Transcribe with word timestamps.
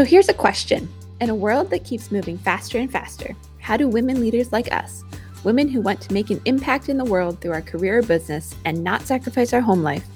So 0.00 0.06
here's 0.06 0.30
a 0.30 0.32
question 0.32 0.88
In 1.20 1.28
a 1.28 1.34
world 1.34 1.68
that 1.68 1.84
keeps 1.84 2.10
moving 2.10 2.38
faster 2.38 2.78
and 2.78 2.90
faster, 2.90 3.36
how 3.58 3.76
do 3.76 3.86
women 3.86 4.18
leaders 4.18 4.50
like 4.50 4.72
us, 4.72 5.04
women 5.44 5.68
who 5.68 5.82
want 5.82 6.00
to 6.00 6.14
make 6.14 6.30
an 6.30 6.40
impact 6.46 6.88
in 6.88 6.96
the 6.96 7.04
world 7.04 7.38
through 7.38 7.52
our 7.52 7.60
career 7.60 7.98
or 7.98 8.02
business 8.02 8.54
and 8.64 8.82
not 8.82 9.02
sacrifice 9.02 9.52
our 9.52 9.60
home 9.60 9.82
life, 9.82 10.06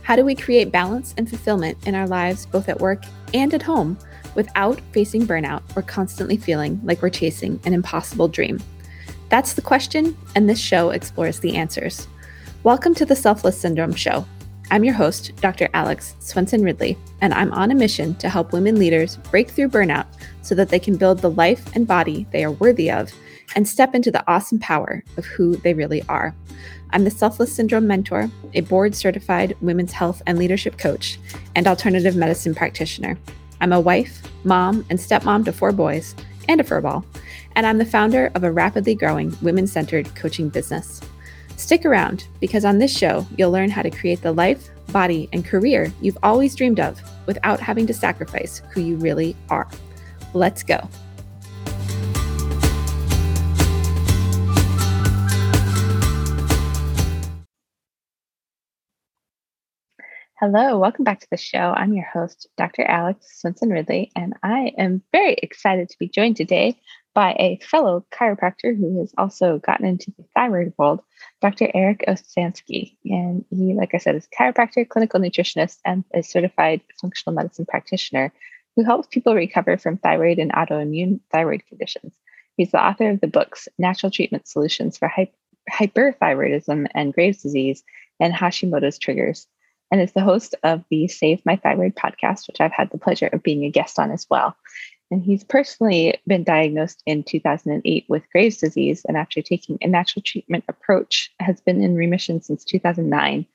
how 0.00 0.16
do 0.16 0.24
we 0.24 0.34
create 0.34 0.72
balance 0.72 1.14
and 1.18 1.28
fulfillment 1.28 1.76
in 1.86 1.94
our 1.94 2.08
lives, 2.08 2.46
both 2.46 2.70
at 2.70 2.80
work 2.80 3.02
and 3.34 3.52
at 3.52 3.60
home, 3.60 3.98
without 4.34 4.80
facing 4.92 5.26
burnout 5.26 5.60
or 5.76 5.82
constantly 5.82 6.38
feeling 6.38 6.80
like 6.82 7.02
we're 7.02 7.10
chasing 7.10 7.60
an 7.66 7.74
impossible 7.74 8.28
dream? 8.28 8.58
That's 9.28 9.52
the 9.52 9.60
question, 9.60 10.16
and 10.34 10.48
this 10.48 10.58
show 10.58 10.88
explores 10.88 11.40
the 11.40 11.54
answers. 11.54 12.08
Welcome 12.62 12.94
to 12.94 13.04
the 13.04 13.14
Selfless 13.14 13.60
Syndrome 13.60 13.94
Show. 13.94 14.24
I'm 14.70 14.82
your 14.82 14.94
host, 14.94 15.32
Dr. 15.36 15.68
Alex 15.74 16.16
Swenson 16.20 16.62
Ridley, 16.64 16.96
and 17.20 17.34
I'm 17.34 17.52
on 17.52 17.70
a 17.70 17.74
mission 17.74 18.14
to 18.16 18.30
help 18.30 18.52
women 18.52 18.78
leaders 18.78 19.18
break 19.30 19.50
through 19.50 19.68
burnout 19.68 20.06
so 20.40 20.54
that 20.54 20.70
they 20.70 20.78
can 20.78 20.96
build 20.96 21.18
the 21.18 21.30
life 21.30 21.64
and 21.74 21.86
body 21.86 22.26
they 22.32 22.44
are 22.44 22.50
worthy 22.50 22.90
of 22.90 23.12
and 23.54 23.68
step 23.68 23.94
into 23.94 24.10
the 24.10 24.24
awesome 24.26 24.58
power 24.58 25.04
of 25.18 25.26
who 25.26 25.56
they 25.56 25.74
really 25.74 26.02
are. 26.08 26.34
I'm 26.90 27.04
the 27.04 27.10
Selfless 27.10 27.54
Syndrome 27.54 27.86
Mentor, 27.86 28.30
a 28.54 28.62
board 28.62 28.94
certified 28.94 29.54
women's 29.60 29.92
health 29.92 30.22
and 30.26 30.38
leadership 30.38 30.78
coach, 30.78 31.18
and 31.54 31.66
alternative 31.66 32.16
medicine 32.16 32.54
practitioner. 32.54 33.18
I'm 33.60 33.72
a 33.72 33.80
wife, 33.80 34.22
mom, 34.44 34.86
and 34.88 34.98
stepmom 34.98 35.44
to 35.44 35.52
four 35.52 35.72
boys 35.72 36.14
and 36.48 36.60
a 36.60 36.64
furball, 36.64 37.04
and 37.54 37.66
I'm 37.66 37.78
the 37.78 37.84
founder 37.84 38.32
of 38.34 38.44
a 38.44 38.52
rapidly 38.52 38.94
growing 38.94 39.36
women 39.42 39.66
centered 39.66 40.14
coaching 40.14 40.48
business. 40.48 41.02
Stick 41.56 41.86
around 41.86 42.26
because 42.40 42.64
on 42.64 42.78
this 42.78 42.96
show, 42.96 43.26
you'll 43.38 43.50
learn 43.50 43.70
how 43.70 43.82
to 43.82 43.90
create 43.90 44.20
the 44.22 44.32
life, 44.32 44.68
body, 44.92 45.28
and 45.32 45.44
career 45.44 45.92
you've 46.00 46.18
always 46.22 46.54
dreamed 46.54 46.80
of 46.80 47.00
without 47.26 47.60
having 47.60 47.86
to 47.86 47.94
sacrifice 47.94 48.60
who 48.72 48.80
you 48.80 48.96
really 48.96 49.36
are. 49.48 49.68
Let's 50.34 50.62
go. 50.62 50.88
Hello, 60.40 60.78
welcome 60.78 61.04
back 61.04 61.20
to 61.20 61.30
the 61.30 61.38
show. 61.38 61.72
I'm 61.74 61.94
your 61.94 62.04
host, 62.04 62.48
Dr. 62.58 62.82
Alex 62.82 63.40
Swenson 63.40 63.70
Ridley, 63.70 64.10
and 64.14 64.34
I 64.42 64.72
am 64.76 65.00
very 65.12 65.34
excited 65.34 65.88
to 65.88 65.98
be 65.98 66.08
joined 66.08 66.36
today 66.36 66.76
by 67.14 67.32
a 67.38 67.58
fellow 67.62 68.04
chiropractor 68.12 68.76
who 68.76 68.98
has 68.98 69.14
also 69.16 69.58
gotten 69.58 69.86
into 69.86 70.12
the 70.18 70.24
thyroid 70.34 70.74
world, 70.76 71.00
Dr. 71.40 71.70
Eric 71.72 72.04
Osansky. 72.08 72.96
And 73.04 73.44
he, 73.50 73.74
like 73.74 73.94
I 73.94 73.98
said, 73.98 74.16
is 74.16 74.26
a 74.26 74.42
chiropractor, 74.42 74.88
clinical 74.88 75.20
nutritionist, 75.20 75.78
and 75.84 76.04
a 76.12 76.22
certified 76.22 76.80
functional 77.00 77.34
medicine 77.34 77.66
practitioner 77.66 78.32
who 78.76 78.84
helps 78.84 79.06
people 79.06 79.34
recover 79.34 79.78
from 79.78 79.98
thyroid 79.98 80.38
and 80.38 80.52
autoimmune 80.52 81.20
thyroid 81.30 81.62
conditions. 81.68 82.12
He's 82.56 82.72
the 82.72 82.84
author 82.84 83.10
of 83.10 83.20
the 83.20 83.28
books 83.28 83.68
Natural 83.78 84.10
Treatment 84.10 84.48
Solutions 84.48 84.98
for 84.98 85.10
Hyperthyroidism 85.70 86.86
and 86.94 87.12
Graves' 87.12 87.42
Disease 87.42 87.84
and 88.20 88.32
Hashimoto's 88.32 88.98
Triggers, 88.98 89.46
and 89.90 90.00
is 90.00 90.12
the 90.12 90.20
host 90.20 90.54
of 90.62 90.84
the 90.90 91.08
Save 91.08 91.44
My 91.44 91.56
Thyroid 91.56 91.94
podcast, 91.94 92.46
which 92.48 92.60
I've 92.60 92.72
had 92.72 92.90
the 92.90 92.98
pleasure 92.98 93.28
of 93.32 93.42
being 93.42 93.64
a 93.64 93.70
guest 93.70 93.98
on 93.98 94.10
as 94.10 94.26
well. 94.28 94.56
And 95.14 95.22
he's 95.22 95.44
personally 95.44 96.20
been 96.26 96.42
diagnosed 96.42 97.00
in 97.06 97.22
2008 97.22 98.06
with 98.08 98.28
Graves' 98.32 98.56
disease, 98.56 99.04
and 99.04 99.16
after 99.16 99.42
taking 99.42 99.78
a 99.80 99.86
natural 99.86 100.24
treatment 100.24 100.64
approach, 100.66 101.32
has 101.38 101.60
been 101.60 101.84
in 101.84 101.94
remission 101.94 102.42
since 102.42 102.64
2009. 102.64 103.46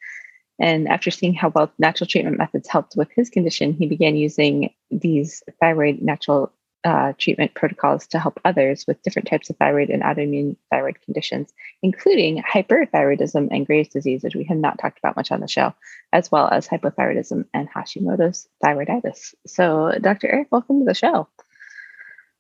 And 0.62 0.88
after 0.88 1.12
seeing 1.12 1.34
how 1.34 1.50
well 1.50 1.70
natural 1.78 2.08
treatment 2.08 2.38
methods 2.38 2.70
helped 2.70 2.94
with 2.96 3.10
his 3.12 3.30
condition, 3.30 3.74
he 3.74 3.88
began 3.88 4.16
using 4.16 4.74
these 4.90 5.44
thyroid 5.60 6.02
natural 6.02 6.54
uh, 6.86 7.12
treatment 7.18 7.54
protocols 7.56 8.08
to 8.08 8.20
help 8.20 8.40
others 8.46 8.86
with 8.88 9.04
different 9.04 9.28
types 9.28 9.50
of 9.50 9.58
thyroid 9.58 9.90
and 9.90 10.02
autoimmune 10.02 10.56
thyroid 10.72 11.02
conditions, 11.02 11.52
including 11.84 12.42
hyperthyroidism 12.42 13.50
and 13.52 13.68
Graves' 13.68 13.90
disease, 13.90 14.24
which 14.24 14.36
we 14.36 14.46
have 14.46 14.58
not 14.58 14.80
talked 14.80 15.00
about 15.00 15.18
much 15.18 15.30
on 15.30 15.42
the 15.42 15.48
show, 15.50 15.74
as 16.14 16.32
well 16.32 16.48
as 16.48 16.70
hypothyroidism 16.70 17.44
and 17.54 17.70
Hashimoto's 17.70 18.48
thyroiditis. 18.64 19.36
So, 19.46 19.92
Dr. 20.00 20.30
Eric, 20.30 20.48
welcome 20.52 20.80
to 20.80 20.86
the 20.86 20.94
show. 20.94 21.28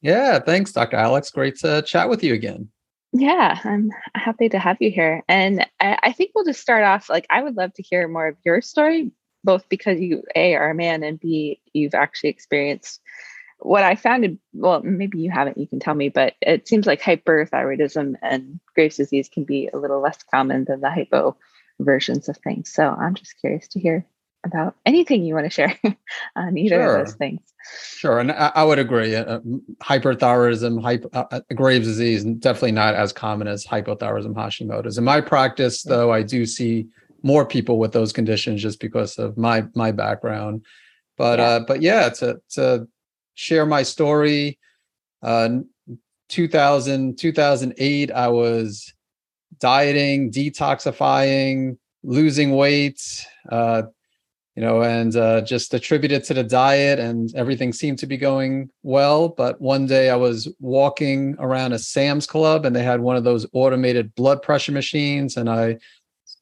Yeah, 0.01 0.39
thanks, 0.39 0.71
Dr. 0.71 0.97
Alex. 0.97 1.29
Great 1.29 1.57
to 1.57 1.81
chat 1.81 2.09
with 2.09 2.23
you 2.23 2.33
again. 2.33 2.69
Yeah, 3.11 3.59
I'm 3.63 3.89
happy 4.13 4.49
to 4.49 4.59
have 4.59 4.77
you 4.79 4.91
here. 4.91 5.23
And 5.27 5.65
I, 5.79 5.97
I, 6.03 6.11
think 6.11 6.31
we'll 6.33 6.45
just 6.45 6.61
start 6.61 6.83
off 6.83 7.09
like 7.09 7.25
I 7.29 7.41
would 7.41 7.57
love 7.57 7.73
to 7.73 7.83
hear 7.83 8.07
more 8.07 8.27
of 8.27 8.37
your 8.45 8.61
story, 8.61 9.11
both 9.43 9.67
because 9.67 9.99
you 9.99 10.23
A 10.35 10.53
are 10.55 10.69
a 10.69 10.75
man 10.75 11.03
and 11.03 11.19
B, 11.19 11.59
you've 11.73 11.95
actually 11.95 12.29
experienced 12.29 13.01
what 13.59 13.83
I 13.83 13.95
found 13.95 14.39
well, 14.53 14.81
maybe 14.83 15.19
you 15.19 15.31
haven't, 15.31 15.57
you 15.57 15.67
can 15.67 15.79
tell 15.79 15.95
me, 15.95 16.09
but 16.09 16.35
it 16.41 16.67
seems 16.67 16.85
like 16.85 17.01
hyperthyroidism 17.01 18.15
and 18.21 18.59
Graves' 18.73 18.97
disease 18.97 19.27
can 19.27 19.43
be 19.43 19.69
a 19.73 19.77
little 19.77 20.01
less 20.01 20.17
common 20.31 20.65
than 20.65 20.79
the 20.79 20.89
hypo 20.89 21.35
versions 21.79 22.29
of 22.29 22.37
things. 22.37 22.71
So 22.71 22.87
I'm 22.87 23.15
just 23.15 23.39
curious 23.41 23.67
to 23.69 23.79
hear 23.79 24.05
about 24.45 24.75
anything 24.85 25.23
you 25.23 25.33
want 25.33 25.45
to 25.45 25.49
share 25.49 25.77
on 26.35 26.57
either 26.57 26.75
sure. 26.75 26.97
of 26.97 27.05
those 27.05 27.15
things. 27.15 27.41
Sure, 27.95 28.19
and 28.19 28.31
I, 28.31 28.51
I 28.55 28.63
would 28.63 28.79
agree. 28.79 29.15
Uh, 29.15 29.39
hyperthyroidism, 29.83 30.81
hypo, 30.81 31.09
uh, 31.13 31.25
uh, 31.31 31.41
Graves' 31.55 31.87
disease, 31.87 32.23
definitely 32.23 32.71
not 32.71 32.95
as 32.95 33.11
common 33.11 33.47
as 33.47 33.65
hypothyroidism, 33.65 34.33
Hashimoto's. 34.33 34.97
In 34.97 35.03
my 35.03 35.21
practice, 35.21 35.83
though, 35.83 36.11
I 36.11 36.23
do 36.23 36.45
see 36.45 36.87
more 37.21 37.45
people 37.45 37.77
with 37.77 37.91
those 37.91 38.13
conditions 38.13 38.61
just 38.61 38.79
because 38.79 39.17
of 39.17 39.37
my 39.37 39.65
my 39.75 39.91
background. 39.91 40.65
But 41.17 41.39
yeah. 41.39 41.45
uh, 41.45 41.59
but 41.61 41.81
yeah, 41.81 42.09
to 42.09 42.41
to 42.51 42.87
share 43.35 43.65
my 43.65 43.83
story, 43.83 44.57
uh, 45.21 45.59
2000 46.29 47.17
2008, 47.17 48.11
I 48.11 48.27
was 48.29 48.93
dieting, 49.59 50.31
detoxifying, 50.31 51.77
losing 52.03 52.51
weight. 52.55 53.01
Uh, 53.49 53.83
you 54.59 54.65
know, 54.65 54.83
and 54.83 55.15
uh, 55.15 55.39
just 55.39 55.73
attributed 55.73 56.21
to 56.25 56.33
the 56.33 56.43
diet, 56.43 56.99
and 56.99 57.33
everything 57.33 57.71
seemed 57.71 57.97
to 57.99 58.05
be 58.05 58.17
going 58.17 58.69
well. 58.83 59.29
But 59.29 59.61
one 59.61 59.85
day 59.85 60.09
I 60.09 60.17
was 60.17 60.53
walking 60.59 61.37
around 61.39 61.71
a 61.71 61.79
Sam's 61.79 62.27
Club, 62.27 62.65
and 62.65 62.75
they 62.75 62.83
had 62.83 62.99
one 62.99 63.15
of 63.15 63.23
those 63.23 63.47
automated 63.53 64.13
blood 64.15 64.41
pressure 64.41 64.73
machines, 64.73 65.37
and 65.37 65.49
I 65.49 65.77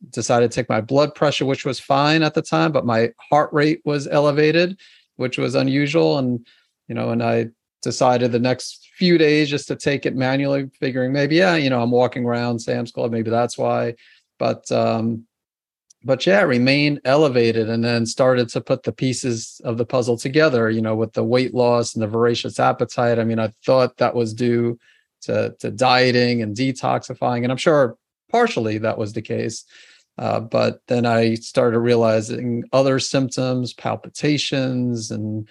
decided 0.09 0.49
to 0.49 0.55
take 0.55 0.67
my 0.67 0.81
blood 0.81 1.13
pressure, 1.13 1.45
which 1.45 1.63
was 1.63 1.79
fine 1.79 2.23
at 2.23 2.33
the 2.33 2.41
time, 2.41 2.71
but 2.71 2.87
my 2.87 3.11
heart 3.29 3.53
rate 3.53 3.81
was 3.85 4.07
elevated, 4.07 4.79
which 5.17 5.37
was 5.37 5.53
unusual. 5.53 6.17
And 6.17 6.43
you 6.87 6.95
know, 6.95 7.11
and 7.11 7.21
I 7.21 7.49
decided 7.83 8.31
the 8.31 8.39
next 8.39 8.89
few 8.95 9.19
days 9.19 9.47
just 9.47 9.67
to 9.67 9.75
take 9.75 10.07
it 10.07 10.15
manually, 10.15 10.71
figuring 10.79 11.13
maybe, 11.13 11.35
yeah, 11.35 11.55
you 11.55 11.69
know, 11.69 11.83
I'm 11.83 11.91
walking 11.91 12.25
around 12.25 12.57
Sam's 12.57 12.91
Club, 12.91 13.11
maybe 13.11 13.29
that's 13.29 13.59
why. 13.59 13.93
But 14.39 14.71
um, 14.71 15.26
but 16.03 16.25
yeah, 16.25 16.41
remained 16.41 17.01
elevated 17.05 17.69
and 17.69 17.83
then 17.83 18.05
started 18.05 18.49
to 18.49 18.61
put 18.61 18.83
the 18.83 18.91
pieces 18.91 19.59
of 19.63 19.77
the 19.77 19.85
puzzle 19.85 20.17
together, 20.17 20.69
you 20.69 20.81
know, 20.81 20.95
with 20.95 21.13
the 21.13 21.23
weight 21.23 21.53
loss 21.53 21.93
and 21.93 22.03
the 22.03 22.07
voracious 22.07 22.59
appetite. 22.59 23.19
I 23.19 23.23
mean, 23.23 23.39
I 23.39 23.51
thought 23.65 23.97
that 23.97 24.15
was 24.15 24.33
due 24.33 24.79
to, 25.21 25.55
to 25.59 25.71
dieting 25.71 26.41
and 26.41 26.55
detoxifying. 26.55 27.43
And 27.43 27.51
I'm 27.51 27.57
sure 27.57 27.97
partially 28.31 28.77
that 28.79 28.97
was 28.97 29.13
the 29.13 29.21
case. 29.21 29.65
Uh, 30.17 30.39
but 30.39 30.81
then 30.87 31.05
I 31.05 31.35
started 31.35 31.79
realizing 31.79 32.63
other 32.73 32.99
symptoms, 32.99 33.73
palpitations, 33.73 35.11
and 35.11 35.47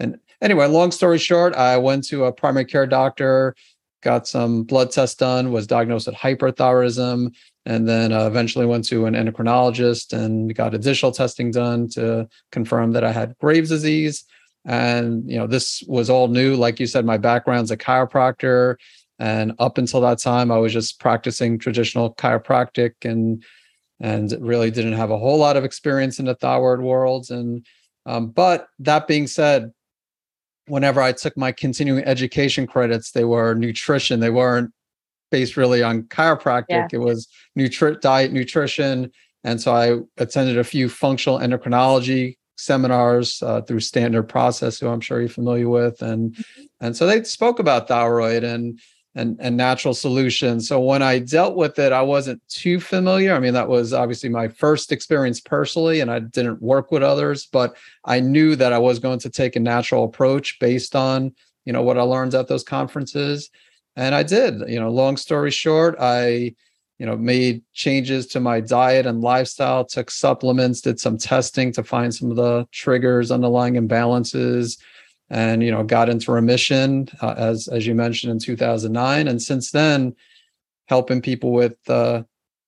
and 0.00 0.18
anyway, 0.40 0.66
long 0.66 0.90
story 0.90 1.18
short, 1.18 1.54
I 1.54 1.76
went 1.76 2.04
to 2.08 2.24
a 2.24 2.32
primary 2.32 2.64
care 2.64 2.86
doctor, 2.86 3.54
got 4.02 4.26
some 4.26 4.64
blood 4.64 4.90
tests 4.90 5.16
done, 5.16 5.52
was 5.52 5.66
diagnosed 5.66 6.06
with 6.06 6.16
hyperthyroidism, 6.16 7.32
and 7.68 7.86
then 7.86 8.12
uh, 8.12 8.26
eventually 8.26 8.64
went 8.64 8.86
to 8.86 9.04
an 9.04 9.12
endocrinologist 9.12 10.14
and 10.14 10.54
got 10.54 10.74
additional 10.74 11.12
testing 11.12 11.50
done 11.50 11.86
to 11.86 12.26
confirm 12.50 12.92
that 12.92 13.04
I 13.04 13.12
had 13.12 13.36
Graves' 13.40 13.68
disease. 13.68 14.24
And 14.64 15.30
you 15.30 15.36
know, 15.36 15.46
this 15.46 15.84
was 15.86 16.08
all 16.08 16.28
new. 16.28 16.56
Like 16.56 16.80
you 16.80 16.86
said, 16.86 17.04
my 17.04 17.18
background's 17.18 17.70
a 17.70 17.76
chiropractor, 17.76 18.76
and 19.18 19.52
up 19.58 19.76
until 19.76 20.00
that 20.00 20.18
time, 20.18 20.50
I 20.50 20.56
was 20.56 20.72
just 20.72 20.98
practicing 20.98 21.58
traditional 21.58 22.14
chiropractic 22.14 22.92
and 23.04 23.44
and 24.00 24.34
really 24.40 24.70
didn't 24.70 24.94
have 24.94 25.10
a 25.10 25.18
whole 25.18 25.38
lot 25.38 25.58
of 25.58 25.64
experience 25.64 26.18
in 26.18 26.24
the 26.24 26.34
thyroid 26.34 26.80
world. 26.80 27.30
And 27.30 27.66
um, 28.06 28.28
but 28.30 28.68
that 28.78 29.06
being 29.06 29.26
said, 29.26 29.72
whenever 30.68 31.02
I 31.02 31.12
took 31.12 31.36
my 31.36 31.52
continuing 31.52 32.04
education 32.04 32.66
credits, 32.66 33.10
they 33.10 33.24
were 33.24 33.54
nutrition. 33.54 34.20
They 34.20 34.30
weren't 34.30 34.72
based 35.30 35.56
really 35.56 35.82
on 35.82 36.02
chiropractic. 36.04 36.66
Yeah. 36.68 36.88
It 36.92 36.98
was 36.98 37.28
nutri- 37.58 38.00
diet, 38.00 38.32
nutrition. 38.32 39.10
And 39.44 39.60
so 39.60 39.74
I 39.74 40.22
attended 40.22 40.58
a 40.58 40.64
few 40.64 40.88
functional 40.88 41.38
endocrinology 41.38 42.36
seminars 42.56 43.40
uh, 43.42 43.62
through 43.62 43.80
Standard 43.80 44.24
Process, 44.24 44.80
who 44.80 44.88
I'm 44.88 45.00
sure 45.00 45.20
you're 45.20 45.28
familiar 45.28 45.68
with. 45.68 46.02
And 46.02 46.34
mm-hmm. 46.34 46.62
and 46.80 46.96
so 46.96 47.06
they 47.06 47.22
spoke 47.22 47.58
about 47.58 47.88
thyroid 47.88 48.44
and 48.44 48.78
and, 49.14 49.36
and 49.40 49.56
natural 49.56 49.94
solutions. 49.94 50.68
So 50.68 50.78
when 50.78 51.02
I 51.02 51.18
dealt 51.18 51.56
with 51.56 51.78
it, 51.80 51.92
I 51.92 52.02
wasn't 52.02 52.40
too 52.48 52.78
familiar. 52.78 53.34
I 53.34 53.40
mean, 53.40 53.54
that 53.54 53.68
was 53.68 53.92
obviously 53.92 54.28
my 54.28 54.46
first 54.46 54.92
experience 54.92 55.40
personally, 55.40 55.98
and 55.98 56.10
I 56.10 56.20
didn't 56.20 56.62
work 56.62 56.92
with 56.92 57.02
others, 57.02 57.46
but 57.50 57.76
I 58.04 58.20
knew 58.20 58.54
that 58.56 58.72
I 58.72 58.78
was 58.78 59.00
going 59.00 59.18
to 59.20 59.30
take 59.30 59.56
a 59.56 59.60
natural 59.60 60.04
approach 60.04 60.58
based 60.60 60.94
on, 60.94 61.34
you 61.64 61.72
know, 61.72 61.82
what 61.82 61.98
I 61.98 62.02
learned 62.02 62.34
at 62.34 62.46
those 62.46 62.62
conferences. 62.62 63.50
And 63.98 64.14
I 64.14 64.22
did, 64.22 64.62
you 64.68 64.80
know, 64.80 64.90
long 64.90 65.16
story 65.16 65.50
short, 65.50 65.96
I, 65.98 66.54
you 66.98 67.06
know, 67.06 67.16
made 67.16 67.62
changes 67.72 68.26
to 68.28 68.40
my 68.40 68.60
diet 68.60 69.06
and 69.06 69.20
lifestyle, 69.20 69.84
took 69.84 70.10
supplements, 70.10 70.80
did 70.80 71.00
some 71.00 71.18
testing 71.18 71.72
to 71.72 71.82
find 71.82 72.14
some 72.14 72.30
of 72.30 72.36
the 72.36 72.66
triggers, 72.72 73.30
underlying 73.30 73.74
imbalances, 73.74 74.78
and 75.30 75.62
you 75.62 75.70
know 75.70 75.82
got 75.82 76.08
into 76.08 76.32
remission 76.32 77.08
uh, 77.20 77.34
as 77.36 77.68
as 77.68 77.86
you 77.86 77.94
mentioned 77.94 78.30
in 78.30 78.38
2009 78.38 79.28
and 79.28 79.42
since 79.42 79.70
then 79.70 80.14
helping 80.86 81.20
people 81.20 81.52
with 81.52 81.76
uh, 81.88 82.22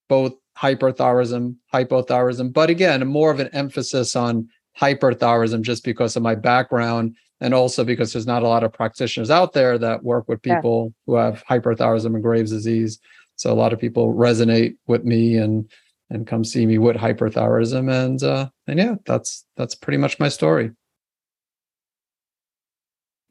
both 0.07 0.33
hyperthyroidism 0.57 1.55
hypothyroidism 1.73 2.53
but 2.53 2.69
again 2.69 3.05
more 3.07 3.31
of 3.31 3.39
an 3.39 3.49
emphasis 3.53 4.15
on 4.15 4.47
hyperthyroidism 4.79 5.61
just 5.61 5.83
because 5.83 6.15
of 6.15 6.23
my 6.23 6.35
background 6.35 7.15
and 7.41 7.53
also 7.53 7.83
because 7.83 8.13
there's 8.13 8.27
not 8.27 8.43
a 8.43 8.47
lot 8.47 8.63
of 8.63 8.71
practitioners 8.71 9.29
out 9.29 9.53
there 9.53 9.77
that 9.77 10.03
work 10.03 10.29
with 10.29 10.41
people 10.41 10.93
yeah. 10.93 11.01
who 11.05 11.15
have 11.15 11.43
hyperthyroidism 11.49 12.13
and 12.13 12.23
graves 12.23 12.51
disease 12.51 12.99
so 13.35 13.51
a 13.51 13.55
lot 13.55 13.73
of 13.73 13.79
people 13.79 14.13
resonate 14.13 14.75
with 14.87 15.03
me 15.03 15.35
and 15.35 15.69
and 16.09 16.27
come 16.27 16.43
see 16.43 16.65
me 16.65 16.77
with 16.77 16.95
hyperthyroidism 16.95 17.91
and 17.91 18.23
uh 18.23 18.47
and 18.67 18.79
yeah 18.79 18.95
that's 19.05 19.45
that's 19.57 19.75
pretty 19.75 19.97
much 19.97 20.19
my 20.19 20.29
story 20.29 20.71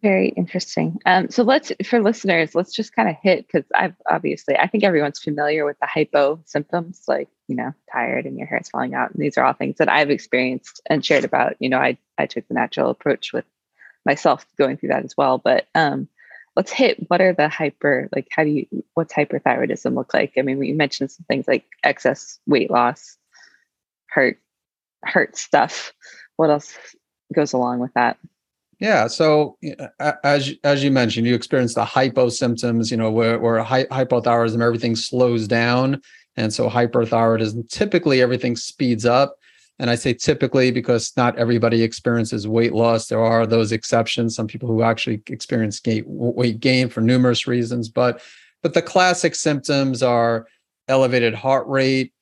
very 0.02 0.28
interesting. 0.30 0.98
Um, 1.04 1.28
so 1.28 1.42
let's, 1.42 1.72
for 1.84 2.00
listeners, 2.00 2.54
let's 2.54 2.72
just 2.72 2.94
kind 2.94 3.08
of 3.08 3.16
hit 3.22 3.46
because 3.46 3.66
I've 3.74 3.94
obviously, 4.08 4.56
I 4.56 4.66
think 4.66 4.82
everyone's 4.82 5.18
familiar 5.18 5.66
with 5.66 5.78
the 5.78 5.86
hypo 5.86 6.40
symptoms, 6.46 7.02
like 7.06 7.28
you 7.48 7.56
know, 7.56 7.72
tired 7.92 8.24
and 8.24 8.38
your 8.38 8.46
hair 8.46 8.58
is 8.58 8.70
falling 8.70 8.94
out, 8.94 9.10
and 9.10 9.22
these 9.22 9.36
are 9.36 9.44
all 9.44 9.52
things 9.52 9.76
that 9.76 9.90
I've 9.90 10.10
experienced 10.10 10.80
and 10.86 11.04
shared 11.04 11.24
about. 11.24 11.56
You 11.58 11.68
know, 11.68 11.78
I 11.78 11.98
I 12.16 12.26
took 12.26 12.48
the 12.48 12.54
natural 12.54 12.90
approach 12.90 13.32
with 13.32 13.44
myself 14.06 14.46
going 14.58 14.76
through 14.76 14.90
that 14.90 15.04
as 15.04 15.16
well. 15.16 15.38
But 15.38 15.66
um, 15.74 16.08
let's 16.56 16.72
hit 16.72 17.08
what 17.08 17.20
are 17.20 17.32
the 17.32 17.48
hyper 17.48 18.08
like? 18.14 18.28
How 18.30 18.44
do 18.44 18.50
you 18.50 18.66
what's 18.94 19.14
hyperthyroidism 19.14 19.94
look 19.94 20.14
like? 20.14 20.34
I 20.38 20.42
mean, 20.42 20.58
we 20.58 20.72
mentioned 20.72 21.10
some 21.10 21.24
things 21.28 21.46
like 21.48 21.64
excess 21.84 22.38
weight 22.46 22.70
loss, 22.70 23.16
heart 24.12 24.38
heart 25.04 25.36
stuff. 25.36 25.92
What 26.36 26.50
else 26.50 26.76
goes 27.34 27.52
along 27.52 27.80
with 27.80 27.92
that? 27.94 28.18
Yeah. 28.78 29.08
So 29.08 29.58
as 30.24 30.54
as 30.64 30.82
you 30.82 30.90
mentioned, 30.90 31.26
you 31.26 31.34
experience 31.34 31.74
the 31.74 31.84
hypo 31.84 32.30
symptoms. 32.30 32.90
You 32.90 32.96
know, 32.96 33.10
where 33.10 33.38
where 33.38 33.62
hypothyroidism, 33.62 34.62
everything 34.62 34.96
slows 34.96 35.46
down, 35.46 36.00
and 36.36 36.52
so 36.52 36.68
hyperthyroidism 36.68 37.68
typically 37.68 38.22
everything 38.22 38.56
speeds 38.56 39.04
up. 39.04 39.36
And 39.80 39.88
I 39.88 39.94
say 39.94 40.12
typically 40.12 40.70
because 40.70 41.12
not 41.16 41.38
everybody 41.38 41.82
experiences 41.82 42.46
weight 42.46 42.74
loss. 42.74 43.08
There 43.08 43.24
are 43.24 43.46
those 43.46 43.72
exceptions. 43.72 44.36
Some 44.36 44.46
people 44.46 44.68
who 44.68 44.82
actually 44.82 45.22
experience 45.26 45.80
weight 46.06 46.60
gain 46.60 46.90
for 46.90 47.00
numerous 47.00 47.46
reasons, 47.46 47.88
but 47.88 48.22
but 48.62 48.74
the 48.74 48.82
classic 48.82 49.34
symptoms 49.34 50.02
are 50.02 50.46
elevated 50.86 51.34
heart 51.34 51.66
rate, 51.66 52.12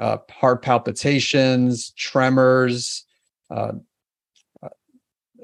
uh, 0.00 0.18
heart 0.28 0.62
palpitations, 0.62 1.92
tremors, 1.92 3.06
uh, 3.48 3.74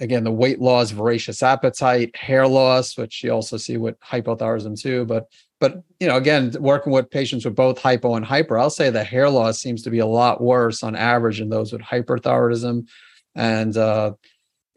again, 0.00 0.24
the 0.24 0.32
weight 0.32 0.60
loss, 0.60 0.90
voracious 0.90 1.42
appetite, 1.42 2.16
hair 2.16 2.48
loss, 2.48 2.96
which 2.96 3.22
you 3.22 3.30
also 3.30 3.56
see 3.56 3.76
with 3.76 4.00
hypothyroidism 4.00 4.80
too. 4.80 5.04
But 5.04 5.28
but 5.60 5.82
you 6.00 6.08
know, 6.08 6.16
again, 6.16 6.54
working 6.58 6.92
with 6.92 7.10
patients 7.10 7.44
with 7.44 7.54
both 7.54 7.78
hypo 7.78 8.14
and 8.14 8.24
hyper, 8.24 8.58
I'll 8.58 8.70
say 8.70 8.88
the 8.88 9.04
hair 9.04 9.28
loss 9.28 9.60
seems 9.60 9.82
to 9.82 9.90
be 9.90 9.98
a 9.98 10.06
lot 10.06 10.40
worse 10.40 10.82
on 10.82 10.96
average 10.96 11.40
in 11.40 11.50
those 11.50 11.72
with 11.72 11.82
hyperthyroidism, 11.82 12.88
and 13.34 13.76
uh, 13.76 14.12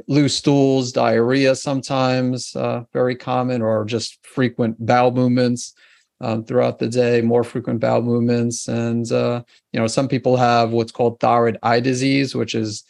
loose 0.07 0.35
stools, 0.35 0.91
diarrhea 0.91 1.55
sometimes 1.55 2.55
uh, 2.55 2.83
very 2.91 3.15
common, 3.15 3.61
or 3.61 3.85
just 3.85 4.23
frequent 4.25 4.85
bowel 4.85 5.11
movements. 5.11 5.73
Um, 6.21 6.45
throughout 6.45 6.79
the 6.79 6.87
day, 6.87 7.19
more 7.19 7.43
frequent 7.43 7.81
bowel 7.81 8.01
movements, 8.01 8.69
and 8.69 9.11
uh, 9.11 9.43
you 9.73 9.79
know, 9.79 9.87
some 9.87 10.07
people 10.07 10.37
have 10.37 10.71
what's 10.71 10.91
called 10.91 11.19
thyroid 11.19 11.57
eye 11.63 11.81
disease, 11.81 12.33
which 12.33 12.55
is 12.55 12.85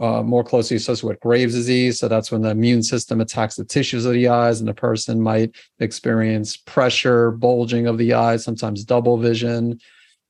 uh, 0.00 0.22
more 0.22 0.44
closely 0.44 0.76
associated 0.76 1.08
with 1.08 1.20
Graves' 1.20 1.54
disease. 1.54 1.98
So 1.98 2.08
that's 2.08 2.30
when 2.30 2.42
the 2.42 2.50
immune 2.50 2.82
system 2.82 3.20
attacks 3.20 3.56
the 3.56 3.64
tissues 3.64 4.04
of 4.04 4.12
the 4.12 4.28
eyes, 4.28 4.60
and 4.60 4.68
the 4.68 4.74
person 4.74 5.20
might 5.20 5.54
experience 5.80 6.56
pressure, 6.56 7.30
bulging 7.30 7.86
of 7.86 7.98
the 7.98 8.12
eyes, 8.12 8.44
sometimes 8.44 8.84
double 8.84 9.18
vision. 9.18 9.78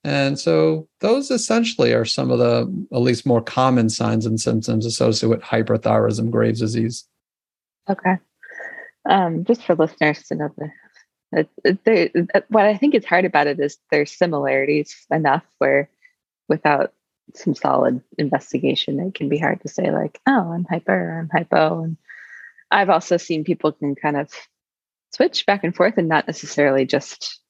And 0.05 0.39
so 0.39 0.89
those 1.00 1.31
essentially 1.31 1.93
are 1.93 2.05
some 2.05 2.31
of 2.31 2.39
the 2.39 2.87
at 2.93 3.00
least 3.00 3.25
more 3.25 3.43
common 3.43 3.89
signs 3.89 4.27
and 4.27 4.41
symptoms 4.41 4.85
associated 4.85 5.29
with 5.29 5.43
hyperthyroidism, 5.43 6.31
Graves' 6.31 6.61
disease. 6.61 7.06
Okay. 7.88 8.17
Um, 9.09 9.45
just 9.45 9.65
for 9.65 9.75
listeners 9.75 10.23
to 10.25 10.35
know 10.37 10.49
the, 11.33 12.45
what 12.49 12.65
I 12.65 12.77
think 12.77 12.95
is 12.95 13.05
hard 13.05 13.25
about 13.25 13.47
it 13.47 13.59
is 13.59 13.79
there's 13.91 14.12
similarities 14.12 15.06
enough 15.11 15.45
where 15.59 15.88
without 16.49 16.93
some 17.35 17.55
solid 17.55 18.03
investigation, 18.19 19.01
it 19.01 19.15
can 19.15 19.29
be 19.29 19.39
hard 19.39 19.61
to 19.63 19.69
say 19.69 19.91
like, 19.91 20.21
oh, 20.27 20.53
I'm 20.53 20.65
hyper, 20.65 21.19
I'm 21.19 21.29
hypo. 21.29 21.83
And 21.83 21.97
I've 22.71 22.91
also 22.91 23.17
seen 23.17 23.45
people 23.45 23.73
can 23.73 23.95
kind 23.95 24.17
of 24.17 24.31
switch 25.13 25.47
back 25.47 25.65
and 25.65 25.75
forth 25.75 25.99
and 25.99 26.09
not 26.09 26.27
necessarily 26.27 26.85
just 26.85 27.41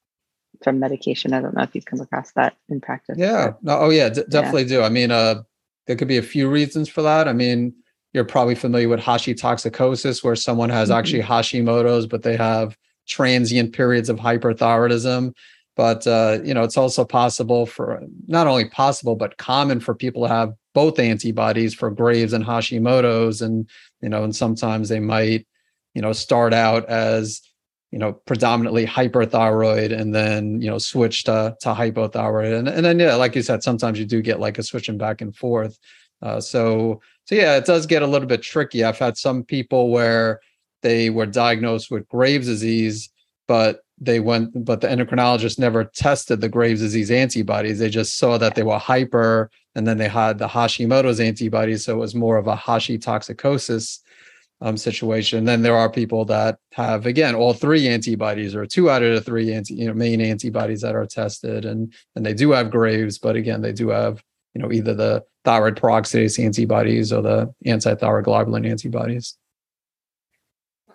from 0.63 0.79
medication. 0.79 1.33
I 1.33 1.41
don't 1.41 1.57
know 1.57 1.63
if 1.63 1.75
you've 1.75 1.85
come 1.85 2.01
across 2.01 2.33
that 2.33 2.57
in 2.69 2.81
practice. 2.81 3.17
Yeah. 3.19 3.53
No, 3.63 3.79
oh 3.79 3.91
yeah, 3.91 4.09
d- 4.09 4.25
definitely 4.29 4.63
yeah. 4.63 4.69
do. 4.69 4.83
I 4.83 4.89
mean, 4.89 5.11
uh, 5.11 5.43
there 5.87 5.97
could 5.97 6.09
be 6.09 6.19
a 6.19 6.23
few 6.23 6.49
reasons 6.49 6.89
for 6.89 7.03
that. 7.03 7.29
I 7.29 7.33
mean, 7.33 7.75
you're 8.13 8.25
probably 8.25 8.55
familiar 8.55 8.89
with 8.89 9.01
hashitoxicosis, 9.01 10.23
where 10.23 10.37
someone 10.37 10.71
has 10.71 10.91
mm-hmm. 10.91 10.99
actually 10.99 11.23
Hashimoto's, 11.23 12.07
but 12.07 12.23
they 12.23 12.37
have 12.37 12.77
transient 13.09 13.73
periods 13.73 14.09
of 14.09 14.19
hyperthyroidism 14.19 15.33
but 15.77 16.07
uh, 16.07 16.39
you 16.45 16.55
know 16.55 16.63
it's 16.63 16.77
also 16.77 17.05
possible 17.05 17.67
for 17.67 18.03
not 18.27 18.47
only 18.47 18.69
possible 18.69 19.17
but 19.17 19.39
common 19.39 19.81
for 19.81 19.95
people 19.95 20.23
to 20.23 20.29
have 20.29 20.55
both 20.75 20.99
antibodies 20.99 21.75
for 21.75 21.91
graves 21.91 22.33
and 22.33 22.45
hashimoto's. 22.45 23.43
And 23.43 23.69
you 24.01 24.09
know 24.09 24.25
and 24.25 24.35
sometimes 24.35 24.89
they 24.89 25.01
might 25.01 25.47
you 25.95 26.03
know 26.03 26.13
start 26.13 26.53
out 26.53 26.89
as 26.89 27.41
you 27.91 27.99
know 27.99 28.13
predominantly 28.13 28.87
hyperthyroid 28.87 29.99
and 29.99 30.15
then 30.15 30.61
you 30.61 30.71
know 30.71 30.79
switch 30.79 31.25
to, 31.25 31.57
to 31.61 31.69
hypothyroid. 31.69 32.59
And, 32.59 32.69
and 32.69 32.85
then 32.85 32.99
yeah 32.99 33.15
like 33.15 33.35
you 33.35 33.43
said 33.43 33.63
sometimes 33.63 33.99
you 33.99 34.05
do 34.05 34.23
get 34.23 34.41
like 34.41 34.59
a 34.59 34.63
switching 34.63 34.99
back 34.99 35.21
and 35.21 35.35
forth. 35.35 35.79
Uh, 36.21 36.41
so 36.41 37.01
so 37.25 37.35
yeah 37.35 37.57
it 37.57 37.65
does 37.65 37.87
get 37.87 38.03
a 38.03 38.07
little 38.07 38.29
bit 38.29 38.43
tricky. 38.43 38.85
I've 38.85 38.99
had 38.99 39.17
some 39.17 39.43
people 39.43 39.91
where 39.91 40.41
they 40.83 41.11
were 41.11 41.27
diagnosed 41.27 41.91
with 41.91 42.09
graves 42.09 42.47
disease 42.47 43.09
but 43.49 43.81
they 44.05 44.21
went, 44.21 44.65
but 44.65 44.81
the 44.81 44.89
endocrinologist 44.89 45.59
never 45.59 45.85
tested 45.85 46.41
the 46.41 46.49
Graves' 46.49 46.81
disease 46.81 47.11
antibodies. 47.11 47.79
They 47.79 47.89
just 47.89 48.19
saw 48.19 48.37
that 48.39 48.55
they 48.55 48.63
were 48.63 48.79
hyper, 48.79 49.51
and 49.75 49.87
then 49.87 49.99
they 49.99 50.09
had 50.09 50.39
the 50.39 50.49
Hashimoto's 50.49 51.21
antibodies. 51.21 51.85
So 51.85 51.95
it 51.95 51.99
was 51.99 52.15
more 52.15 52.37
of 52.37 52.47
a 52.47 52.57
hashitoxicosis 52.57 54.01
um, 54.61 54.77
situation. 54.77 55.45
Then 55.45 55.63
there 55.63 55.77
are 55.77 55.91
people 55.91 56.25
that 56.27 56.59
have, 56.73 57.07
again, 57.07 57.35
all 57.35 57.53
three 57.53 57.89
antibodies 57.89 58.55
or 58.55 58.67
two 58.67 58.91
out 58.91 59.03
of 59.03 59.15
the 59.15 59.21
three 59.21 59.53
anti, 59.53 59.75
you 59.75 59.87
know, 59.87 59.95
main 59.95 60.21
antibodies 60.21 60.81
that 60.83 60.95
are 60.95 61.07
tested, 61.07 61.65
and 61.65 61.93
and 62.17 62.27
they 62.27 62.35
do 62.35 62.51
have 62.51 62.71
Graves, 62.71 63.19
but 63.19 63.37
again, 63.37 63.63
they 63.63 63.73
do 63.73 63.89
have, 63.91 64.23
you 64.55 64.63
know, 64.63 64.73
either 64.73 64.95
the 64.95 65.25
thyroid 65.45 65.77
peroxidase 65.77 66.43
antibodies 66.43 67.13
or 67.13 67.23
the 67.23 67.53
anti-thyroid 67.65 68.25
globulin 68.25 68.69
antibodies. 68.69 69.37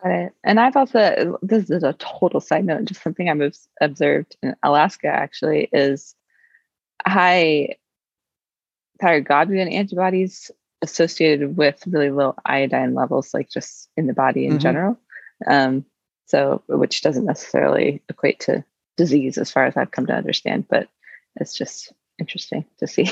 Got 0.03 0.11
it. 0.11 0.33
And 0.43 0.59
I've 0.59 0.75
also, 0.75 1.37
this 1.41 1.69
is 1.69 1.83
a 1.83 1.93
total 1.93 2.39
side 2.39 2.65
note, 2.65 2.85
just 2.85 3.01
something 3.01 3.29
I've 3.29 3.55
observed 3.81 4.35
in 4.43 4.55
Alaska 4.63 5.07
actually 5.07 5.69
is 5.71 6.15
high 7.05 7.75
thyroglobulin 9.01 9.71
antibodies 9.71 10.51
associated 10.81 11.57
with 11.57 11.83
really 11.87 12.11
low 12.11 12.35
iodine 12.45 12.93
levels, 12.93 13.33
like 13.33 13.49
just 13.49 13.89
in 13.97 14.07
the 14.07 14.13
body 14.13 14.45
in 14.45 14.53
mm-hmm. 14.53 14.59
general. 14.59 14.99
Um, 15.47 15.85
so, 16.25 16.61
which 16.67 17.01
doesn't 17.01 17.25
necessarily 17.25 18.01
equate 18.09 18.39
to 18.41 18.63
disease 18.97 19.37
as 19.37 19.51
far 19.51 19.65
as 19.65 19.77
I've 19.77 19.91
come 19.91 20.07
to 20.07 20.13
understand, 20.13 20.67
but 20.67 20.89
it's 21.37 21.55
just 21.55 21.93
interesting 22.19 22.65
to 22.79 22.87
see. 22.87 23.09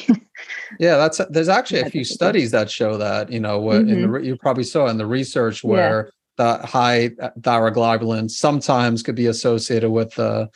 yeah, 0.80 0.98
that's 0.98 1.22
there's 1.30 1.50
actually 1.60 1.82
a 1.82 1.90
few 1.90 2.04
studies 2.04 2.52
that 2.52 2.70
show 2.70 2.98
that 2.98 3.32
you 3.32 3.40
know 3.40 3.60
what 3.60 3.84
mm-hmm. 3.84 4.04
in 4.04 4.12
the 4.12 4.20
you 4.20 4.36
probably 4.36 4.64
saw 4.64 4.88
in 4.88 4.98
the 4.98 5.06
research 5.06 5.64
where 5.64 6.12
the 6.38 6.58
high 6.60 7.10
thyroglobulin 7.40 8.30
sometimes 8.30 9.04
could 9.04 9.16
be 9.16 9.28
associated 9.28 9.90
with 9.90 10.18
uh, 10.20 10.48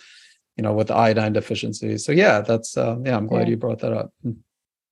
you 0.58 0.64
know 0.64 0.74
with 0.74 0.92
iodine 0.92 1.34
deficiency 1.34 1.98
so 1.98 2.12
yeah 2.12 2.42
that's 2.42 2.78
uh, 2.78 2.98
yeah 3.04 3.16
i'm 3.16 3.28
glad 3.28 3.48
yeah. 3.48 3.52
you 3.52 3.58
brought 3.58 3.80
that 3.80 3.94
up 3.94 4.12
hmm. 4.24 4.32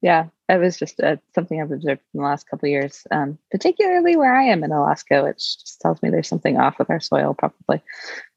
yeah 0.02 0.26
it 0.50 0.58
was 0.58 0.78
just 0.78 1.00
uh, 1.02 1.18
something 1.36 1.62
i've 1.62 1.72
observed 1.72 2.02
in 2.14 2.20
the 2.22 2.26
last 2.26 2.48
couple 2.50 2.68
of 2.68 2.72
years 2.72 3.06
um, 3.12 3.38
particularly 3.52 4.16
where 4.16 4.34
i 4.34 4.44
am 4.44 4.64
in 4.64 4.72
alaska 4.72 5.24
which 5.24 5.60
just 5.60 5.82
tells 5.82 6.02
me 6.02 6.10
there's 6.10 6.28
something 6.28 6.58
off 6.58 6.80
with 6.80 6.90
our 6.90 7.00
soil 7.00 7.34
probably 7.34 7.82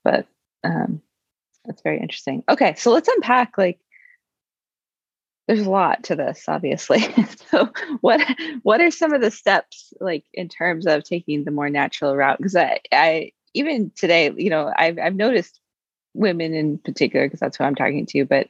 but 0.02 0.26
um, 0.64 1.02
That's 1.64 1.82
very 1.82 2.00
interesting. 2.00 2.42
Okay, 2.48 2.74
so 2.76 2.92
let's 2.92 3.08
unpack 3.08 3.56
like 3.58 3.78
there's 5.46 5.66
a 5.66 5.70
lot 5.70 6.04
to 6.04 6.16
this 6.16 6.44
obviously. 6.48 7.04
So 7.50 7.68
what 8.00 8.20
what 8.62 8.80
are 8.80 8.92
some 8.92 9.12
of 9.12 9.20
the 9.20 9.32
steps 9.32 9.92
like 10.00 10.24
in 10.32 10.48
terms 10.48 10.86
of 10.86 11.02
taking 11.02 11.42
the 11.42 11.50
more 11.50 11.68
natural 11.68 12.14
route? 12.14 12.38
Because 12.38 12.54
I, 12.54 12.78
I 12.92 13.32
even 13.54 13.90
today 13.96 14.32
you 14.36 14.50
know 14.50 14.72
I've, 14.76 14.98
I've 14.98 15.16
noticed 15.16 15.58
women 16.14 16.54
in 16.54 16.78
particular 16.78 17.26
because 17.26 17.40
that's 17.40 17.56
who 17.56 17.64
i'm 17.64 17.76
talking 17.76 18.04
to 18.04 18.24
but 18.24 18.48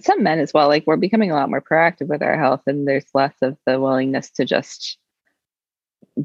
some 0.00 0.22
men 0.22 0.38
as 0.38 0.54
well 0.54 0.68
like 0.68 0.84
we're 0.86 0.96
becoming 0.96 1.30
a 1.30 1.34
lot 1.34 1.50
more 1.50 1.60
proactive 1.60 2.06
with 2.06 2.22
our 2.22 2.38
health 2.38 2.62
and 2.66 2.86
there's 2.86 3.04
less 3.14 3.34
of 3.42 3.56
the 3.66 3.80
willingness 3.80 4.30
to 4.30 4.44
just 4.44 4.96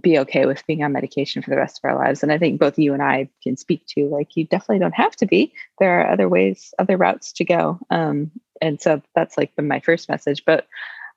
be 0.01 0.20
okay 0.20 0.46
with 0.46 0.65
being 0.68 0.84
on 0.84 0.91
medication 0.91 1.41
for 1.41 1.50
the 1.50 1.58
rest 1.58 1.79
of 1.79 1.89
our 1.89 1.98
lives. 1.98 2.22
And 2.22 2.32
i 2.32 2.38
think 2.38 2.60
both 2.60 2.77
you 2.77 2.94
and 2.94 3.01
i 3.01 3.29
can 3.44 3.58
speak 3.58 3.86
to 3.88 4.08
like 4.08 4.36
you 4.36 4.46
definitely 4.46 4.79
don't 4.79 4.94
have 4.94 5.15
to 5.18 5.25
be. 5.25 5.53
There 5.79 6.01
are 6.01 6.12
other 6.12 6.29
ways 6.29 6.74
other 6.79 6.98
routes 6.98 7.34
to 7.34 7.46
go. 7.46 7.79
Um, 7.89 8.32
and 8.61 8.81
so 8.81 9.01
that's 9.15 9.37
like 9.37 9.55
been 9.55 9.67
my 9.67 9.79
first 9.79 10.09
message. 10.09 10.43
But 10.45 10.67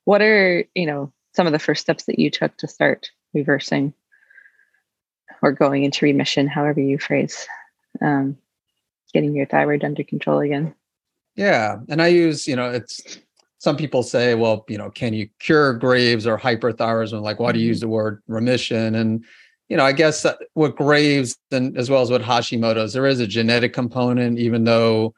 what 0.04 0.22
are 0.22 0.64
you 0.74 0.86
know 0.86 1.12
some 1.34 1.46
of 1.46 1.52
the 1.52 1.58
first 1.58 1.80
steps 1.80 2.04
that 2.04 2.18
you 2.18 2.30
took 2.30 2.56
to 2.58 2.68
start 2.68 3.10
reversing 3.34 3.92
or 5.40 5.52
going 5.52 5.84
into 5.84 6.04
remission 6.04 6.46
however 6.46 6.80
you 6.80 6.98
phrase 6.98 7.46
um, 8.00 8.36
getting 9.12 9.34
your 9.34 9.46
thyroid 9.46 9.84
under 9.84 10.04
control 10.04 10.40
again? 10.40 10.74
Yeah 11.36 11.76
and 11.88 12.02
i 12.02 12.08
use 12.08 12.46
you 12.46 12.56
know 12.56 12.70
it's 12.70 13.18
some 13.58 13.76
people 13.76 14.02
say 14.02 14.34
well 14.34 14.64
you 14.68 14.76
know 14.76 14.90
can 14.90 15.14
you 15.14 15.28
cure 15.38 15.72
graves 15.74 16.26
or 16.26 16.38
hyperthyroidism? 16.38 17.22
Like 17.22 17.38
why 17.38 17.52
do 17.52 17.60
you 17.60 17.68
use 17.68 17.78
mm-hmm. 17.78 17.88
the 17.88 17.94
word 17.94 18.22
remission? 18.26 18.94
And 18.94 19.24
you 19.68 19.78
know 19.78 19.86
i 19.86 19.92
guess 19.92 20.26
with 20.54 20.76
graves 20.76 21.38
and 21.50 21.78
as 21.78 21.88
well 21.88 22.02
as 22.02 22.10
with 22.10 22.20
hashimoto's 22.20 22.92
there 22.92 23.06
is 23.06 23.20
a 23.20 23.26
genetic 23.26 23.72
component 23.72 24.38
even 24.38 24.64
though 24.64 25.14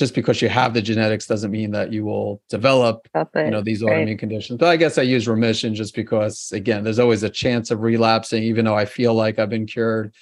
just 0.00 0.14
because 0.14 0.40
you 0.40 0.48
have 0.48 0.72
the 0.72 0.80
genetics 0.80 1.26
doesn't 1.26 1.50
mean 1.50 1.70
that 1.70 1.92
you 1.92 2.06
will 2.06 2.40
develop 2.48 3.06
you 3.44 3.50
know 3.50 3.60
these 3.60 3.82
autoimmune 3.82 4.06
right. 4.06 4.18
conditions. 4.18 4.58
But 4.58 4.70
i 4.70 4.76
guess 4.76 4.96
i 4.96 5.02
use 5.02 5.28
remission 5.28 5.74
just 5.74 5.94
because 5.94 6.50
again 6.52 6.82
there's 6.82 6.98
always 6.98 7.22
a 7.22 7.28
chance 7.28 7.70
of 7.70 7.82
relapsing 7.82 8.42
even 8.42 8.64
though 8.64 8.76
i 8.76 8.86
feel 8.86 9.14
like 9.14 9.38
i've 9.38 9.50
been 9.50 9.66
cured. 9.66 10.12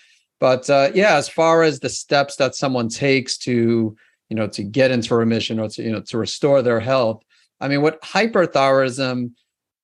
But 0.40 0.68
uh, 0.68 0.90
yeah 0.94 1.14
as 1.14 1.28
far 1.28 1.62
as 1.62 1.80
the 1.80 1.88
steps 1.88 2.36
that 2.36 2.56
someone 2.56 2.88
takes 2.88 3.38
to 3.38 3.96
you 4.28 4.36
know 4.36 4.48
to 4.48 4.62
get 4.64 4.90
into 4.90 5.14
remission 5.14 5.60
or 5.60 5.68
to 5.68 5.82
you 5.82 5.92
know 5.92 6.02
to 6.02 6.18
restore 6.18 6.60
their 6.60 6.80
health 6.80 7.22
i 7.60 7.68
mean 7.68 7.80
what 7.80 8.02
hyperthyroidism 8.02 9.30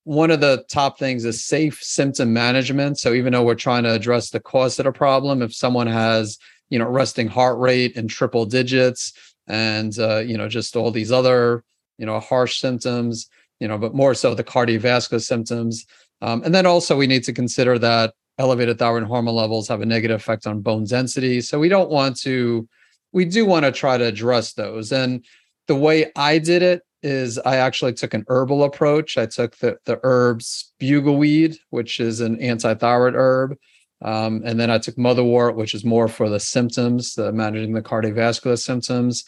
one 0.03 0.31
of 0.31 0.41
the 0.41 0.65
top 0.69 0.99
things 0.99 1.25
is 1.25 1.43
safe 1.43 1.83
symptom 1.83 2.31
management. 2.31 2.99
So 2.99 3.15
even 3.15 3.33
though 3.33 3.43
we're 3.43 3.55
trying 3.55 3.85
to 3.85 3.93
address 3.95 4.29
the 4.29 4.39
cause 4.39 4.79
of 4.79 4.85
the 4.85 4.93
problem 4.93 5.41
if 5.41 5.55
someone 5.55 5.87
has 5.87 6.39
you 6.69 6.79
know 6.79 6.89
resting 6.89 7.29
heart 7.29 7.59
rate 7.59 7.93
in 7.97 8.09
triple 8.09 8.45
digits 8.45 9.13
and 9.47 9.99
uh, 9.99 10.19
you 10.19 10.37
know 10.37 10.49
just 10.49 10.77
all 10.77 10.91
these 10.91 11.13
other 11.13 11.65
you 11.99 12.07
know 12.07 12.19
harsh 12.21 12.61
symptoms 12.61 13.29
you 13.61 13.69
know 13.69 13.79
but 13.79 13.95
more 13.95 14.15
so 14.15 14.35
the 14.35 14.45
cardiovascular 14.45 15.23
symptoms. 15.23 15.87
Um, 16.23 16.43
and 16.45 16.55
then 16.55 16.67
also 16.67 16.97
we 16.97 17.07
need 17.07 17.25
to 17.25 17.33
consider 17.33 17.79
that 17.81 18.15
elevated 18.39 18.79
thyroid 18.79 19.05
hormone 19.05 19.35
levels 19.35 19.69
have 19.69 19.81
a 19.81 19.87
negative 19.87 20.21
effect 20.21 20.47
on 20.47 20.61
bone 20.61 20.85
density. 20.85 21.41
So 21.41 21.59
we 21.59 21.69
don't 21.69 21.91
want 21.91 22.19
to 22.21 22.69
we 23.13 23.25
do 23.25 23.47
want 23.47 23.65
to 23.65 23.73
try 23.73 23.97
to 23.97 24.05
address 24.05 24.55
those. 24.55 24.93
And 24.93 25.25
the 25.67 25.75
way 25.75 26.11
i 26.17 26.39
did 26.39 26.63
it 26.63 26.83
is 27.03 27.39
i 27.39 27.57
actually 27.57 27.93
took 27.93 28.15
an 28.15 28.25
herbal 28.29 28.65
approach. 28.65 29.19
I 29.19 29.27
took 29.27 29.57
the, 29.59 29.77
the 29.85 30.01
herbs 30.03 30.73
bugleweed 30.81 31.57
which 31.71 32.01
is 32.01 32.21
an 32.21 32.41
anti-thyroid 32.41 33.15
herb 33.15 33.57
um, 34.05 34.43
and 34.45 34.61
then 34.61 34.71
I 34.71 34.79
took 34.79 34.97
motherwort, 34.97 35.57
which 35.57 35.75
is 35.75 35.85
more 35.85 36.09
for 36.09 36.29
the 36.29 36.39
symptoms, 36.39 37.19
uh, 37.19 37.33
managing 37.33 37.73
the 37.73 37.83
cardiovascular 37.83 38.59
symptoms. 38.59 39.25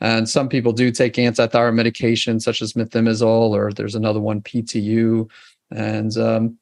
And 0.00 0.28
some 0.28 0.48
people 0.48 0.72
do 0.72 0.90
take 0.90 1.18
anti-thyroid 1.18 1.74
medication 1.74 2.40
such 2.40 2.62
as 2.62 2.72
methimazole, 2.72 3.50
or 3.50 3.72
there's 3.72 3.96
another 3.96 4.20
one, 4.20 4.40
PTU. 4.40 5.28
And 5.70 6.16
um, 6.16 6.58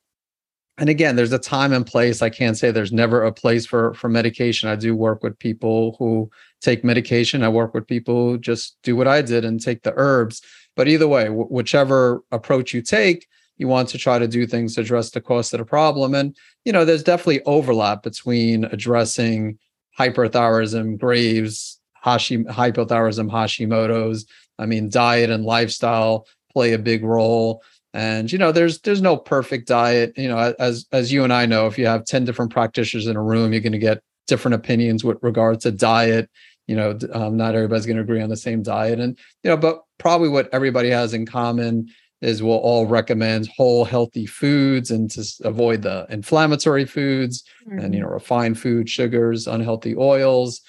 and 0.78 0.88
again, 0.88 1.16
there's 1.16 1.32
a 1.32 1.38
time 1.38 1.72
and 1.72 1.84
place. 1.84 2.22
I 2.22 2.30
can't 2.30 2.56
say 2.56 2.70
there's 2.70 2.92
never 2.92 3.22
a 3.22 3.32
place 3.32 3.66
for 3.66 3.94
for 3.94 4.08
medication. 4.08 4.68
I 4.68 4.76
do 4.76 4.96
work 4.96 5.22
with 5.22 5.38
people 5.38 5.94
who 5.98 6.30
take 6.60 6.84
medication. 6.84 7.42
I 7.42 7.48
work 7.48 7.74
with 7.74 7.86
people 7.86 8.30
who 8.30 8.38
just 8.38 8.78
do 8.82 8.96
what 8.96 9.08
I 9.08 9.22
did 9.22 9.44
and 9.44 9.60
take 9.60 9.82
the 9.82 9.92
herbs. 9.96 10.40
But 10.74 10.88
either 10.88 11.08
way, 11.08 11.24
w- 11.24 11.46
whichever 11.46 12.22
approach 12.32 12.72
you 12.72 12.80
take, 12.80 13.26
you 13.58 13.68
want 13.68 13.88
to 13.90 13.98
try 13.98 14.18
to 14.18 14.28
do 14.28 14.46
things 14.46 14.74
to 14.74 14.80
address 14.80 15.10
the 15.10 15.20
cost 15.20 15.52
of 15.52 15.58
the 15.58 15.66
problem. 15.66 16.14
And 16.14 16.34
you 16.64 16.72
know 16.72 16.84
there's 16.84 17.02
definitely 17.02 17.42
overlap 17.42 18.02
between 18.02 18.64
addressing 18.64 19.58
hyperthyroidism 19.98 20.98
graves 20.98 21.78
Hashi, 22.00 22.44
hypothyroidism 22.44 23.30
hashimoto's. 23.30 24.26
I 24.58 24.66
mean 24.66 24.88
diet 24.88 25.30
and 25.30 25.44
lifestyle 25.44 26.26
play 26.52 26.72
a 26.72 26.78
big 26.78 27.04
role. 27.04 27.62
And 27.92 28.30
you 28.30 28.38
know 28.38 28.52
there's 28.52 28.80
there's 28.80 29.02
no 29.02 29.16
perfect 29.16 29.68
diet. 29.68 30.16
You 30.16 30.28
know 30.28 30.54
as 30.58 30.86
as 30.92 31.12
you 31.12 31.24
and 31.24 31.32
i 31.32 31.46
know 31.46 31.66
if 31.66 31.78
you 31.78 31.86
have 31.86 32.04
10 32.04 32.24
different 32.24 32.52
practitioners 32.52 33.06
in 33.06 33.16
a 33.16 33.22
room 33.22 33.52
you're 33.52 33.62
going 33.62 33.72
to 33.72 33.78
get 33.78 34.02
different 34.26 34.54
opinions 34.54 35.04
with 35.04 35.18
regard 35.22 35.60
to 35.60 35.72
diet. 35.72 36.30
You 36.66 36.76
know 36.76 36.98
um, 37.12 37.36
not 37.36 37.54
everybody's 37.54 37.86
going 37.86 37.96
to 37.96 38.02
agree 38.02 38.22
on 38.22 38.28
the 38.28 38.36
same 38.36 38.62
diet. 38.62 39.00
And 39.00 39.18
you 39.42 39.50
know 39.50 39.56
but 39.56 39.82
probably 39.98 40.28
what 40.28 40.48
everybody 40.52 40.90
has 40.90 41.14
in 41.14 41.26
common 41.26 41.88
is 42.20 42.42
we'll 42.42 42.56
all 42.56 42.86
recommend 42.86 43.48
whole 43.56 43.84
healthy 43.84 44.26
foods 44.26 44.90
and 44.90 45.10
to 45.10 45.24
avoid 45.44 45.82
the 45.82 46.06
inflammatory 46.10 46.84
foods 46.84 47.44
mm-hmm. 47.66 47.78
and 47.78 47.94
you 47.94 48.00
know 48.00 48.08
refined 48.08 48.58
food 48.58 48.88
sugars 48.88 49.46
unhealthy 49.46 49.94
oils. 49.96 50.60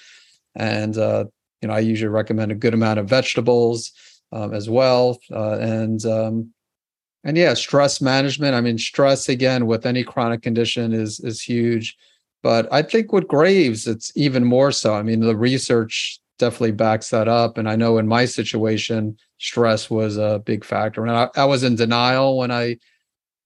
And 0.54 0.96
uh, 0.96 1.24
you 1.60 1.68
know 1.68 1.74
i 1.74 1.78
usually 1.78 2.08
recommend 2.08 2.52
a 2.52 2.56
good 2.56 2.74
amount 2.74 2.98
of 2.98 3.08
vegetables 3.08 3.92
um, 4.32 4.54
as 4.54 4.70
well 4.70 5.18
uh, 5.32 5.58
and 5.58 6.04
um, 6.06 6.52
and 7.24 7.36
yeah 7.36 7.54
stress 7.54 8.00
management. 8.00 8.54
I 8.54 8.60
mean 8.60 8.78
stress 8.78 9.28
again 9.28 9.66
with 9.66 9.86
any 9.86 10.04
chronic 10.04 10.42
condition 10.42 10.92
is 10.92 11.20
is 11.20 11.40
huge. 11.40 11.96
But 12.42 12.72
i 12.72 12.82
think 12.82 13.12
with 13.12 13.28
graves 13.28 13.86
it's 13.86 14.12
even 14.14 14.44
more 14.44 14.72
so. 14.72 14.94
I 14.94 15.02
mean 15.02 15.20
the 15.20 15.36
research 15.36 16.20
definitely 16.40 16.72
backs 16.72 17.10
that 17.10 17.28
up 17.28 17.56
and 17.56 17.68
i 17.68 17.76
know 17.76 17.98
in 17.98 18.08
my 18.08 18.24
situation 18.24 19.16
stress 19.40 19.88
was 19.90 20.18
a 20.18 20.40
big 20.44 20.64
factor. 20.64 21.04
And 21.04 21.10
I, 21.10 21.28
I, 21.34 21.44
was 21.46 21.64
in 21.64 21.74
denial 21.74 22.36
when 22.36 22.50
I 22.50 22.76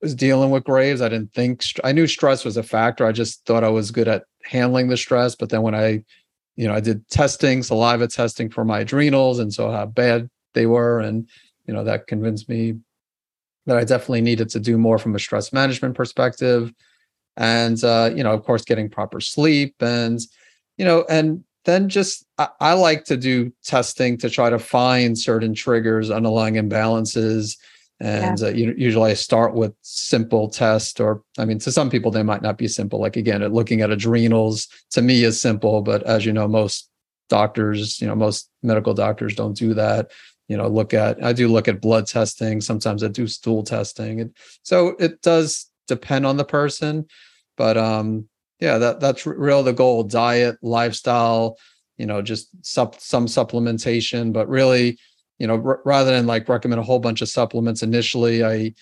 was 0.03 0.15
dealing 0.15 0.51
with 0.51 0.65
Graves. 0.65 1.01
I 1.01 1.09
didn't 1.09 1.33
think 1.33 1.63
I 1.85 1.93
knew 1.93 2.07
stress 2.07 2.45
was 2.45 2.57
a 2.57 2.63
factor. 2.63 3.07
I 3.07 3.13
just 3.13 3.47
thought 3.47 3.65
I 3.65 3.69
was 3.69 3.93
good 3.93 4.09
at 4.09 4.25
handling 4.43 4.89
the 4.89 4.97
stress. 4.97 5.37
But 5.37 5.51
then 5.51 5.63
when 5.63 5.75
I, 5.75 6.03
you 6.57 6.67
know, 6.67 6.75
I 6.75 6.81
did 6.81 7.09
testing, 7.09 7.63
saliva 7.63 8.09
testing 8.09 8.51
for 8.51 8.65
my 8.65 8.81
adrenals, 8.81 9.39
and 9.39 9.55
saw 9.55 9.73
how 9.73 9.87
bad 9.87 10.29
they 10.53 10.67
were, 10.67 11.01
and 11.01 11.29
you 11.67 11.75
know 11.75 11.85
that 11.85 12.07
convinced 12.07 12.49
me 12.49 12.75
that 13.67 13.77
I 13.77 13.85
definitely 13.85 14.21
needed 14.21 14.51
to 14.51 14.61
do 14.61 14.77
more 14.77 14.99
from 14.99 15.15
a 15.15 15.19
stress 15.19 15.53
management 15.53 15.97
perspective, 15.97 16.73
and 17.37 17.83
uh, 17.83 18.11
you 18.15 18.23
know, 18.23 18.33
of 18.33 18.45
course, 18.45 18.65
getting 18.65 18.89
proper 18.89 19.21
sleep, 19.21 19.75
and 19.81 20.21
you 20.77 20.85
know, 20.85 21.05
and 21.09 21.43
then 21.65 21.89
just 21.89 22.25
I, 22.39 22.49
I, 22.61 22.73
like 22.75 23.05
to 23.05 23.17
do 23.17 23.53
testing 23.65 24.19
to 24.19 24.31
try 24.31 24.51
to 24.51 24.59
find 24.59 25.19
certain 25.19 25.55
triggers, 25.55 26.11
underlying 26.11 26.55
imbalances. 26.55 27.57
And 28.01 28.39
yeah. 28.39 28.47
uh, 28.49 28.51
you, 28.51 28.75
usually 28.77 29.13
I 29.13 29.15
start 29.15 29.55
with 29.55 29.73
simple 29.83 30.49
test, 30.49 31.01
or 31.01 31.23
I 31.39 31.45
mean, 31.45 31.59
to 31.61 31.73
some 31.73 31.91
people 31.91 32.11
they 32.11 32.23
might 32.23 32.43
not 32.43 32.59
be 32.59 32.69
simple. 32.69 33.01
Like 33.01 33.17
again, 33.17 33.43
looking 33.53 33.81
at 33.81 33.91
adrenals 33.91 34.69
to 34.91 35.03
me 35.03 35.25
is 35.25 35.41
simple, 35.41 35.81
but 35.81 36.03
as 36.03 36.27
you 36.27 36.33
know, 36.33 36.49
most 36.49 36.91
doctors, 37.29 38.01
you 38.01 38.07
know, 38.07 38.15
most 38.15 38.51
medical 38.63 38.95
doctors 38.95 39.35
don't 39.35 39.57
do 39.57 39.75
that. 39.75 40.11
You 40.49 40.57
know, 40.57 40.69
look 40.69 40.93
at 40.93 41.23
I 41.25 41.33
do 41.33 41.49
look 41.49 41.69
at 41.69 41.81
blood 41.81 42.07
testing. 42.07 42.61
Sometimes 42.61 43.03
I 43.03 43.09
do 43.09 43.27
stool 43.27 43.63
testing, 43.63 44.21
and 44.21 44.37
so 44.63 44.89
it 44.99 45.23
does 45.23 45.71
depend 45.89 46.27
on 46.27 46.37
the 46.37 46.45
person. 46.45 47.07
But 47.57 47.79
um, 47.79 48.29
yeah 48.61 48.79
that 48.79 49.01
that's 49.01 49.27
real 49.27 49.63
the 49.63 49.73
goal 49.73 50.03
diet 50.03 50.57
lifestyle 50.63 51.57
you 51.97 52.07
know 52.07 52.23
just 52.23 52.49
sup, 52.65 53.01
some 53.01 53.27
supplementation 53.27 54.33
but 54.33 54.49
really 54.49 54.99
you 55.39 55.47
know 55.47 55.63
r- 55.65 55.81
rather 55.85 56.11
than 56.11 56.27
like 56.27 56.49
recommend 56.49 56.81
a 56.81 56.85
whole 56.85 56.99
bunch 56.99 57.23
of 57.23 57.29
supplements 57.29 57.83
initially 57.83 58.45
i 58.45 58.73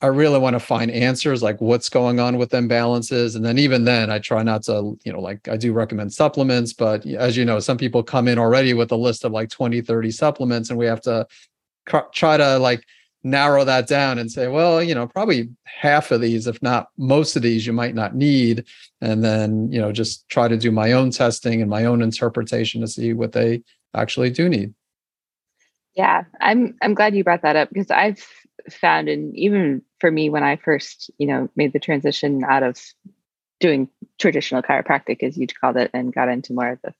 i 0.00 0.06
really 0.06 0.38
want 0.38 0.54
to 0.54 0.60
find 0.60 0.90
answers 0.90 1.42
like 1.42 1.60
what's 1.60 1.88
going 1.88 2.20
on 2.20 2.38
with 2.38 2.50
imbalances 2.50 3.36
and 3.36 3.44
then 3.44 3.58
even 3.58 3.84
then 3.84 4.10
i 4.10 4.18
try 4.18 4.42
not 4.42 4.62
to 4.62 4.98
you 5.04 5.12
know 5.12 5.20
like 5.20 5.46
i 5.48 5.56
do 5.56 5.72
recommend 5.72 6.12
supplements 6.12 6.72
but 6.72 7.06
as 7.06 7.36
you 7.36 7.44
know 7.44 7.58
some 7.58 7.78
people 7.78 8.02
come 8.02 8.28
in 8.28 8.38
already 8.38 8.74
with 8.74 8.92
a 8.92 8.96
list 8.96 9.24
of 9.24 9.32
like 9.32 9.50
20 9.50 9.80
30 9.80 10.10
supplements 10.10 10.70
and 10.70 10.78
we 10.78 10.86
have 10.86 11.00
to 11.00 11.26
try 12.12 12.36
to 12.36 12.58
like 12.58 12.84
narrow 13.24 13.64
that 13.64 13.86
down 13.86 14.18
and 14.18 14.30
say, 14.30 14.48
well, 14.48 14.82
you 14.82 14.94
know, 14.94 15.06
probably 15.06 15.48
half 15.64 16.10
of 16.10 16.20
these, 16.20 16.46
if 16.46 16.62
not 16.62 16.88
most 16.96 17.36
of 17.36 17.42
these, 17.42 17.66
you 17.66 17.72
might 17.72 17.94
not 17.94 18.14
need. 18.14 18.64
And 19.00 19.24
then, 19.24 19.70
you 19.72 19.80
know, 19.80 19.92
just 19.92 20.28
try 20.28 20.48
to 20.48 20.56
do 20.56 20.70
my 20.70 20.92
own 20.92 21.10
testing 21.10 21.60
and 21.60 21.70
my 21.70 21.84
own 21.84 22.02
interpretation 22.02 22.80
to 22.80 22.88
see 22.88 23.12
what 23.12 23.32
they 23.32 23.62
actually 23.94 24.30
do 24.30 24.48
need. 24.48 24.74
Yeah, 25.94 26.24
I'm 26.40 26.76
I'm 26.80 26.94
glad 26.94 27.16
you 27.16 27.24
brought 27.24 27.42
that 27.42 27.56
up 27.56 27.70
because 27.70 27.90
I've 27.90 28.24
found 28.70 29.08
and 29.08 29.36
even 29.36 29.82
for 29.98 30.10
me 30.10 30.30
when 30.30 30.44
I 30.44 30.56
first, 30.56 31.10
you 31.18 31.26
know, 31.26 31.48
made 31.56 31.72
the 31.72 31.80
transition 31.80 32.44
out 32.44 32.62
of 32.62 32.80
doing 33.58 33.88
traditional 34.18 34.62
chiropractic 34.62 35.22
as 35.24 35.36
you 35.36 35.48
called 35.48 35.76
it 35.76 35.90
and 35.92 36.14
got 36.14 36.28
into 36.28 36.52
more 36.52 36.70
of 36.70 36.78
the 36.82 36.94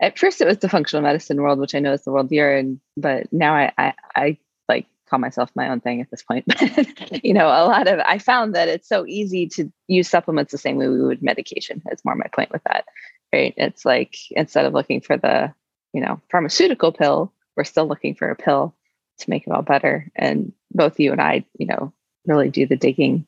at 0.00 0.18
first 0.18 0.40
it 0.40 0.46
was 0.46 0.58
the 0.58 0.68
functional 0.68 1.02
medicine 1.02 1.40
world, 1.40 1.58
which 1.58 1.74
I 1.74 1.78
know 1.78 1.92
is 1.92 2.02
the 2.02 2.12
world 2.12 2.32
you're 2.32 2.56
in, 2.56 2.80
but 2.96 3.32
now 3.32 3.54
I, 3.54 3.72
I, 3.78 3.94
I 4.16 4.38
like 4.68 4.86
call 5.08 5.18
myself 5.18 5.50
my 5.54 5.68
own 5.68 5.80
thing 5.80 6.00
at 6.00 6.10
this 6.10 6.22
point. 6.22 6.44
but 6.46 7.24
you 7.24 7.34
know, 7.34 7.46
a 7.46 7.66
lot 7.66 7.86
of 7.88 8.00
I 8.00 8.18
found 8.18 8.54
that 8.54 8.68
it's 8.68 8.88
so 8.88 9.06
easy 9.06 9.46
to 9.48 9.70
use 9.88 10.08
supplements 10.08 10.52
the 10.52 10.58
same 10.58 10.76
way 10.76 10.88
we 10.88 11.02
would 11.02 11.22
medication. 11.22 11.82
It's 11.86 12.04
more 12.04 12.14
my 12.14 12.28
point 12.34 12.50
with 12.50 12.62
that. 12.64 12.86
Right. 13.32 13.54
It's 13.56 13.84
like 13.84 14.16
instead 14.30 14.64
of 14.64 14.74
looking 14.74 15.00
for 15.00 15.16
the, 15.16 15.52
you 15.92 16.00
know, 16.00 16.20
pharmaceutical 16.30 16.92
pill, 16.92 17.32
we're 17.56 17.64
still 17.64 17.86
looking 17.86 18.14
for 18.14 18.30
a 18.30 18.36
pill 18.36 18.74
to 19.18 19.30
make 19.30 19.46
it 19.46 19.52
all 19.52 19.62
better. 19.62 20.10
And 20.14 20.52
both 20.72 21.00
you 21.00 21.12
and 21.12 21.20
I, 21.20 21.44
you 21.58 21.66
know, 21.66 21.92
really 22.26 22.50
do 22.50 22.66
the 22.66 22.76
digging 22.76 23.26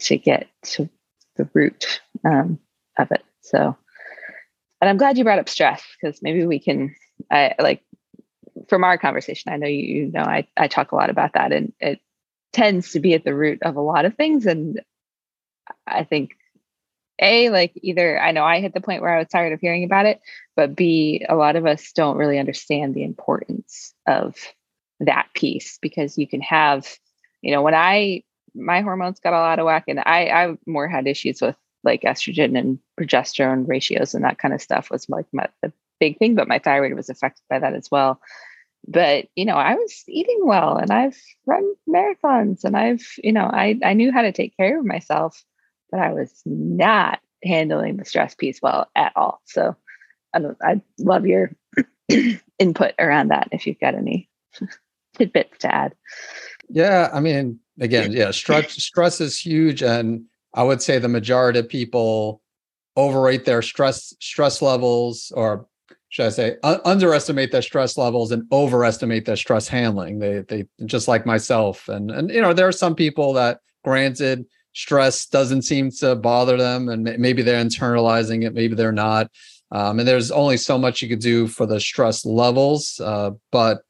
to 0.00 0.16
get 0.16 0.48
to 0.62 0.88
the 1.36 1.48
root 1.54 2.00
um, 2.24 2.58
of 2.98 3.10
it. 3.10 3.24
So, 3.40 3.76
and 4.80 4.90
I'm 4.90 4.96
glad 4.96 5.18
you 5.18 5.24
brought 5.24 5.38
up 5.38 5.48
stress 5.48 5.82
because 6.00 6.22
maybe 6.22 6.46
we 6.46 6.58
can, 6.58 6.94
I 7.30 7.54
like 7.58 7.82
from 8.68 8.84
our 8.84 8.98
conversation, 8.98 9.52
I 9.52 9.56
know 9.56 9.66
you, 9.66 10.06
you 10.06 10.12
know, 10.12 10.22
I, 10.22 10.46
I 10.56 10.68
talk 10.68 10.92
a 10.92 10.96
lot 10.96 11.10
about 11.10 11.34
that 11.34 11.52
and 11.52 11.72
it 11.80 12.00
tends 12.52 12.92
to 12.92 13.00
be 13.00 13.14
at 13.14 13.24
the 13.24 13.34
root 13.34 13.62
of 13.62 13.76
a 13.76 13.80
lot 13.80 14.04
of 14.04 14.14
things. 14.14 14.46
And 14.46 14.80
I 15.86 16.04
think 16.04 16.36
a 17.20 17.50
like 17.50 17.72
either 17.76 18.20
i 18.20 18.30
know 18.30 18.44
i 18.44 18.60
hit 18.60 18.74
the 18.74 18.80
point 18.80 19.02
where 19.02 19.14
i 19.14 19.18
was 19.18 19.28
tired 19.28 19.52
of 19.52 19.60
hearing 19.60 19.84
about 19.84 20.06
it 20.06 20.20
but 20.54 20.76
b 20.76 21.24
a 21.28 21.34
lot 21.34 21.56
of 21.56 21.66
us 21.66 21.92
don't 21.92 22.16
really 22.16 22.38
understand 22.38 22.94
the 22.94 23.04
importance 23.04 23.94
of 24.06 24.34
that 25.00 25.28
piece 25.34 25.78
because 25.80 26.18
you 26.18 26.26
can 26.26 26.40
have 26.40 26.86
you 27.42 27.52
know 27.52 27.62
when 27.62 27.74
i 27.74 28.22
my 28.54 28.80
hormones 28.80 29.20
got 29.20 29.32
a 29.32 29.38
lot 29.38 29.58
of 29.58 29.66
whack 29.66 29.84
and 29.88 30.00
i 30.00 30.26
i 30.26 30.56
more 30.66 30.88
had 30.88 31.06
issues 31.06 31.40
with 31.40 31.56
like 31.84 32.02
estrogen 32.02 32.58
and 32.58 32.78
progesterone 33.00 33.66
ratios 33.66 34.14
and 34.14 34.24
that 34.24 34.38
kind 34.38 34.52
of 34.52 34.60
stuff 34.60 34.90
was 34.90 35.08
like 35.08 35.26
my 35.32 35.46
the 35.62 35.72
big 36.00 36.18
thing 36.18 36.34
but 36.34 36.48
my 36.48 36.58
thyroid 36.58 36.94
was 36.94 37.08
affected 37.08 37.42
by 37.48 37.58
that 37.58 37.74
as 37.74 37.90
well. 37.90 38.20
But 38.88 39.26
you 39.34 39.44
know 39.44 39.56
i 39.56 39.74
was 39.74 40.04
eating 40.06 40.40
well 40.42 40.76
and 40.76 40.92
i've 40.92 41.20
run 41.44 41.74
marathons 41.88 42.62
and 42.62 42.76
i've 42.76 43.04
you 43.22 43.32
know 43.32 43.44
i 43.44 43.76
i 43.82 43.94
knew 43.94 44.12
how 44.12 44.22
to 44.22 44.30
take 44.30 44.56
care 44.56 44.78
of 44.78 44.84
myself 44.84 45.42
but 45.90 45.98
i 45.98 46.12
was 46.12 46.40
not 46.44 47.18
handling 47.42 47.96
the 47.96 48.04
stress 48.04 48.34
piece 48.36 48.60
well 48.62 48.88
at 48.94 49.12
all. 49.16 49.40
So 49.44 49.74
i 50.32 50.38
don't 50.38 50.56
i 50.62 50.80
love 51.00 51.26
your 51.26 51.50
input 52.60 52.94
around 53.00 53.28
that 53.28 53.48
if 53.50 53.66
you've 53.66 53.80
got 53.80 53.94
any 53.96 54.28
tidbits 55.16 55.58
to 55.58 55.74
add. 55.74 55.94
Yeah 56.68 57.10
i 57.12 57.18
mean 57.18 57.58
again 57.80 58.12
yeah 58.12 58.30
stress 58.30 58.72
stress 58.82 59.20
is 59.20 59.38
huge 59.38 59.82
and 59.82 60.26
I 60.56 60.62
would 60.62 60.80
say 60.80 60.98
the 60.98 61.08
majority 61.08 61.58
of 61.58 61.68
people 61.68 62.40
overrate 62.96 63.44
their 63.44 63.60
stress 63.60 64.14
stress 64.20 64.62
levels 64.62 65.30
or 65.36 65.66
should 66.16 66.24
I 66.24 66.30
say 66.30 66.56
underestimate 66.62 67.52
their 67.52 67.60
stress 67.60 67.98
levels 67.98 68.32
and 68.32 68.48
overestimate 68.50 69.26
their 69.26 69.36
stress 69.36 69.68
handling. 69.68 70.18
They 70.18 70.38
they 70.48 70.64
just 70.86 71.08
like 71.08 71.26
myself. 71.26 71.90
And 71.90 72.10
and 72.10 72.30
you 72.30 72.40
know 72.40 72.54
there 72.54 72.66
are 72.66 72.72
some 72.72 72.94
people 72.94 73.34
that 73.34 73.60
granted 73.84 74.46
stress 74.72 75.26
doesn't 75.26 75.62
seem 75.62 75.90
to 75.90 76.16
bother 76.16 76.56
them 76.56 76.88
and 76.88 77.02
maybe 77.02 77.42
they're 77.42 77.62
internalizing 77.62 78.46
it 78.46 78.54
maybe 78.54 78.74
they're 78.74 78.92
not. 78.92 79.30
Um, 79.72 79.98
and 79.98 80.08
there's 80.08 80.30
only 80.30 80.56
so 80.56 80.78
much 80.78 81.02
you 81.02 81.08
could 81.10 81.20
do 81.20 81.48
for 81.48 81.66
the 81.66 81.78
stress 81.78 82.24
levels. 82.24 82.98
Uh, 82.98 83.32
but 83.52 83.82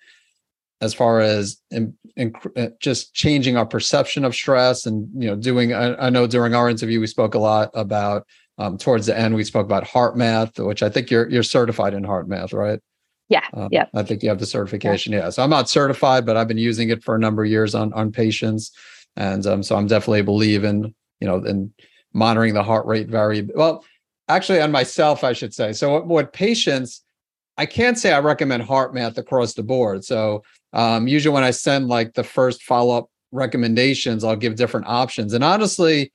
as 0.81 0.95
far 0.95 1.21
as 1.21 1.63
in, 1.71 1.95
in, 2.17 2.33
uh, 2.57 2.71
just 2.81 3.15
changing 3.15 3.57
our 3.57 3.67
perception 3.67 4.25
of 4.25 4.35
stress 4.35 4.85
and 4.85 5.09
you 5.15 5.29
know 5.29 5.37
doing 5.37 5.73
I, 5.73 6.07
I 6.07 6.11
know 6.11 6.27
during 6.27 6.57
our 6.57 6.69
interview 6.69 6.99
we 6.99 7.07
spoke 7.07 7.37
a 7.37 7.39
lot 7.39 7.71
about 7.73 8.27
um, 8.59 8.79
towards 8.79 9.07
the 9.07 9.19
end 9.19 9.35
we 9.35 9.45
spoke 9.45 9.67
about 9.67 9.85
HeartMath 9.85 10.65
which 10.65 10.83
i 10.83 10.89
think 10.89 11.11
you're 11.11 11.29
you're 11.29 11.43
certified 11.43 11.95
in 11.95 12.05
HeartMath 12.05 12.53
right 12.53 12.81
yeah 13.29 13.45
um, 13.55 13.69
yeah 13.71 13.87
i 13.95 14.03
think 14.03 14.23
you 14.23 14.29
have 14.29 14.39
the 14.39 14.47
certification 14.47 15.13
yeah. 15.13 15.21
yeah. 15.21 15.31
so 15.31 15.43
i'm 15.43 15.51
not 15.51 15.69
certified 15.69 16.25
but 16.25 16.37
i've 16.37 16.49
been 16.49 16.59
using 16.59 16.91
it 16.91 17.03
for 17.03 17.15
a 17.15 17.19
number 17.19 17.45
of 17.45 17.51
years 17.51 17.75
on 17.75 17.93
on 17.93 18.13
patients 18.13 18.73
and 19.17 19.47
um, 19.47 19.63
so 19.63 19.77
i'm 19.77 19.87
definitely 19.87 20.23
believe 20.23 20.65
in 20.65 20.95
you 21.21 21.27
know 21.27 21.37
in 21.45 21.73
monitoring 22.13 22.55
the 22.55 22.63
heart 22.63 22.87
rate 22.87 23.09
very 23.09 23.49
well 23.55 23.85
actually 24.29 24.61
on 24.61 24.71
myself 24.71 25.25
i 25.25 25.33
should 25.33 25.55
say 25.55 25.73
so 25.73 25.93
what, 25.93 26.07
what 26.07 26.33
patients 26.33 27.03
I 27.59 27.67
can't 27.67 27.99
say 27.99 28.13
I 28.13 28.19
recommend 28.21 28.65
HeartMath 28.65 29.17
across 29.17 29.55
the 29.55 29.63
board. 29.63 30.05
So 30.05 30.43
um, 30.73 31.09
usually 31.09 31.33
when 31.33 31.45
I 31.45 31.51
send 31.51 31.89
like 31.89 32.15
the 32.15 32.25
first 32.25 32.63
follow 32.63 32.97
up 32.97 33.11
recommendations, 33.33 34.25
I'll 34.25 34.37
give 34.37 34.57
different 34.57 34.87
options. 34.87 35.33
And 35.33 35.43
honestly, 35.43 36.13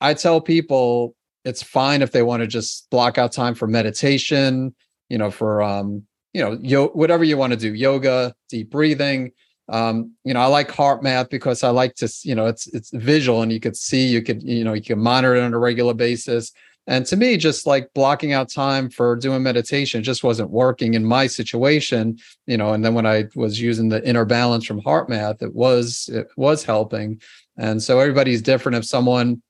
I 0.00 0.14
tell 0.14 0.40
people 0.40 1.14
it's 1.44 1.62
fine 1.62 2.02
if 2.02 2.12
they 2.12 2.22
want 2.22 2.42
to 2.42 2.46
just 2.46 2.88
block 2.90 3.18
out 3.18 3.32
time 3.32 3.54
for 3.54 3.66
meditation, 3.66 4.74
you 5.08 5.18
know, 5.18 5.30
for 5.30 5.62
um, 5.62 6.04
you 6.32 6.42
know, 6.42 6.58
yo- 6.62 6.88
whatever 6.88 7.24
you 7.24 7.36
want 7.36 7.52
to 7.52 7.58
do, 7.58 7.74
yoga, 7.74 8.34
deep 8.48 8.70
breathing. 8.70 9.32
Um, 9.68 10.12
you 10.24 10.34
know, 10.34 10.40
I 10.40 10.46
like 10.46 10.68
HeartMath 10.68 11.30
because 11.30 11.62
I 11.62 11.70
like 11.70 11.94
to, 11.96 12.12
you 12.22 12.34
know, 12.34 12.46
it's 12.46 12.66
it's 12.68 12.90
visual 12.90 13.42
and 13.42 13.52
you 13.52 13.60
could 13.60 13.76
see, 13.76 14.06
you 14.06 14.22
could, 14.22 14.42
you 14.42 14.64
know, 14.64 14.72
you 14.72 14.82
can 14.82 14.98
monitor 14.98 15.36
it 15.36 15.42
on 15.42 15.54
a 15.54 15.58
regular 15.58 15.94
basis. 15.94 16.52
And 16.88 17.06
to 17.06 17.16
me, 17.16 17.36
just 17.36 17.64
like 17.64 17.92
blocking 17.94 18.32
out 18.32 18.50
time 18.50 18.90
for 18.90 19.14
doing 19.14 19.42
meditation 19.42 20.02
just 20.02 20.24
wasn't 20.24 20.50
working 20.50 20.94
in 20.94 21.04
my 21.04 21.28
situation, 21.28 22.18
you 22.46 22.56
know. 22.56 22.72
And 22.72 22.84
then 22.84 22.94
when 22.94 23.06
I 23.06 23.26
was 23.36 23.60
using 23.60 23.88
the 23.88 24.06
inner 24.06 24.24
balance 24.24 24.66
from 24.66 24.82
HeartMath, 24.82 25.42
it 25.42 25.54
was 25.54 26.08
it 26.12 26.26
was 26.36 26.64
helping. 26.64 27.20
And 27.56 27.80
so 27.80 28.00
everybody's 28.00 28.42
different. 28.42 28.76
If 28.76 28.84
someone 28.84 29.42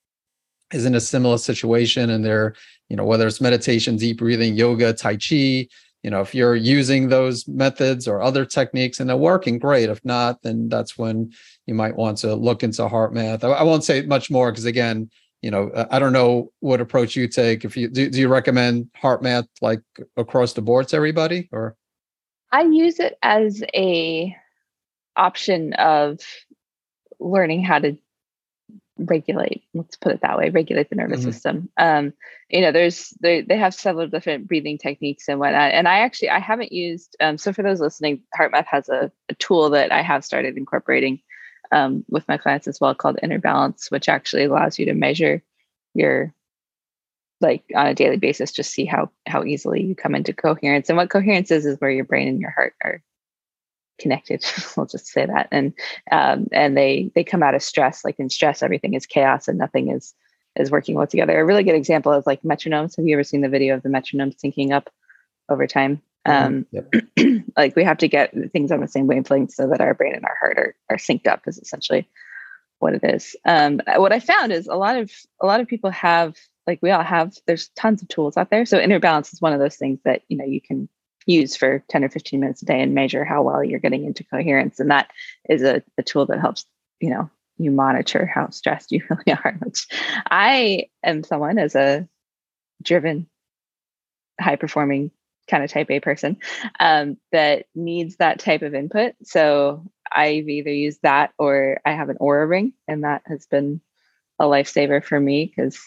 is 0.72 0.84
in 0.86 0.94
a 0.94 1.00
similar 1.00 1.38
situation 1.38 2.10
and 2.10 2.24
they're, 2.24 2.54
you 2.88 2.96
know, 2.96 3.04
whether 3.04 3.26
it's 3.26 3.40
meditation, 3.40 3.96
deep 3.96 4.18
breathing, 4.18 4.54
yoga, 4.54 4.92
tai 4.92 5.16
chi, 5.16 5.68
you 6.02 6.10
know, 6.10 6.20
if 6.20 6.34
you're 6.34 6.56
using 6.56 7.08
those 7.08 7.46
methods 7.46 8.08
or 8.08 8.22
other 8.22 8.44
techniques 8.44 8.98
and 8.98 9.08
they're 9.08 9.16
working, 9.16 9.58
great. 9.58 9.88
If 9.88 10.04
not, 10.04 10.42
then 10.42 10.68
that's 10.68 10.98
when 10.98 11.32
you 11.66 11.74
might 11.74 11.96
want 11.96 12.18
to 12.18 12.34
look 12.34 12.62
into 12.62 12.82
HeartMath. 12.82 13.44
I, 13.44 13.48
I 13.48 13.62
won't 13.62 13.84
say 13.84 14.02
much 14.02 14.30
more 14.30 14.50
because 14.50 14.64
again, 14.64 15.10
you 15.42 15.50
know 15.50 15.70
i 15.90 15.98
don't 15.98 16.12
know 16.12 16.50
what 16.60 16.80
approach 16.80 17.16
you 17.16 17.28
take 17.28 17.64
if 17.64 17.76
you 17.76 17.88
do, 17.88 18.08
do 18.08 18.20
you 18.20 18.28
recommend 18.28 18.88
heart 18.94 19.22
math 19.22 19.46
like 19.60 19.82
across 20.16 20.54
the 20.54 20.62
board 20.62 20.88
to 20.88 20.96
everybody 20.96 21.48
or 21.52 21.76
i 22.52 22.62
use 22.62 23.00
it 23.00 23.18
as 23.22 23.62
a 23.74 24.34
option 25.16 25.74
of 25.74 26.20
learning 27.20 27.62
how 27.62 27.78
to 27.78 27.96
regulate 29.02 29.64
let's 29.74 29.96
put 29.96 30.12
it 30.12 30.20
that 30.22 30.38
way 30.38 30.50
regulate 30.50 30.88
the 30.90 30.96
nervous 30.96 31.20
mm-hmm. 31.20 31.30
system 31.30 31.68
um 31.76 32.12
you 32.48 32.60
know 32.60 32.72
there's 32.72 33.10
they, 33.20 33.40
they 33.42 33.56
have 33.56 33.74
several 33.74 34.06
different 34.06 34.48
breathing 34.48 34.78
techniques 34.78 35.28
and 35.28 35.38
whatnot 35.38 35.72
and 35.72 35.88
i 35.88 35.98
actually 35.98 36.30
i 36.30 36.38
haven't 36.38 36.72
used 36.72 37.16
um 37.20 37.38
so 37.38 37.52
for 37.52 37.62
those 37.62 37.80
listening 37.80 38.20
HeartMath 38.38 38.66
has 38.66 38.88
a, 38.88 39.10
a 39.28 39.34
tool 39.34 39.70
that 39.70 39.92
i 39.92 40.02
have 40.02 40.24
started 40.24 40.56
incorporating 40.56 41.20
um, 41.72 42.04
with 42.08 42.28
my 42.28 42.36
clients 42.36 42.68
as 42.68 42.80
well 42.80 42.94
called 42.94 43.18
Inner 43.22 43.38
Balance, 43.38 43.90
which 43.90 44.08
actually 44.08 44.44
allows 44.44 44.78
you 44.78 44.84
to 44.86 44.94
measure 44.94 45.42
your 45.94 46.32
like 47.40 47.64
on 47.74 47.88
a 47.88 47.94
daily 47.94 48.18
basis, 48.18 48.52
just 48.52 48.70
see 48.70 48.84
how 48.84 49.10
how 49.26 49.42
easily 49.42 49.82
you 49.82 49.96
come 49.96 50.14
into 50.14 50.32
coherence. 50.32 50.88
And 50.88 50.96
what 50.96 51.10
coherence 51.10 51.50
is 51.50 51.66
is 51.66 51.80
where 51.80 51.90
your 51.90 52.04
brain 52.04 52.28
and 52.28 52.40
your 52.40 52.50
heart 52.50 52.74
are 52.84 53.02
connected. 53.98 54.44
we'll 54.76 54.86
just 54.86 55.06
say 55.06 55.26
that. 55.26 55.48
And 55.50 55.72
um, 56.10 56.48
and 56.52 56.76
they 56.76 57.10
they 57.14 57.24
come 57.24 57.42
out 57.42 57.54
of 57.54 57.62
stress. 57.62 58.04
Like 58.04 58.18
in 58.18 58.30
stress, 58.30 58.62
everything 58.62 58.94
is 58.94 59.06
chaos 59.06 59.48
and 59.48 59.58
nothing 59.58 59.90
is 59.90 60.14
is 60.56 60.70
working 60.70 60.94
well 60.94 61.06
together. 61.06 61.38
A 61.38 61.44
really 61.44 61.64
good 61.64 61.74
example 61.74 62.12
is 62.12 62.26
like 62.26 62.42
metronomes. 62.42 62.96
Have 62.96 63.06
you 63.06 63.14
ever 63.14 63.24
seen 63.24 63.40
the 63.40 63.48
video 63.48 63.74
of 63.74 63.82
the 63.82 63.88
metronome 63.88 64.32
syncing 64.32 64.72
up 64.72 64.90
over 65.48 65.66
time? 65.66 66.02
Mm-hmm. 66.26 66.46
Um, 66.46 66.66
yep. 66.70 67.44
like 67.56 67.74
we 67.74 67.84
have 67.84 67.98
to 67.98 68.08
get 68.08 68.34
things 68.52 68.70
on 68.70 68.80
the 68.80 68.88
same 68.88 69.06
wavelength 69.06 69.52
so 69.52 69.68
that 69.68 69.80
our 69.80 69.94
brain 69.94 70.14
and 70.14 70.24
our 70.24 70.36
heart 70.38 70.58
are, 70.58 70.76
are 70.90 70.96
synced 70.96 71.26
up 71.26 71.42
is 71.46 71.58
essentially 71.58 72.08
what 72.78 72.94
it 72.94 73.02
is. 73.02 73.34
Um, 73.44 73.80
what 73.96 74.12
I 74.12 74.20
found 74.20 74.52
is 74.52 74.66
a 74.66 74.74
lot 74.74 74.96
of 74.96 75.10
a 75.40 75.46
lot 75.46 75.60
of 75.60 75.68
people 75.68 75.90
have 75.90 76.36
like 76.66 76.80
we 76.82 76.90
all 76.90 77.02
have 77.02 77.34
there's 77.46 77.68
tons 77.68 78.02
of 78.02 78.08
tools 78.08 78.36
out 78.36 78.50
there. 78.50 78.66
So 78.66 78.78
inner 78.78 79.00
balance 79.00 79.32
is 79.32 79.40
one 79.40 79.52
of 79.52 79.60
those 79.60 79.76
things 79.76 80.00
that 80.04 80.22
you 80.28 80.36
know 80.36 80.44
you 80.44 80.60
can 80.60 80.88
use 81.26 81.56
for 81.56 81.84
10 81.88 82.04
or 82.04 82.08
15 82.08 82.40
minutes 82.40 82.62
a 82.62 82.66
day 82.66 82.80
and 82.80 82.94
measure 82.94 83.24
how 83.24 83.42
well 83.42 83.62
you're 83.62 83.78
getting 83.78 84.04
into 84.04 84.24
coherence. 84.24 84.80
And 84.80 84.90
that 84.90 85.10
is 85.48 85.62
a, 85.62 85.82
a 85.98 86.02
tool 86.02 86.26
that 86.26 86.40
helps, 86.40 86.66
you 87.00 87.10
know, 87.10 87.30
you 87.58 87.70
monitor 87.70 88.26
how 88.26 88.50
stressed 88.50 88.92
you 88.92 89.02
really 89.10 89.38
are, 89.44 89.56
which 89.62 89.86
I 90.30 90.86
am 91.02 91.24
someone 91.24 91.58
as 91.58 91.74
a 91.74 92.08
driven, 92.82 93.28
high 94.40 94.56
performing 94.56 95.10
kind 95.48 95.64
of 95.64 95.70
type 95.70 95.90
A 95.90 96.00
person 96.00 96.36
um, 96.80 97.16
that 97.32 97.66
needs 97.74 98.16
that 98.16 98.38
type 98.38 98.62
of 98.62 98.74
input. 98.74 99.14
So 99.22 99.84
I've 100.10 100.48
either 100.48 100.72
used 100.72 101.00
that 101.02 101.32
or 101.38 101.80
I 101.84 101.92
have 101.92 102.08
an 102.08 102.18
Oura 102.20 102.48
ring, 102.48 102.72
and 102.86 103.04
that 103.04 103.22
has 103.26 103.46
been 103.46 103.80
a 104.38 104.44
lifesaver 104.44 105.04
for 105.04 105.18
me 105.18 105.46
because 105.54 105.80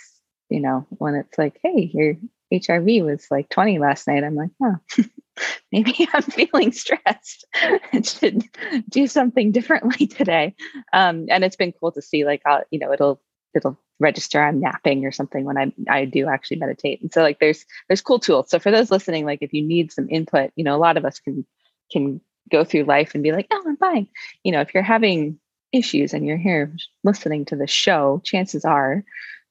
you 0.50 0.60
know 0.60 0.86
when 0.90 1.16
it's 1.16 1.38
like, 1.38 1.60
hey, 1.64 1.90
your 1.94 2.16
HRV 2.54 3.04
was 3.04 3.28
like 3.32 3.50
20 3.50 3.80
last 3.80 4.08
night, 4.08 4.24
I'm 4.24 4.36
like, 4.36 4.52
oh, 4.62 4.76
maybe 5.72 6.08
I'm 6.14 6.24
feeling 6.24 6.72
stressed 6.72 7.46
and 7.92 8.06
should 8.06 8.44
do 8.90 9.08
something 9.08 9.52
differently 9.52 10.08
today. 10.08 10.56
Um, 10.94 11.26
and 11.30 11.44
it's 11.44 11.56
been 11.56 11.74
cool 11.74 11.92
to 11.94 12.02
see, 12.02 12.26
like, 12.26 12.42
I'll, 12.46 12.64
you 12.72 12.80
know, 12.80 12.92
it'll 12.92 13.22
it'll 13.56 13.80
register 14.00 14.42
I'm 14.42 14.60
napping 14.60 15.06
or 15.06 15.12
something 15.12 15.46
when 15.46 15.58
I 15.58 15.74
I 15.90 16.06
do 16.06 16.28
actually 16.28 16.58
meditate. 16.58 17.02
And 17.02 17.12
so 17.14 17.22
like 17.22 17.40
there's 17.40 17.66
there's 17.88 18.02
cool 18.02 18.20
tools. 18.20 18.50
So 18.50 18.60
for 18.60 18.72
those 18.72 18.92
listening, 18.92 19.26
like 19.26 19.40
if 19.42 19.54
you 19.54 19.62
need 19.62 19.92
some 19.92 20.08
input, 20.10 20.52
you 20.56 20.64
know, 20.64 20.76
a 20.76 20.78
lot 20.78 20.98
of 20.98 21.06
us 21.06 21.20
can 21.20 21.46
can 21.92 22.22
go 22.52 22.64
through 22.64 22.84
life 22.84 23.14
and 23.14 23.24
be 23.24 23.32
like, 23.32 23.48
oh, 23.52 23.64
I'm 23.66 23.78
fine. 23.78 24.08
You 24.44 24.52
know, 24.52 24.62
if 24.62 24.74
you're 24.74 24.84
having 24.84 25.40
issues 25.72 26.14
and 26.14 26.26
you're 26.26 26.38
here 26.38 26.76
listening 27.04 27.46
to 27.46 27.56
the 27.56 27.68
show, 27.68 28.22
chances 28.24 28.66
are 28.66 29.04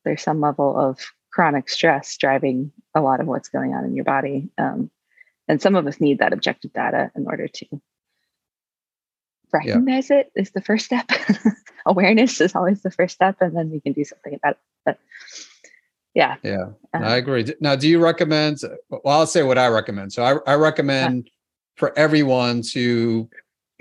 there's 0.04 0.22
some 0.22 0.40
level 0.40 0.78
of 0.78 1.00
chronic 1.34 1.68
stress 1.68 2.16
driving 2.16 2.70
a 2.94 3.00
lot 3.00 3.20
of 3.20 3.26
what's 3.26 3.48
going 3.48 3.74
on 3.74 3.84
in 3.84 3.96
your 3.96 4.04
body. 4.04 4.48
Um, 4.56 4.88
and 5.48 5.60
some 5.60 5.74
of 5.74 5.84
us 5.88 6.00
need 6.00 6.20
that 6.20 6.32
objective 6.32 6.72
data 6.72 7.10
in 7.16 7.26
order 7.26 7.48
to 7.48 7.66
recognize 9.52 10.10
yeah. 10.10 10.18
it 10.20 10.32
is 10.36 10.52
the 10.52 10.60
first 10.60 10.86
step. 10.86 11.10
Awareness 11.86 12.40
is 12.40 12.54
always 12.54 12.82
the 12.82 12.90
first 12.90 13.16
step, 13.16 13.36
and 13.40 13.56
then 13.56 13.70
we 13.70 13.80
can 13.80 13.92
do 13.92 14.04
something 14.04 14.34
about 14.34 14.52
it. 14.52 14.58
But 14.86 14.98
yeah. 16.14 16.36
Yeah. 16.44 16.66
Um, 16.94 17.02
I 17.02 17.16
agree. 17.16 17.44
Now, 17.60 17.74
do 17.74 17.88
you 17.88 17.98
recommend? 17.98 18.60
Well, 18.88 19.00
I'll 19.04 19.26
say 19.26 19.42
what 19.42 19.58
I 19.58 19.66
recommend. 19.66 20.12
So 20.12 20.22
I, 20.22 20.52
I 20.52 20.54
recommend 20.54 21.30
for 21.74 21.98
everyone 21.98 22.62
to 22.70 23.28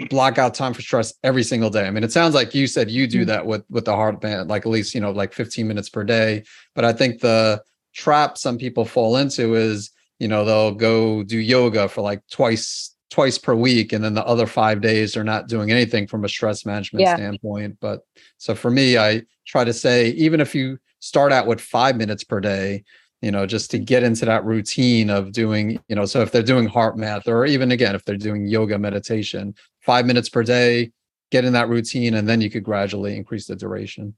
block 0.10 0.38
out 0.38 0.53
time 0.53 0.73
for 0.73 0.82
stress 0.82 1.13
every 1.23 1.43
single 1.43 1.69
day. 1.69 1.86
I 1.86 1.91
mean, 1.91 2.03
it 2.03 2.12
sounds 2.12 2.34
like 2.34 2.56
you 2.56 2.67
said 2.67 2.89
you 2.89 3.08
do 3.08 3.19
mm-hmm. 3.19 3.27
that 3.27 3.45
with 3.45 3.63
with 3.69 3.86
the 3.86 3.95
heart 3.95 4.21
band, 4.21 4.49
like 4.49 4.65
at 4.65 4.71
least, 4.71 4.95
you 4.95 5.01
know, 5.01 5.12
like 5.12 5.34
15 5.34 5.67
minutes 5.67 5.89
per 5.89 6.03
day. 6.03 6.43
But 6.75 6.86
I 6.86 6.93
think 6.93 7.19
the 7.19 7.62
trap 7.93 8.38
some 8.38 8.58
people 8.58 8.86
fall 8.86 9.17
into 9.17 9.56
is, 9.56 9.91
you 10.19 10.27
know, 10.27 10.45
they'll 10.45 10.73
go 10.73 11.23
do 11.23 11.38
yoga 11.38 11.88
for 11.88 12.01
like 12.01 12.21
twice 12.32 12.95
twice 13.12 13.38
per 13.38 13.53
week 13.53 13.93
and 13.93 14.03
then 14.03 14.15
the 14.15 14.25
other 14.25 14.47
5 14.47 14.82
days 14.82 15.13
they're 15.13 15.23
not 15.23 15.47
doing 15.47 15.69
anything 15.69 16.08
from 16.08 16.25
a 16.25 16.29
stress 16.29 16.65
management 16.65 17.01
yeah. 17.01 17.15
standpoint. 17.15 17.77
But 17.79 18.01
so 18.39 18.56
for 18.56 18.71
me, 18.71 18.97
I 18.97 19.21
try 19.45 19.63
to 19.63 19.73
say 19.73 20.10
even 20.10 20.41
if 20.41 20.56
you 20.56 20.79
start 20.99 21.32
out 21.32 21.45
with 21.45 21.62
5 21.62 21.95
minutes 21.95 22.23
per 22.23 22.39
day, 22.39 22.84
you 23.21 23.32
know, 23.32 23.45
just 23.45 23.71
to 23.71 23.79
get 23.79 24.03
into 24.03 24.25
that 24.25 24.43
routine 24.43 25.10
of 25.10 25.32
doing, 25.32 25.79
you 25.88 25.95
know, 25.95 26.06
so 26.06 26.21
if 26.21 26.32
they're 26.32 26.43
doing 26.43 26.67
heart 26.67 26.97
math 26.97 27.25
or 27.25 27.45
even 27.45 27.71
again, 27.71 27.95
if 27.95 28.03
they're 28.03 28.17
doing 28.17 28.47
yoga 28.47 28.77
meditation, 28.77 29.56
five 29.86 30.06
minutes 30.06 30.30
per 30.30 30.43
day, 30.43 30.91
get 31.32 31.46
in 31.46 31.54
that 31.54 31.69
routine, 31.69 32.13
and 32.13 32.28
then 32.28 32.41
you 32.41 32.50
could 32.50 32.63
gradually 32.63 33.15
increase 33.15 33.48
the 33.48 33.56
duration. 33.56 34.15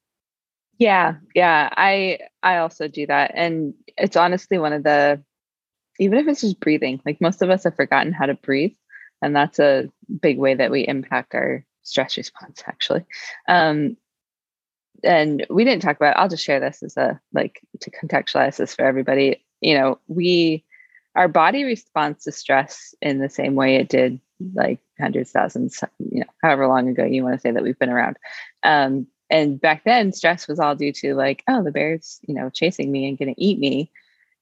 Yeah. 0.77 1.15
Yeah. 1.33 1.69
I, 1.71 2.19
I 2.43 2.57
also 2.57 2.87
do 2.87 3.07
that. 3.07 3.31
And 3.33 3.73
it's 3.97 4.17
honestly 4.17 4.57
one 4.57 4.73
of 4.73 4.83
the, 4.83 5.21
even 5.99 6.17
if 6.17 6.27
it's 6.27 6.41
just 6.41 6.59
breathing, 6.59 7.01
like 7.05 7.21
most 7.21 7.41
of 7.41 7.49
us 7.49 7.63
have 7.63 7.75
forgotten 7.75 8.11
how 8.11 8.25
to 8.25 8.33
breathe. 8.33 8.75
And 9.21 9.33
that's 9.33 9.59
a 9.59 9.89
big 10.21 10.37
way 10.37 10.53
that 10.55 10.71
we 10.71 10.85
impact 10.85 11.33
our 11.33 11.65
stress 11.83 12.17
response, 12.17 12.63
actually. 12.67 13.05
Um, 13.47 13.95
and 15.03 15.45
we 15.49 15.63
didn't 15.63 15.81
talk 15.81 15.95
about 15.95 16.17
i'll 16.17 16.29
just 16.29 16.43
share 16.43 16.59
this 16.59 16.81
as 16.83 16.97
a 16.97 17.19
like 17.33 17.61
to 17.81 17.91
contextualize 17.91 18.57
this 18.57 18.75
for 18.75 18.83
everybody 18.83 19.43
you 19.61 19.77
know 19.77 19.99
we 20.07 20.63
our 21.15 21.27
body 21.27 21.63
responds 21.63 22.23
to 22.23 22.31
stress 22.31 22.93
in 23.01 23.19
the 23.19 23.29
same 23.29 23.55
way 23.55 23.75
it 23.75 23.89
did 23.89 24.19
like 24.53 24.79
hundreds 24.99 25.31
thousands 25.31 25.83
you 26.11 26.19
know 26.19 26.25
however 26.41 26.67
long 26.67 26.89
ago 26.89 27.05
you 27.05 27.23
want 27.23 27.35
to 27.35 27.39
say 27.39 27.51
that 27.51 27.63
we've 27.63 27.79
been 27.79 27.89
around 27.89 28.17
um, 28.63 29.07
and 29.29 29.59
back 29.59 29.83
then 29.83 30.11
stress 30.11 30.47
was 30.47 30.59
all 30.59 30.75
due 30.75 30.91
to 30.91 31.15
like 31.15 31.43
oh 31.47 31.63
the 31.63 31.71
bear's 31.71 32.19
you 32.27 32.33
know 32.33 32.49
chasing 32.49 32.91
me 32.91 33.07
and 33.07 33.17
gonna 33.17 33.33
eat 33.37 33.59
me 33.59 33.91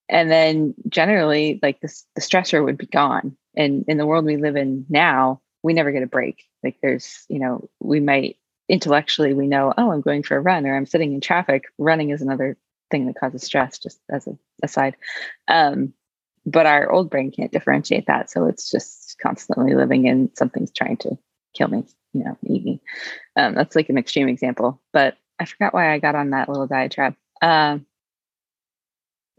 and 0.10 0.32
then 0.32 0.74
generally 0.90 1.60
like 1.62 1.80
this 1.82 2.06
the 2.16 2.22
stressor 2.22 2.64
would 2.64 2.78
be 2.78 2.88
gone 2.88 3.36
and 3.56 3.86
in 3.88 3.98
the 3.98 4.06
world 4.06 4.26
we 4.26 4.38
live 4.38 4.56
in 4.56 4.86
now 4.90 5.40
we 5.62 5.74
never 5.74 5.92
get 5.92 6.04
a 6.04 6.08
break 6.08 6.44
like 6.64 6.78
there's 6.82 7.26
you 7.30 7.40
know 7.40 7.70
we 7.80 8.00
might 8.00 8.38
intellectually 8.70 9.34
we 9.34 9.48
know, 9.48 9.74
oh, 9.78 9.92
I'm 9.92 10.02
going 10.02 10.24
for 10.24 10.38
a 10.38 10.42
run 10.42 10.66
or 10.66 10.76
I'm 10.76 10.86
sitting 10.86 11.14
in 11.14 11.22
traffic. 11.22 11.66
Running 11.78 12.10
is 12.10 12.22
another 12.22 12.58
thing 12.92 13.08
that 13.08 13.20
causes 13.20 13.44
stress, 13.44 13.78
just 13.78 14.00
as 14.10 14.28
a 14.28 14.38
aside. 14.62 14.96
Um, 15.48 15.94
but 16.46 16.66
our 16.66 16.92
old 16.92 17.10
brain 17.10 17.32
can't 17.32 17.52
differentiate 17.52 18.08
that. 18.08 18.30
So 18.30 18.46
it's 18.46 18.70
just 18.70 19.18
constantly 19.22 19.76
living 19.76 20.06
in 20.06 20.30
something's 20.36 20.72
trying 20.72 20.98
to 20.98 21.18
kill 21.54 21.70
me, 21.70 21.86
you 22.14 22.24
know, 22.24 22.38
eat 22.44 22.64
me. 22.66 22.82
Um, 23.36 23.56
that's 23.56 23.76
like 23.76 23.90
an 23.90 23.98
extreme 23.98 24.28
example, 24.28 24.82
but 24.92 25.18
I 25.40 25.46
forgot 25.46 25.74
why 25.74 25.94
I 25.94 26.00
got 26.00 26.16
on 26.16 26.32
that 26.32 26.50
little 26.50 26.68
diatribe. 26.68 27.16
Um, 27.42 27.86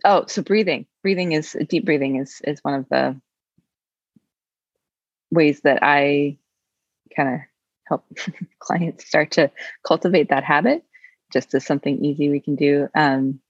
oh, 0.05 0.25
so 0.27 0.43
breathing. 0.43 0.87
Breathing 1.03 1.33
is 1.33 1.57
deep 1.69 1.85
breathing 1.85 2.17
is 2.17 2.41
is 2.45 2.61
one 2.61 2.75
of 2.75 2.89
the 2.89 3.21
ways 5.31 5.61
that 5.61 5.81
I 5.83 6.39
kind 7.15 7.35
of 7.35 7.41
help 7.87 8.05
clients 8.59 9.07
start 9.07 9.33
to 9.33 9.51
cultivate 9.87 10.31
that 10.31 10.45
habit 10.45 10.85
just 11.33 11.55
as 11.55 11.67
something 11.67 12.05
easy 12.05 12.31
we 12.31 12.41
can 12.41 12.55
do. 12.55 12.89
Um, 12.95 13.41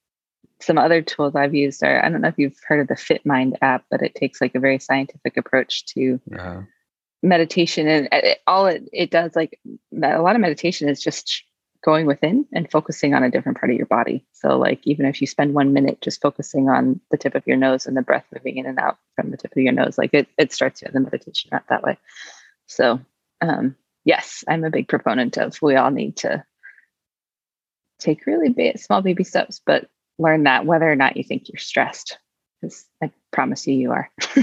some 0.65 0.79
other 0.79 1.03
tools 1.03 1.35
I've 1.35 1.55
used 1.55 1.83
are 1.83 2.05
I 2.05 2.09
don't 2.09 2.21
know 2.21 2.29
if 2.29 2.39
you've 2.39 2.59
heard 2.67 2.81
of 2.81 2.89
the 2.89 2.95
FitMind 2.95 3.57
app, 3.63 3.85
but 3.91 4.03
it 4.03 4.15
takes 4.15 4.41
like 4.41 4.55
a 4.55 4.61
very 4.61 4.79
scientific 4.79 5.37
approach 5.37 5.85
to 5.87 6.21
uh-huh. 6.35 6.63
meditation, 7.23 7.87
and 7.89 8.09
it, 8.13 8.39
all 8.47 8.67
it 8.67 8.89
it 8.93 9.11
does 9.11 9.37
like 9.37 9.61
a 10.03 10.21
lot 10.21 10.35
of 10.35 10.41
meditation 10.41 10.89
is 10.89 11.03
just 11.03 11.45
going 11.85 12.07
within 12.07 12.47
and 12.53 12.71
focusing 12.71 13.13
on 13.13 13.23
a 13.23 13.31
different 13.31 13.59
part 13.59 13.71
of 13.71 13.77
your 13.77 13.87
body. 13.87 14.25
So 14.33 14.57
like 14.57 14.81
even 14.85 15.05
if 15.05 15.21
you 15.21 15.27
spend 15.27 15.53
one 15.53 15.75
minute 15.75 16.01
just 16.01 16.23
focusing 16.23 16.71
on 16.71 16.99
the 17.11 17.19
tip 17.19 17.35
of 17.35 17.47
your 17.47 17.59
nose 17.59 17.85
and 17.85 17.95
the 17.95 18.03
breath 18.03 18.25
moving 18.33 18.57
in 18.57 18.65
and 18.65 18.79
out 18.79 18.97
from 19.15 19.31
the 19.31 19.37
tip 19.37 19.53
of 19.53 19.63
your 19.63 19.73
nose, 19.73 19.99
like 19.99 20.15
it 20.15 20.29
it 20.39 20.53
starts 20.53 20.81
you 20.81 20.89
the 20.93 21.01
meditation 21.01 21.51
out 21.53 21.69
that 21.69 21.83
way. 21.83 21.99
So 22.67 23.01
um, 23.43 23.77
yes, 24.05 24.45
I'm 24.49 24.65
a 24.65 24.71
big 24.71 24.89
proponent 24.89 25.37
of 25.37 25.61
we 25.61 25.77
all 25.77 25.91
need 25.91 26.17
to 26.19 26.45
take 27.99 28.27
really 28.27 28.51
big, 28.51 28.79
small 28.79 29.03
baby 29.03 29.25
steps, 29.25 29.61
but 29.65 29.89
learn 30.19 30.45
that 30.45 30.67
whether 30.67 30.91
or 30.91 30.97
not 30.97 31.17
you 31.17 31.25
think 31.25 31.49
you're 31.49 31.59
stressed, 31.59 32.19
because 32.61 32.87
I 33.03 33.11
promise 33.33 33.67
you, 33.67 33.75
you 33.75 33.93
are. 33.93 34.11
so, 34.21 34.43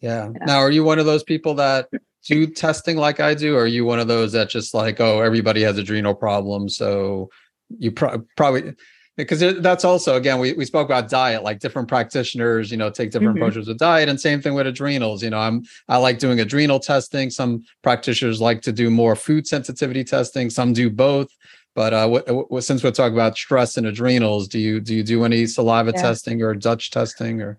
yeah. 0.00 0.30
yeah. 0.30 0.30
Now, 0.46 0.58
are 0.58 0.70
you 0.70 0.84
one 0.84 0.98
of 0.98 1.06
those 1.06 1.24
people 1.24 1.54
that 1.54 1.88
do 2.24 2.46
testing 2.46 2.96
like 2.96 3.20
I 3.20 3.34
do? 3.34 3.56
Or 3.56 3.62
are 3.62 3.66
you 3.66 3.84
one 3.84 4.00
of 4.00 4.08
those 4.08 4.32
that 4.32 4.50
just 4.50 4.74
like, 4.74 5.00
oh, 5.00 5.20
everybody 5.20 5.62
has 5.62 5.78
adrenal 5.78 6.14
problems, 6.14 6.76
so 6.76 7.30
you 7.78 7.90
pro- 7.90 8.24
probably 8.36 8.74
because 9.18 9.40
that's 9.60 9.84
also 9.84 10.16
again 10.16 10.38
we, 10.38 10.52
we 10.54 10.64
spoke 10.64 10.86
about 10.86 11.10
diet 11.10 11.42
like 11.42 11.58
different 11.58 11.88
practitioners 11.88 12.70
you 12.70 12.76
know 12.76 12.88
take 12.88 13.10
different 13.10 13.34
mm-hmm. 13.34 13.42
approaches 13.42 13.68
with 13.68 13.76
diet 13.76 14.08
and 14.08 14.18
same 14.18 14.40
thing 14.40 14.54
with 14.54 14.66
adrenals 14.66 15.22
you 15.22 15.28
know 15.28 15.38
i'm 15.38 15.62
i 15.88 15.96
like 15.96 16.18
doing 16.18 16.40
adrenal 16.40 16.78
testing 16.78 17.28
some 17.28 17.62
practitioners 17.82 18.40
like 18.40 18.62
to 18.62 18.72
do 18.72 18.88
more 18.88 19.14
food 19.14 19.46
sensitivity 19.46 20.04
testing 20.04 20.48
some 20.48 20.72
do 20.72 20.88
both 20.88 21.28
but 21.74 21.92
uh 21.92 22.06
what, 22.06 22.50
what, 22.50 22.64
since 22.64 22.82
we're 22.82 22.90
talking 22.90 23.14
about 23.14 23.36
stress 23.36 23.76
and 23.76 23.86
adrenals 23.86 24.48
do 24.48 24.58
you 24.58 24.80
do 24.80 24.94
you 24.94 25.02
do 25.02 25.24
any 25.24 25.46
saliva 25.46 25.92
yeah. 25.94 26.02
testing 26.02 26.42
or 26.42 26.54
dutch 26.54 26.90
testing 26.90 27.40
or 27.40 27.58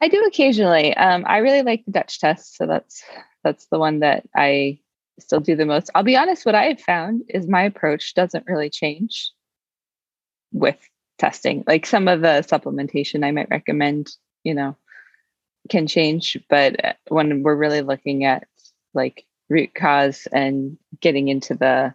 i 0.00 0.08
do 0.08 0.22
occasionally 0.26 0.94
um 0.96 1.24
i 1.26 1.38
really 1.38 1.62
like 1.62 1.84
the 1.84 1.92
dutch 1.92 2.18
test 2.20 2.56
so 2.56 2.66
that's 2.66 3.02
that's 3.44 3.66
the 3.66 3.78
one 3.78 4.00
that 4.00 4.24
i 4.34 4.78
still 5.18 5.40
do 5.40 5.56
the 5.56 5.64
most 5.66 5.90
i'll 5.94 6.02
be 6.02 6.16
honest 6.16 6.44
what 6.44 6.54
i 6.54 6.64
have 6.64 6.80
found 6.80 7.22
is 7.28 7.48
my 7.48 7.62
approach 7.62 8.14
doesn't 8.14 8.46
really 8.46 8.70
change 8.70 9.30
with 10.52 10.78
testing. 11.18 11.64
Like 11.66 11.86
some 11.86 12.08
of 12.08 12.20
the 12.20 12.44
supplementation 12.46 13.24
I 13.24 13.30
might 13.30 13.50
recommend, 13.50 14.10
you 14.44 14.54
know, 14.54 14.76
can 15.68 15.86
change, 15.86 16.36
but 16.48 16.84
uh, 16.84 16.92
when 17.08 17.42
we're 17.42 17.56
really 17.56 17.82
looking 17.82 18.24
at 18.24 18.46
like 18.94 19.24
root 19.48 19.74
cause 19.74 20.26
and 20.32 20.76
getting 21.00 21.28
into 21.28 21.54
the 21.54 21.94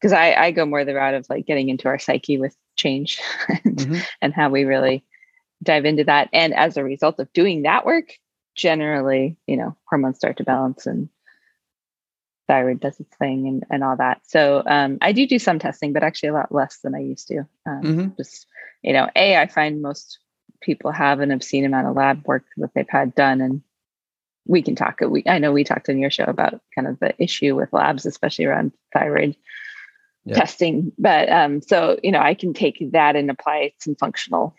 because 0.00 0.12
I, 0.12 0.32
I 0.32 0.50
go 0.50 0.64
more 0.64 0.84
the 0.84 0.94
route 0.94 1.14
of 1.14 1.26
like 1.28 1.46
getting 1.46 1.68
into 1.68 1.88
our 1.88 1.98
psyche 1.98 2.38
with 2.38 2.56
change 2.76 3.20
and, 3.48 3.76
mm-hmm. 3.76 4.00
and 4.22 4.32
how 4.32 4.48
we 4.48 4.64
really 4.64 5.04
dive 5.62 5.84
into 5.84 6.04
that. 6.04 6.30
And 6.32 6.54
as 6.54 6.76
a 6.76 6.84
result 6.84 7.20
of 7.20 7.32
doing 7.32 7.62
that 7.62 7.84
work, 7.84 8.14
generally, 8.54 9.36
you 9.46 9.56
know, 9.56 9.76
hormones 9.88 10.16
start 10.16 10.38
to 10.38 10.44
balance 10.44 10.86
and 10.86 11.08
thyroid 12.48 12.80
does 12.80 12.98
its 12.98 13.14
thing 13.16 13.46
and, 13.46 13.64
and 13.70 13.84
all 13.84 13.96
that. 13.96 14.22
So 14.26 14.62
um, 14.66 14.98
I 15.02 15.12
do 15.12 15.26
do 15.26 15.38
some 15.38 15.58
testing, 15.58 15.92
but 15.92 16.02
actually 16.02 16.30
a 16.30 16.34
lot 16.34 16.52
less 16.52 16.78
than 16.82 16.94
I 16.94 17.00
used 17.00 17.28
to. 17.28 17.40
Um, 17.66 17.82
mm-hmm. 17.82 18.08
Just, 18.16 18.46
you 18.82 18.92
know, 18.92 19.08
A, 19.14 19.36
I 19.36 19.46
find 19.46 19.82
most 19.82 20.18
people 20.60 20.90
have 20.92 21.20
an 21.20 21.30
obscene 21.30 21.64
amount 21.64 21.86
of 21.86 21.96
lab 21.96 22.26
work 22.26 22.44
that 22.56 22.70
they've 22.74 22.88
had 22.88 23.14
done. 23.14 23.40
And 23.40 23.62
we 24.46 24.62
can 24.62 24.74
talk, 24.74 25.00
we, 25.00 25.22
I 25.26 25.38
know 25.38 25.52
we 25.52 25.62
talked 25.62 25.88
in 25.88 25.98
your 25.98 26.10
show 26.10 26.24
about 26.24 26.60
kind 26.74 26.88
of 26.88 26.98
the 26.98 27.14
issue 27.22 27.54
with 27.54 27.72
labs, 27.72 28.04
especially 28.06 28.46
around 28.46 28.72
thyroid 28.92 29.36
yeah. 30.24 30.34
testing. 30.34 30.92
But 30.98 31.30
um, 31.30 31.60
so, 31.62 31.98
you 32.02 32.12
know, 32.12 32.20
I 32.20 32.34
can 32.34 32.52
take 32.52 32.84
that 32.92 33.16
and 33.16 33.30
apply 33.30 33.72
some 33.78 33.96
functional 33.96 34.54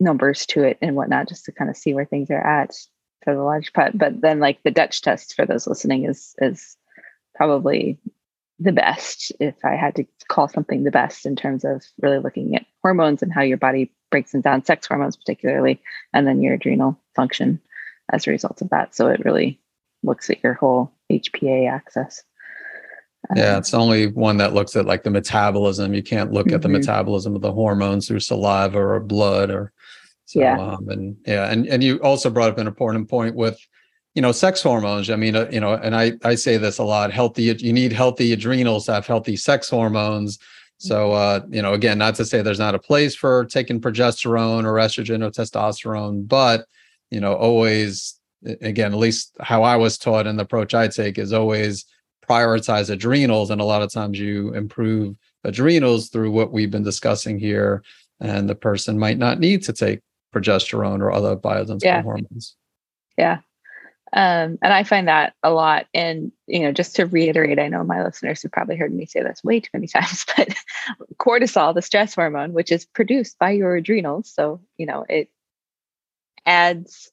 numbers 0.00 0.46
to 0.46 0.62
it 0.64 0.78
and 0.82 0.96
whatnot, 0.96 1.28
just 1.28 1.44
to 1.46 1.52
kind 1.52 1.70
of 1.70 1.76
see 1.76 1.94
where 1.94 2.04
things 2.04 2.30
are 2.30 2.46
at 2.46 2.74
for 3.22 3.34
the 3.34 3.42
large 3.42 3.72
part. 3.72 3.96
But 3.96 4.20
then 4.20 4.40
like 4.40 4.62
the 4.62 4.70
Dutch 4.70 5.02
test 5.02 5.34
for 5.34 5.46
those 5.46 5.66
listening 5.66 6.04
is 6.04 6.34
is 6.38 6.76
probably 7.34 7.98
the 8.60 8.72
best 8.72 9.32
if 9.40 9.56
I 9.64 9.74
had 9.74 9.96
to 9.96 10.06
call 10.28 10.48
something 10.48 10.84
the 10.84 10.90
best 10.90 11.26
in 11.26 11.34
terms 11.34 11.64
of 11.64 11.82
really 12.00 12.18
looking 12.18 12.54
at 12.54 12.66
hormones 12.82 13.22
and 13.22 13.32
how 13.32 13.42
your 13.42 13.56
body 13.56 13.92
breaks 14.10 14.32
them 14.32 14.42
down, 14.42 14.64
sex 14.64 14.86
hormones 14.86 15.16
particularly, 15.16 15.82
and 16.12 16.26
then 16.26 16.40
your 16.40 16.54
adrenal 16.54 17.00
function 17.16 17.60
as 18.12 18.26
a 18.26 18.30
result 18.30 18.62
of 18.62 18.70
that. 18.70 18.94
So 18.94 19.08
it 19.08 19.24
really 19.24 19.60
looks 20.04 20.30
at 20.30 20.42
your 20.44 20.54
whole 20.54 20.92
HPA 21.10 21.70
axis. 21.70 22.22
Yeah, 23.34 23.58
it's 23.58 23.70
the 23.70 23.78
only 23.78 24.08
one 24.08 24.36
that 24.38 24.52
looks 24.52 24.76
at 24.76 24.86
like 24.86 25.02
the 25.02 25.10
metabolism. 25.10 25.94
You 25.94 26.02
can't 26.02 26.32
look 26.32 26.46
mm-hmm. 26.46 26.56
at 26.56 26.62
the 26.62 26.68
mm-hmm. 26.68 26.78
metabolism 26.78 27.34
of 27.34 27.42
the 27.42 27.52
hormones 27.52 28.06
through 28.06 28.20
saliva 28.20 28.78
or 28.78 29.00
blood 29.00 29.50
or 29.50 29.72
so. 30.26 30.40
Yeah. 30.40 30.58
Um, 30.58 30.88
and 30.88 31.16
yeah, 31.26 31.50
and 31.50 31.66
and 31.66 31.82
you 31.82 31.98
also 31.98 32.30
brought 32.30 32.50
up 32.50 32.58
an 32.58 32.66
important 32.66 33.08
point 33.08 33.34
with 33.34 33.58
you 34.14 34.22
know 34.22 34.32
sex 34.32 34.62
hormones. 34.62 35.10
I 35.10 35.16
mean, 35.16 35.36
uh, 35.36 35.48
you 35.50 35.60
know, 35.60 35.74
and 35.74 35.96
I 35.96 36.12
I 36.22 36.34
say 36.34 36.56
this 36.56 36.78
a 36.78 36.84
lot. 36.84 37.12
Healthy, 37.12 37.42
you 37.42 37.72
need 37.72 37.92
healthy 37.92 38.32
adrenals 38.32 38.86
to 38.86 38.94
have 38.94 39.06
healthy 39.06 39.36
sex 39.36 39.68
hormones. 39.68 40.38
So 40.78 41.10
mm-hmm. 41.10 41.44
uh, 41.44 41.48
you 41.54 41.62
know, 41.62 41.72
again, 41.72 41.98
not 41.98 42.14
to 42.16 42.24
say 42.24 42.42
there's 42.42 42.58
not 42.58 42.74
a 42.74 42.78
place 42.78 43.14
for 43.14 43.46
taking 43.46 43.80
progesterone 43.80 44.64
or 44.64 44.74
estrogen 44.74 45.24
or 45.24 45.30
testosterone, 45.30 46.28
but 46.28 46.66
you 47.10 47.20
know, 47.20 47.34
always 47.34 48.18
again, 48.60 48.92
at 48.92 48.98
least 48.98 49.36
how 49.40 49.62
I 49.62 49.76
was 49.76 49.96
taught 49.98 50.26
and 50.26 50.38
the 50.38 50.42
approach 50.42 50.74
I 50.74 50.88
take 50.88 51.18
is 51.18 51.32
always 51.32 51.86
prioritize 52.26 52.90
adrenals. 52.90 53.50
And 53.50 53.60
a 53.60 53.64
lot 53.64 53.82
of 53.82 53.92
times 53.92 54.18
you 54.18 54.52
improve 54.54 55.16
adrenals 55.44 56.08
through 56.08 56.30
what 56.30 56.52
we've 56.52 56.70
been 56.70 56.82
discussing 56.82 57.38
here. 57.38 57.82
And 58.20 58.48
the 58.48 58.54
person 58.54 58.98
might 58.98 59.18
not 59.18 59.40
need 59.40 59.62
to 59.64 59.72
take 59.72 60.00
progesterone 60.34 61.00
or 61.00 61.12
other 61.12 61.36
bioidentical 61.36 61.84
yeah. 61.84 62.02
hormones. 62.02 62.56
Yeah. 63.16 63.40
Um, 64.12 64.58
and 64.62 64.72
I 64.72 64.84
find 64.84 65.08
that 65.08 65.34
a 65.42 65.50
lot. 65.50 65.86
And, 65.92 66.30
you 66.46 66.60
know, 66.60 66.70
just 66.70 66.94
to 66.96 67.06
reiterate, 67.06 67.58
I 67.58 67.68
know 67.68 67.82
my 67.82 68.04
listeners 68.04 68.42
have 68.42 68.52
probably 68.52 68.76
heard 68.76 68.94
me 68.94 69.06
say 69.06 69.22
this 69.22 69.42
way 69.42 69.60
too 69.60 69.70
many 69.74 69.86
times, 69.88 70.24
but 70.36 70.54
cortisol, 71.18 71.74
the 71.74 71.82
stress 71.82 72.14
hormone, 72.14 72.52
which 72.52 72.70
is 72.70 72.84
produced 72.84 73.38
by 73.38 73.50
your 73.50 73.74
adrenals. 73.74 74.32
So, 74.32 74.60
you 74.78 74.86
know, 74.86 75.04
it 75.08 75.30
adds 76.46 77.10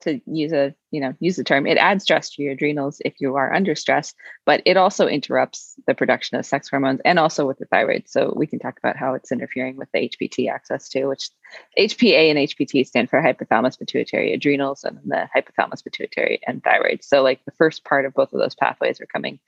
to 0.00 0.20
use 0.26 0.52
a 0.52 0.74
you 0.90 1.00
know 1.00 1.14
use 1.20 1.36
the 1.36 1.44
term 1.44 1.66
it 1.66 1.78
adds 1.78 2.04
stress 2.04 2.30
to 2.30 2.42
your 2.42 2.52
adrenals 2.52 3.00
if 3.04 3.14
you 3.20 3.36
are 3.36 3.52
under 3.52 3.74
stress 3.74 4.14
but 4.46 4.62
it 4.64 4.76
also 4.76 5.06
interrupts 5.06 5.74
the 5.86 5.94
production 5.94 6.38
of 6.38 6.46
sex 6.46 6.68
hormones 6.68 7.00
and 7.04 7.18
also 7.18 7.46
with 7.46 7.58
the 7.58 7.66
thyroid. 7.66 8.04
So 8.06 8.32
we 8.36 8.46
can 8.46 8.58
talk 8.58 8.78
about 8.78 8.96
how 8.96 9.14
it's 9.14 9.32
interfering 9.32 9.76
with 9.76 9.88
the 9.92 10.08
hpt 10.08 10.50
axis 10.50 10.88
too 10.88 11.08
which 11.08 11.30
hpa 11.78 12.30
and 12.30 12.38
hpt 12.38 12.86
stand 12.86 13.10
for 13.10 13.20
hypothalamus 13.20 13.78
pituitary 13.78 14.32
adrenals 14.32 14.84
and 14.84 14.98
the 15.04 15.28
hypothalamus 15.34 15.84
pituitary 15.84 16.40
and 16.46 16.62
thyroid. 16.62 17.04
So 17.04 17.22
like 17.22 17.44
the 17.44 17.52
first 17.52 17.84
part 17.84 18.04
of 18.04 18.14
both 18.14 18.32
of 18.32 18.40
those 18.40 18.54
pathways 18.54 19.00
are 19.00 19.06
coming 19.06 19.38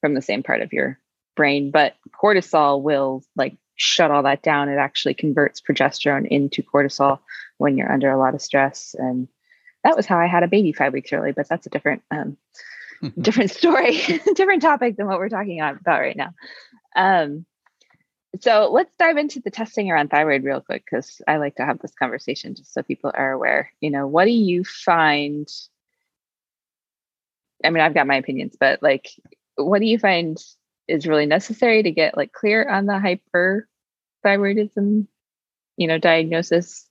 from 0.00 0.14
the 0.14 0.22
same 0.22 0.42
part 0.42 0.62
of 0.62 0.72
your 0.72 0.98
brain 1.36 1.70
but 1.70 1.94
cortisol 2.20 2.82
will 2.82 3.22
like 3.36 3.56
shut 3.78 4.10
all 4.10 4.24
that 4.24 4.42
down. 4.42 4.68
It 4.68 4.76
actually 4.76 5.14
converts 5.14 5.60
progesterone 5.60 6.26
into 6.26 6.62
cortisol 6.62 7.20
when 7.56 7.78
you're 7.78 7.90
under 7.90 8.10
a 8.10 8.18
lot 8.18 8.34
of 8.34 8.42
stress 8.42 8.94
and 8.98 9.28
that 9.84 9.96
was 9.96 10.06
how 10.06 10.18
I 10.18 10.26
had 10.26 10.42
a 10.42 10.48
baby 10.48 10.72
five 10.72 10.92
weeks 10.92 11.12
early, 11.12 11.32
but 11.32 11.48
that's 11.48 11.66
a 11.66 11.70
different 11.70 12.02
um, 12.10 12.36
different 13.20 13.50
story, 13.50 14.00
different 14.34 14.62
topic 14.62 14.96
than 14.96 15.06
what 15.06 15.18
we're 15.18 15.28
talking 15.28 15.60
about 15.60 16.00
right 16.00 16.16
now. 16.16 16.34
Um, 16.96 17.46
so 18.40 18.68
let's 18.70 18.92
dive 18.98 19.16
into 19.16 19.40
the 19.40 19.50
testing 19.50 19.90
around 19.90 20.08
thyroid 20.08 20.44
real 20.44 20.60
quick 20.60 20.84
because 20.84 21.22
I 21.26 21.38
like 21.38 21.56
to 21.56 21.64
have 21.64 21.78
this 21.78 21.94
conversation 21.94 22.54
just 22.54 22.74
so 22.74 22.82
people 22.82 23.10
are 23.14 23.32
aware. 23.32 23.72
You 23.80 23.90
know, 23.90 24.06
what 24.06 24.26
do 24.26 24.32
you 24.32 24.64
find? 24.64 25.48
I 27.64 27.70
mean, 27.70 27.82
I've 27.82 27.94
got 27.94 28.06
my 28.06 28.16
opinions, 28.16 28.56
but 28.58 28.82
like, 28.82 29.08
what 29.56 29.80
do 29.80 29.86
you 29.86 29.98
find 29.98 30.38
is 30.86 31.06
really 31.06 31.26
necessary 31.26 31.82
to 31.82 31.90
get 31.90 32.16
like 32.16 32.32
clear 32.32 32.68
on 32.68 32.86
the 32.86 33.18
hyperthyroidism, 34.24 35.06
you 35.76 35.86
know, 35.86 35.98
diagnosis? 35.98 36.86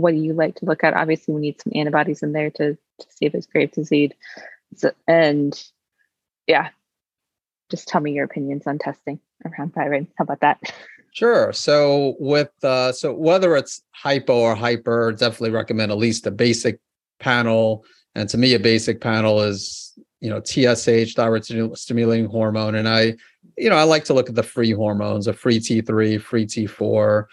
What 0.00 0.12
do 0.12 0.20
you 0.20 0.32
like 0.32 0.56
to 0.56 0.64
look 0.64 0.84
at? 0.84 0.94
Obviously, 0.94 1.34
we 1.34 1.40
need 1.40 1.60
some 1.60 1.72
antibodies 1.74 2.22
in 2.22 2.32
there 2.32 2.50
to, 2.50 2.74
to 2.74 3.06
see 3.08 3.26
if 3.26 3.34
it's 3.34 3.46
Graves' 3.46 3.74
disease. 3.74 4.12
So, 4.76 4.92
and 5.06 5.60
yeah, 6.46 6.70
just 7.70 7.88
tell 7.88 8.00
me 8.00 8.12
your 8.12 8.24
opinions 8.24 8.66
on 8.66 8.78
testing 8.78 9.20
around 9.44 9.74
thyroid. 9.74 10.06
How 10.16 10.24
about 10.24 10.40
that? 10.40 10.60
Sure. 11.12 11.52
So 11.52 12.14
with 12.20 12.52
uh, 12.62 12.92
so 12.92 13.12
whether 13.12 13.56
it's 13.56 13.82
hypo 13.90 14.34
or 14.34 14.54
hyper, 14.54 15.12
definitely 15.12 15.50
recommend 15.50 15.90
at 15.90 15.98
least 15.98 16.26
a 16.26 16.30
basic 16.30 16.78
panel. 17.18 17.84
And 18.14 18.28
to 18.28 18.38
me, 18.38 18.54
a 18.54 18.60
basic 18.60 19.00
panel 19.00 19.40
is 19.40 19.98
you 20.20 20.30
know 20.30 20.40
TSH, 20.40 21.14
thyroid 21.14 21.44
stimulating 21.76 22.26
hormone, 22.26 22.76
and 22.76 22.88
I, 22.88 23.16
you 23.56 23.68
know, 23.68 23.76
I 23.76 23.82
like 23.82 24.04
to 24.04 24.14
look 24.14 24.28
at 24.28 24.34
the 24.34 24.42
free 24.42 24.70
hormones, 24.70 25.26
a 25.26 25.32
free 25.32 25.58
T3, 25.58 26.20
free 26.20 26.46
T4. 26.46 27.24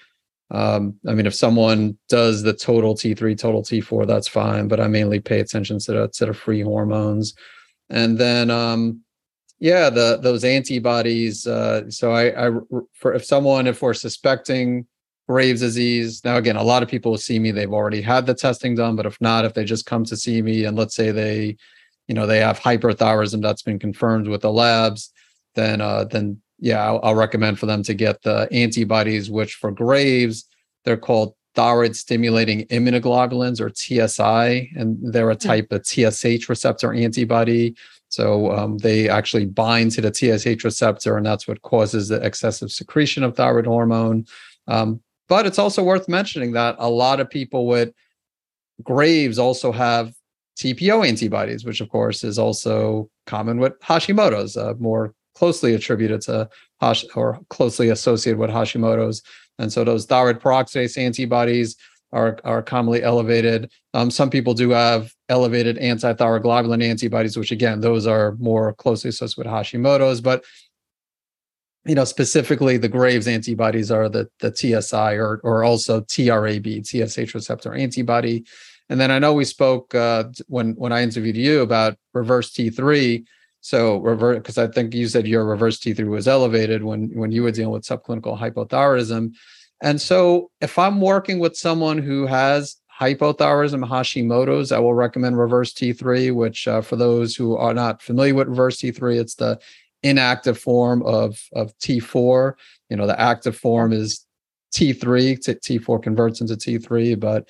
Um, 0.50 0.98
I 1.08 1.14
mean, 1.14 1.26
if 1.26 1.36
someone 1.36 1.98
does 2.08 2.44
the 2.44 2.54
total 2.54 2.96
T3, 2.96 3.38
total 3.38 3.62
T4, 3.62 4.08
that's 4.08 4.28
fine. 4.28 4.68
But 4.68 4.80
I 4.80 4.88
mainly 4.88 5.20
pay 5.20 5.40
attention 5.40 5.80
to 5.80 5.92
the 5.92 6.08
to 6.08 6.28
the 6.28 6.34
free 6.34 6.62
hormones, 6.62 7.34
and 7.90 8.18
then 8.18 8.50
um, 8.50 9.02
yeah, 9.60 9.90
the 9.90 10.18
those 10.22 10.44
antibodies. 10.44 11.48
Uh, 11.48 11.90
so 11.90 12.12
I, 12.12 12.48
I 12.48 12.52
for 12.94 13.14
if 13.14 13.26
someone 13.26 13.68
if 13.68 13.82
we're 13.82 13.94
suspecting 13.94 14.86
Graves' 15.28 15.60
disease, 15.60 16.24
now 16.24 16.38
again, 16.38 16.56
a 16.56 16.64
lot 16.64 16.84
of 16.84 16.90
people 16.90 17.18
see 17.18 17.40
me, 17.40 17.52
they've 17.52 17.74
already 17.74 18.02
had 18.02 18.26
the 18.26 18.34
testing 18.34 18.76
done. 18.76 18.96
But 18.96 19.06
if 19.06 19.20
not, 19.20 19.46
if 19.46 19.54
they 19.54 19.66
just 19.66 19.86
come 19.86 20.06
to 20.06 20.16
see 20.16 20.42
me 20.42 20.64
and 20.64 20.78
let's 20.78 20.96
say 20.96 21.12
they, 21.12 21.58
you 22.08 22.16
know, 22.16 22.26
they 22.26 22.40
have 22.40 22.60
hyperthyroidism 22.60 23.42
that's 23.42 23.64
been 23.64 23.80
confirmed 23.80 24.28
with 24.28 24.42
the 24.42 24.52
labs, 24.52 25.12
then 25.56 25.82
uh, 25.82 26.06
then 26.06 26.42
yeah, 26.60 26.84
I'll, 26.84 27.00
I'll, 27.04 27.16
recommend 27.16 27.60
for 27.60 27.66
them 27.66 27.84
to 27.84 27.94
get 27.94 28.22
the 28.24 28.48
antibodies, 28.52 29.30
which 29.30 29.56
for 29.56 29.72
Graves, 29.72 30.48
they're 30.86 30.98
called 30.98 31.34
thyroid 31.56 31.96
stimulating 31.96 32.66
immunoglobulins 32.68 33.60
or 33.60 33.72
TSI, 33.74 34.72
and 34.76 34.98
they're 35.02 35.30
a 35.30 35.34
hmm. 35.34 35.48
type 35.48 35.72
of 35.72 35.86
TSH 35.86 36.50
receptor 36.50 36.94
antibody. 36.94 37.76
So 38.10 38.52
um, 38.52 38.78
they 38.78 39.10
actually 39.10 39.46
bind 39.46 39.92
to 39.92 40.02
the 40.02 40.14
TSH 40.14 40.64
receptor, 40.64 41.18
and 41.18 41.26
that's 41.26 41.48
what 41.48 41.62
causes 41.62 42.08
the 42.08 42.24
excessive 42.26 42.72
secretion 42.72 43.24
of 43.24 43.36
thyroid 43.36 43.66
hormone. 43.66 44.26
Um, 44.68 45.02
but 45.28 45.46
it's 45.46 45.60
also 45.60 45.84
worth 45.84 46.08
mentioning 46.08 46.54
that 46.54 46.76
a 46.80 46.90
lot 46.90 47.20
of 47.20 47.30
people 47.30 47.66
with 47.66 47.92
Graves 48.84 49.40
also 49.40 49.72
have 49.72 50.14
TPO 50.58 51.08
antibodies, 51.08 51.66
which 51.66 51.82
of 51.82 51.90
course 51.90 52.24
is 52.24 52.40
also 52.40 53.10
common 53.26 53.60
with 53.60 53.80
Hashimoto's, 53.82 54.56
uh, 54.56 54.74
more 54.80 55.14
closely 55.38 55.76
attributed 55.76 56.22
to 56.22 56.50
Hash 56.82 57.06
or 57.16 57.40
closely 57.50 57.90
associated 57.90 58.40
with 58.40 58.50
Hashimoto's. 58.50 59.22
And 59.60 59.72
so 59.72 59.84
those 59.84 60.06
thyroid 60.06 60.40
peroxidase 60.40 60.98
antibodies 60.98 61.76
are, 62.12 62.40
are 62.44 62.64
commonly 62.64 63.04
elevated. 63.04 63.70
Um, 63.94 64.10
some 64.10 64.32
people 64.32 64.56
do 64.56 64.72
have 64.72 65.14
elevated 65.30 65.78
anti-thyroid 65.78 66.44
globulin 66.44 66.84
antibodies, 66.84 67.38
which 67.38 67.52
again, 67.52 67.82
those 67.82 68.08
are 68.08 68.36
more 68.40 68.74
closely 68.74 69.10
associated 69.10 69.38
with 69.38 69.54
Hashimoto's. 69.54 70.22
But 70.22 70.44
you 71.86 71.96
know, 71.96 72.04
specifically 72.04 72.78
the 72.78 72.90
Graves 72.90 73.28
antibodies 73.28 73.92
are 73.92 74.10
the 74.10 74.28
the 74.40 74.54
TSI 74.54 75.14
or 75.14 75.40
or 75.44 75.64
also 75.64 76.02
TRAB, 76.02 76.86
TSH 76.86 77.34
receptor 77.34 77.74
antibody. 77.74 78.44
And 78.90 79.00
then 79.00 79.10
I 79.10 79.20
know 79.20 79.34
we 79.34 79.46
spoke 79.46 79.96
uh, 79.96 80.26
when 80.48 80.74
when 80.74 80.92
I 80.92 81.02
interviewed 81.04 81.38
you 81.38 81.62
about 81.62 81.98
reverse 82.14 82.52
T3 82.52 83.24
so 83.62 83.98
revert 83.98 84.38
because 84.38 84.58
I 84.58 84.68
think 84.68 84.94
you 84.94 85.08
said 85.08 85.28
your 85.28 85.46
reverse 85.46 85.80
T3 85.80 86.08
was 86.08 86.28
elevated 86.28 86.84
when 86.84 87.10
when 87.16 87.32
you 87.32 87.44
were 87.44 87.52
dealing 87.52 87.74
with 87.74 87.84
subclinical 87.84 88.40
hypothyroidism. 88.40 89.34
And 89.82 90.02
so 90.02 90.50
if 90.62 90.80
I'm 90.80 91.02
working 91.02 91.40
with 91.40 91.56
someone 91.56 91.98
who 91.98 92.26
has 92.26 92.78
hypothyroidism 93.00 93.88
Hashimoto's, 93.88 94.72
I 94.72 94.80
will 94.80 94.94
recommend 94.94 95.38
reverse 95.38 95.74
T3, 95.74 96.34
which 96.34 96.68
uh, 96.68 96.82
for 96.82 96.96
those 96.96 97.36
who 97.36 97.56
are 97.56 97.74
not 97.74 98.02
familiar 98.02 98.34
with 98.34 98.48
reverse 98.48 98.78
T3, 98.78 99.20
it's 99.20 99.36
the 99.36 99.60
inactive 100.04 100.58
form 100.58 101.04
of, 101.04 101.40
of 101.54 101.78
T4. 101.78 102.54
You 102.90 102.98
know, 102.98 103.06
the 103.06 103.20
active 103.20 103.56
form 103.56 103.94
is 103.94 104.26
T3, 104.74 105.38
T4 105.40 106.02
converts 106.02 106.42
into 106.42 106.56
T3, 106.56 107.20
but 107.20 107.48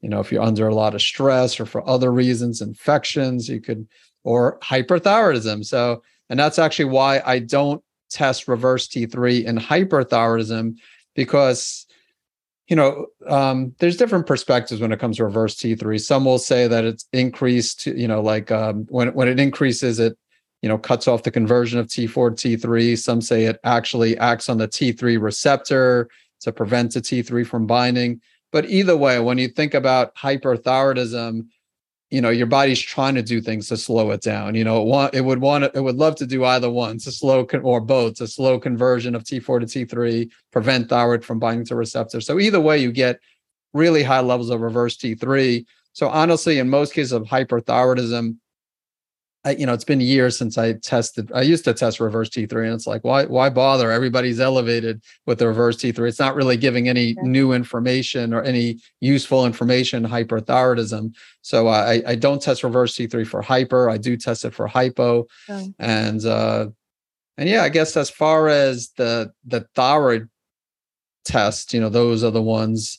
you 0.00 0.08
know, 0.08 0.20
if 0.20 0.30
you're 0.30 0.42
under 0.42 0.68
a 0.68 0.74
lot 0.74 0.94
of 0.94 1.02
stress 1.02 1.58
or 1.58 1.66
for 1.66 1.88
other 1.88 2.12
reasons, 2.12 2.60
infections, 2.60 3.48
you 3.48 3.60
could 3.60 3.88
or 4.24 4.58
hyperthyroidism. 4.60 5.64
So, 5.64 6.02
and 6.28 6.38
that's 6.38 6.58
actually 6.58 6.86
why 6.86 7.22
I 7.24 7.38
don't 7.38 7.82
test 8.10 8.48
reverse 8.48 8.88
T3 8.88 9.44
in 9.44 9.56
hyperthyroidism 9.56 10.76
because 11.14 11.86
you 12.68 12.76
know 12.76 13.06
um, 13.26 13.74
there's 13.78 13.96
different 13.96 14.26
perspectives 14.26 14.80
when 14.80 14.92
it 14.92 15.00
comes 15.00 15.16
to 15.16 15.24
reverse 15.24 15.56
T3. 15.56 16.00
Some 16.00 16.24
will 16.24 16.38
say 16.38 16.68
that 16.68 16.84
it's 16.84 17.06
increased, 17.12 17.86
you 17.86 18.08
know, 18.08 18.20
like 18.20 18.50
um, 18.50 18.86
when 18.88 19.12
when 19.14 19.28
it 19.28 19.40
increases, 19.40 19.98
it 19.98 20.16
you 20.62 20.68
know 20.68 20.78
cuts 20.78 21.08
off 21.08 21.22
the 21.22 21.30
conversion 21.30 21.78
of 21.78 21.86
T4 21.86 22.36
to 22.36 22.58
T3. 22.58 22.98
Some 22.98 23.20
say 23.20 23.44
it 23.44 23.58
actually 23.64 24.18
acts 24.18 24.48
on 24.48 24.58
the 24.58 24.68
T3 24.68 25.20
receptor 25.20 26.08
to 26.40 26.52
prevent 26.52 26.94
the 26.94 27.00
T3 27.00 27.46
from 27.46 27.66
binding. 27.66 28.20
But 28.50 28.70
either 28.70 28.96
way, 28.96 29.18
when 29.20 29.38
you 29.38 29.48
think 29.48 29.74
about 29.74 30.14
hyperthyroidism, 30.14 31.46
you 32.10 32.20
know 32.20 32.30
your 32.30 32.46
body's 32.46 32.80
trying 32.80 33.14
to 33.14 33.22
do 33.22 33.40
things 33.40 33.68
to 33.68 33.76
slow 33.76 34.10
it 34.10 34.22
down 34.22 34.54
you 34.54 34.64
know 34.64 34.80
it 34.80 34.86
want 34.86 35.14
it 35.14 35.20
would 35.20 35.40
want 35.40 35.64
it 35.64 35.80
would 35.80 35.96
love 35.96 36.14
to 36.16 36.26
do 36.26 36.44
either 36.44 36.70
one 36.70 36.98
to 36.98 37.12
slow 37.12 37.44
con- 37.44 37.60
or 37.60 37.80
both 37.80 38.14
to 38.14 38.26
slow 38.26 38.58
conversion 38.58 39.14
of 39.14 39.24
t4 39.24 39.60
to 39.60 39.86
t3 39.86 40.30
prevent 40.50 40.88
thyroid 40.88 41.24
from 41.24 41.38
binding 41.38 41.66
to 41.66 41.76
receptors. 41.76 42.26
So 42.26 42.38
either 42.38 42.60
way 42.60 42.78
you 42.78 42.92
get 42.92 43.20
really 43.74 44.02
high 44.02 44.20
levels 44.20 44.50
of 44.50 44.60
reverse 44.60 44.96
t3 44.96 45.64
so 45.92 46.08
honestly 46.08 46.58
in 46.58 46.68
most 46.68 46.94
cases 46.94 47.12
of 47.12 47.24
hyperthyroidism 47.24 48.36
I, 49.48 49.52
you 49.52 49.64
know, 49.64 49.72
it's 49.72 49.84
been 49.84 50.00
years 50.00 50.36
since 50.36 50.58
I 50.58 50.74
tested. 50.74 51.32
I 51.34 51.40
used 51.40 51.64
to 51.64 51.72
test 51.72 52.00
reverse 52.00 52.28
T3, 52.28 52.66
and 52.66 52.74
it's 52.74 52.86
like, 52.86 53.02
why, 53.02 53.24
why 53.24 53.48
bother? 53.48 53.90
Everybody's 53.90 54.40
elevated 54.40 55.02
with 55.24 55.38
the 55.38 55.48
reverse 55.48 55.76
T3. 55.76 56.06
It's 56.06 56.18
not 56.18 56.34
really 56.34 56.58
giving 56.58 56.86
any 56.86 57.14
yeah. 57.14 57.22
new 57.22 57.52
information 57.52 58.34
or 58.34 58.42
any 58.42 58.78
useful 59.00 59.46
information. 59.46 60.04
Hyperthyroidism. 60.04 61.14
So 61.40 61.68
I, 61.68 62.02
I 62.06 62.14
don't 62.14 62.42
test 62.42 62.62
reverse 62.62 62.94
T3 62.94 63.26
for 63.26 63.40
hyper. 63.40 63.88
I 63.88 63.96
do 63.96 64.18
test 64.18 64.44
it 64.44 64.52
for 64.52 64.66
hypo, 64.66 65.26
oh. 65.48 65.74
and 65.78 66.24
uh, 66.26 66.66
and 67.38 67.48
yeah, 67.48 67.62
I 67.62 67.70
guess 67.70 67.96
as 67.96 68.10
far 68.10 68.48
as 68.48 68.90
the 68.98 69.32
the 69.46 69.66
thyroid 69.74 70.28
test, 71.24 71.72
you 71.72 71.80
know, 71.80 71.88
those 71.88 72.22
are 72.22 72.30
the 72.30 72.42
ones 72.42 72.98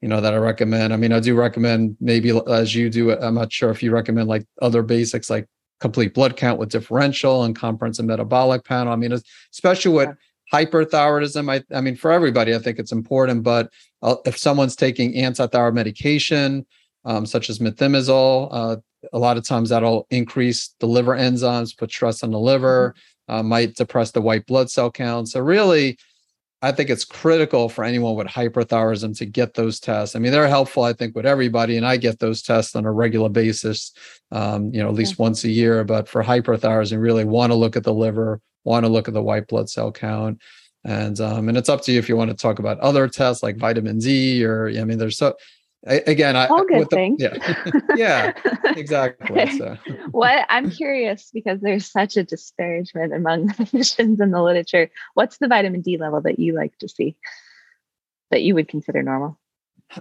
you 0.00 0.08
know 0.08 0.20
that 0.20 0.32
I 0.32 0.36
recommend. 0.36 0.92
I 0.92 0.96
mean, 0.96 1.12
I 1.12 1.18
do 1.18 1.34
recommend 1.34 1.96
maybe 2.00 2.40
as 2.48 2.72
you 2.76 2.88
do. 2.88 3.18
I'm 3.18 3.34
not 3.34 3.52
sure 3.52 3.70
if 3.70 3.82
you 3.82 3.90
recommend 3.90 4.28
like 4.28 4.46
other 4.62 4.82
basics 4.84 5.28
like 5.28 5.48
complete 5.80 6.14
blood 6.14 6.36
count 6.36 6.58
with 6.58 6.70
differential 6.70 7.44
and 7.44 7.54
comprehensive 7.54 8.04
metabolic 8.04 8.64
panel. 8.64 8.92
I 8.92 8.96
mean, 8.96 9.12
especially 9.52 9.92
with 9.92 10.10
hyperthyroidism, 10.52 11.50
I, 11.50 11.76
I 11.76 11.80
mean, 11.80 11.96
for 11.96 12.10
everybody, 12.10 12.54
I 12.54 12.58
think 12.58 12.78
it's 12.78 12.92
important. 12.92 13.42
But 13.42 13.70
uh, 14.02 14.16
if 14.24 14.36
someone's 14.36 14.76
taking 14.76 15.14
anti-thyroid 15.16 15.74
medication, 15.74 16.66
um, 17.04 17.26
such 17.26 17.48
as 17.50 17.58
methimazole, 17.58 18.48
uh, 18.50 18.76
a 19.12 19.18
lot 19.18 19.36
of 19.36 19.46
times 19.46 19.68
that'll 19.68 20.06
increase 20.10 20.74
the 20.80 20.86
liver 20.86 21.16
enzymes, 21.16 21.76
put 21.76 21.90
stress 21.90 22.22
on 22.22 22.30
the 22.30 22.38
liver, 22.38 22.94
mm-hmm. 23.28 23.34
uh, 23.34 23.42
might 23.42 23.76
depress 23.76 24.10
the 24.10 24.20
white 24.20 24.46
blood 24.46 24.70
cell 24.70 24.90
count. 24.90 25.28
So 25.28 25.40
really, 25.40 25.98
I 26.60 26.72
think 26.72 26.90
it's 26.90 27.04
critical 27.04 27.68
for 27.68 27.84
anyone 27.84 28.16
with 28.16 28.26
hyperthyroidism 28.26 29.16
to 29.18 29.26
get 29.26 29.54
those 29.54 29.78
tests. 29.78 30.16
I 30.16 30.18
mean, 30.18 30.32
they're 30.32 30.48
helpful, 30.48 30.82
I 30.82 30.92
think, 30.92 31.14
with 31.14 31.24
everybody, 31.24 31.76
and 31.76 31.86
I 31.86 31.96
get 31.96 32.18
those 32.18 32.42
tests 32.42 32.74
on 32.74 32.84
a 32.84 32.90
regular 32.90 33.28
basis, 33.28 33.92
um, 34.32 34.74
you 34.74 34.82
know, 34.82 34.88
at 34.88 34.94
least 34.94 35.20
once 35.20 35.44
a 35.44 35.50
year. 35.50 35.84
But 35.84 36.08
for 36.08 36.22
hyperthyroidism, 36.22 37.00
really 37.00 37.24
want 37.24 37.52
to 37.52 37.56
look 37.56 37.76
at 37.76 37.84
the 37.84 37.94
liver, 37.94 38.40
want 38.64 38.84
to 38.84 38.90
look 38.90 39.06
at 39.06 39.14
the 39.14 39.22
white 39.22 39.46
blood 39.46 39.70
cell 39.70 39.92
count, 39.92 40.40
and 40.84 41.20
um, 41.20 41.48
and 41.48 41.56
it's 41.56 41.68
up 41.68 41.82
to 41.82 41.92
you 41.92 41.98
if 42.00 42.08
you 42.08 42.16
want 42.16 42.30
to 42.30 42.36
talk 42.36 42.58
about 42.58 42.80
other 42.80 43.06
tests 43.06 43.42
like 43.42 43.56
vitamin 43.56 43.98
D 43.98 44.44
or 44.44 44.68
I 44.68 44.82
mean, 44.82 44.98
there's 44.98 45.16
so 45.16 45.36
again 45.86 46.36
i 46.36 46.46
all 46.46 46.64
good 46.64 46.90
things. 46.90 47.20
yeah. 47.20 47.36
Yeah 47.96 48.32
exactly 48.76 49.50
so. 49.58 49.76
what 50.10 50.44
i'm 50.48 50.70
curious 50.70 51.30
because 51.32 51.60
there's 51.60 51.90
such 51.90 52.16
a 52.16 52.24
disparagement 52.24 53.14
among 53.14 53.46
the 53.46 53.54
physicians 53.66 54.20
in 54.20 54.30
the 54.30 54.42
literature 54.42 54.90
what's 55.14 55.38
the 55.38 55.48
vitamin 55.48 55.80
d 55.80 55.96
level 55.96 56.20
that 56.20 56.38
you 56.38 56.54
like 56.54 56.76
to 56.78 56.88
see? 56.88 57.16
That 58.30 58.42
you 58.42 58.54
would 58.54 58.68
consider 58.68 59.02
normal? 59.02 59.38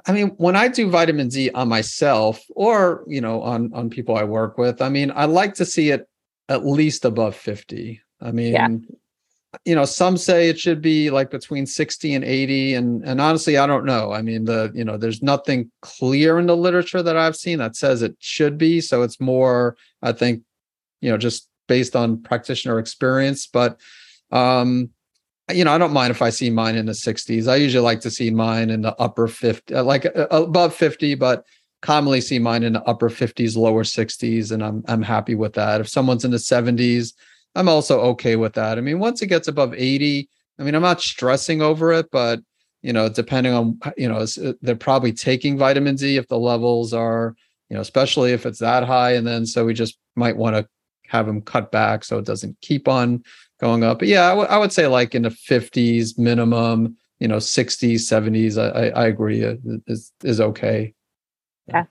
I 0.06 0.12
mean 0.12 0.30
when 0.38 0.56
i 0.56 0.68
do 0.68 0.90
vitamin 0.90 1.30
d 1.30 1.50
on 1.52 1.70
myself 1.70 2.44
or 2.56 3.04
you 3.08 3.22
know 3.22 3.42
on 3.42 3.72
on 3.74 3.90
people 3.90 4.18
i 4.18 4.24
work 4.24 4.58
with 4.58 4.82
i 4.82 4.90
mean 4.90 5.12
i 5.16 5.26
like 5.26 5.54
to 5.56 5.66
see 5.66 5.92
it 5.92 6.10
at 6.50 6.66
least 6.66 7.06
above 7.06 7.36
50 7.36 8.02
i 8.22 8.32
mean 8.32 8.54
yeah 8.54 8.68
you 9.66 9.76
know 9.76 9.86
some 9.86 10.18
say 10.18 10.50
it 10.50 10.60
should 10.60 10.82
be 10.82 11.10
like 11.10 11.30
between 11.30 11.66
60 11.66 12.16
and 12.16 12.24
80 12.24 12.74
and 12.76 13.04
and 13.04 13.22
honestly 13.22 13.58
i 13.58 13.66
don't 13.66 13.86
know. 13.86 14.12
I 14.12 14.22
mean 14.22 14.46
the 14.46 14.72
you 14.74 14.84
know 14.84 14.98
there's 14.98 15.22
nothing 15.22 15.72
clear 15.82 16.40
in 16.40 16.48
the 16.48 16.58
literature 16.58 17.04
that 17.04 17.18
i've 17.18 17.36
seen 17.36 17.60
that 17.60 17.76
says 17.76 18.02
it 18.02 18.16
should 18.20 18.58
be 18.58 18.82
so 18.82 19.04
it's 19.04 19.20
more 19.20 19.78
i 20.02 20.12
think 20.12 20.44
you 21.02 21.10
know 21.10 21.18
just 21.18 21.50
based 21.68 21.96
on 21.96 22.22
practitioner 22.22 22.80
experience 22.80 23.48
but 23.48 23.80
um 24.32 24.90
you 25.52 25.64
know 25.64 25.72
i 25.72 25.78
don't 25.78 25.94
mind 25.94 26.12
if 26.12 26.22
i 26.22 26.30
see 26.30 26.50
mine 26.50 26.76
in 26.76 26.86
the 26.86 26.92
60s 26.94 27.48
i 27.48 27.56
usually 27.56 27.84
like 27.84 28.02
to 28.02 28.12
see 28.12 28.30
mine 28.30 28.70
in 28.70 28.82
the 28.82 28.96
upper 29.02 29.28
50 29.28 29.74
uh, 29.74 29.84
like 29.84 30.06
uh, 30.06 30.28
above 30.32 30.74
50 30.74 31.16
but 31.16 31.46
commonly 31.82 32.22
see 32.22 32.40
mine 32.40 32.64
in 32.64 32.74
the 32.74 32.84
upper 32.84 33.10
50s 33.10 33.56
lower 33.56 33.84
60s 33.84 34.52
and 34.52 34.64
i'm 34.64 34.84
i'm 34.88 35.02
happy 35.02 35.36
with 35.36 35.54
that. 35.54 35.82
If 35.82 35.88
someone's 35.88 36.26
in 36.26 36.32
the 36.32 36.38
70s 36.38 37.14
I'm 37.58 37.68
also 37.68 38.00
okay 38.12 38.36
with 38.36 38.54
that. 38.54 38.78
I 38.78 38.82
mean, 38.82 39.00
once 39.00 39.22
it 39.22 39.28
gets 39.28 39.48
above 39.48 39.74
80, 39.74 40.30
I 40.60 40.64
mean, 40.64 40.76
I'm 40.76 40.82
not 40.82 41.02
stressing 41.02 41.62
over 41.62 41.92
it, 41.92 42.10
but 42.12 42.40
you 42.84 42.94
know, 42.94 43.10
depending 43.10 43.54
on 43.54 43.80
you 43.98 44.08
know, 44.08 44.18
uh, 44.18 44.54
they're 44.62 44.76
probably 44.76 45.12
taking 45.12 45.58
vitamin 45.58 45.96
D 45.96 46.18
if 46.18 46.28
the 46.28 46.38
levels 46.38 46.94
are, 46.94 47.36
you 47.70 47.76
know, 47.76 47.82
especially 47.82 48.32
if 48.32 48.46
it's 48.46 48.60
that 48.60 48.84
high, 48.84 49.14
and 49.14 49.26
then 49.26 49.46
so 49.46 49.66
we 49.66 49.74
just 49.74 49.98
might 50.16 50.38
want 50.38 50.56
to 50.56 50.68
have 51.08 51.26
them 51.26 51.42
cut 51.42 51.72
back 51.72 52.04
so 52.04 52.18
it 52.20 52.26
doesn't 52.26 52.60
keep 52.62 52.88
on 52.88 53.24
going 53.60 53.84
up. 53.84 54.00
But 54.00 54.08
yeah, 54.08 54.28
I, 54.28 54.30
w- 54.30 54.48
I 54.48 54.58
would 54.58 54.72
say 54.72 54.88
like 54.88 55.16
in 55.16 55.24
the 55.24 55.30
50s 55.30 56.18
minimum, 56.20 56.96
you 57.20 57.28
know, 57.28 57.38
60s, 57.38 57.96
70s. 57.96 58.58
I, 58.62 58.88
I, 58.88 59.04
I 59.04 59.08
agree 59.08 59.44
uh, 59.44 59.56
is 59.88 60.12
is 60.24 60.40
okay. 60.40 60.94
Yeah. 61.68 61.86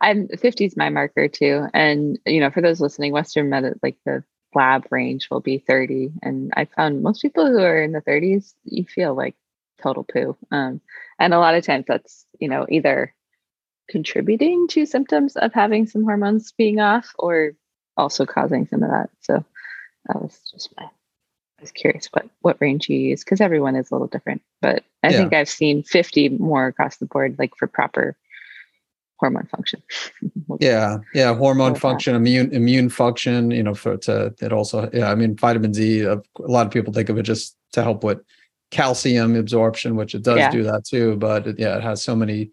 I'm 0.00 0.28
50 0.28 0.64
is 0.64 0.76
my 0.76 0.88
marker 0.88 1.28
too. 1.28 1.66
And 1.74 2.18
you 2.24 2.40
know, 2.40 2.50
for 2.50 2.62
those 2.62 2.80
listening, 2.80 3.12
Western 3.12 3.50
Med 3.50 3.74
like 3.82 3.98
the 4.06 4.24
lab 4.54 4.86
range 4.90 5.28
will 5.30 5.40
be 5.40 5.58
30 5.58 6.12
and 6.22 6.52
i 6.56 6.64
found 6.64 7.02
most 7.02 7.22
people 7.22 7.46
who 7.46 7.58
are 7.58 7.82
in 7.82 7.92
the 7.92 8.00
30s 8.00 8.54
you 8.64 8.84
feel 8.84 9.14
like 9.14 9.34
total 9.82 10.04
poo 10.04 10.36
um, 10.50 10.80
and 11.18 11.32
a 11.32 11.38
lot 11.38 11.54
of 11.54 11.64
times 11.64 11.84
that's 11.86 12.26
you 12.38 12.48
know 12.48 12.66
either 12.68 13.14
contributing 13.88 14.68
to 14.68 14.86
symptoms 14.86 15.36
of 15.36 15.52
having 15.52 15.86
some 15.86 16.04
hormones 16.04 16.52
being 16.52 16.80
off 16.80 17.12
or 17.18 17.52
also 17.96 18.26
causing 18.26 18.66
some 18.66 18.82
of 18.82 18.90
that 18.90 19.10
so 19.20 19.44
that 20.06 20.20
was 20.20 20.38
just 20.52 20.74
my 20.76 20.84
I 20.84 21.62
was 21.62 21.72
curious 21.72 22.06
what 22.06 22.26
what 22.40 22.56
range 22.60 22.88
you 22.88 22.98
use 22.98 23.22
because 23.22 23.40
everyone 23.40 23.76
is 23.76 23.90
a 23.90 23.94
little 23.94 24.06
different 24.06 24.42
but 24.62 24.82
i 25.02 25.08
yeah. 25.08 25.18
think 25.18 25.34
i've 25.34 25.48
seen 25.48 25.82
50 25.82 26.30
more 26.30 26.66
across 26.66 26.96
the 26.96 27.06
board 27.06 27.36
like 27.38 27.54
for 27.56 27.66
proper 27.66 28.16
hormone 29.20 29.46
function. 29.46 29.82
yeah, 30.60 30.98
yeah, 31.14 31.34
hormone 31.34 31.74
function, 31.74 32.16
immune 32.16 32.52
immune 32.52 32.88
function. 32.88 33.50
You 33.50 33.62
know, 33.62 33.74
for 33.74 33.96
to 33.98 34.34
it 34.40 34.52
also. 34.52 34.90
Yeah, 34.92 35.10
I 35.10 35.14
mean, 35.14 35.36
vitamin 35.36 35.70
D. 35.70 36.02
A 36.02 36.20
lot 36.38 36.66
of 36.66 36.72
people 36.72 36.92
think 36.92 37.08
of 37.08 37.18
it 37.18 37.22
just 37.22 37.56
to 37.72 37.82
help 37.82 38.02
with 38.02 38.18
calcium 38.70 39.36
absorption, 39.36 39.96
which 39.96 40.14
it 40.14 40.22
does 40.22 40.38
yeah. 40.38 40.50
do 40.50 40.62
that 40.64 40.84
too. 40.84 41.16
But 41.16 41.46
it, 41.46 41.58
yeah, 41.58 41.76
it 41.76 41.82
has 41.82 42.02
so 42.02 42.16
many 42.16 42.50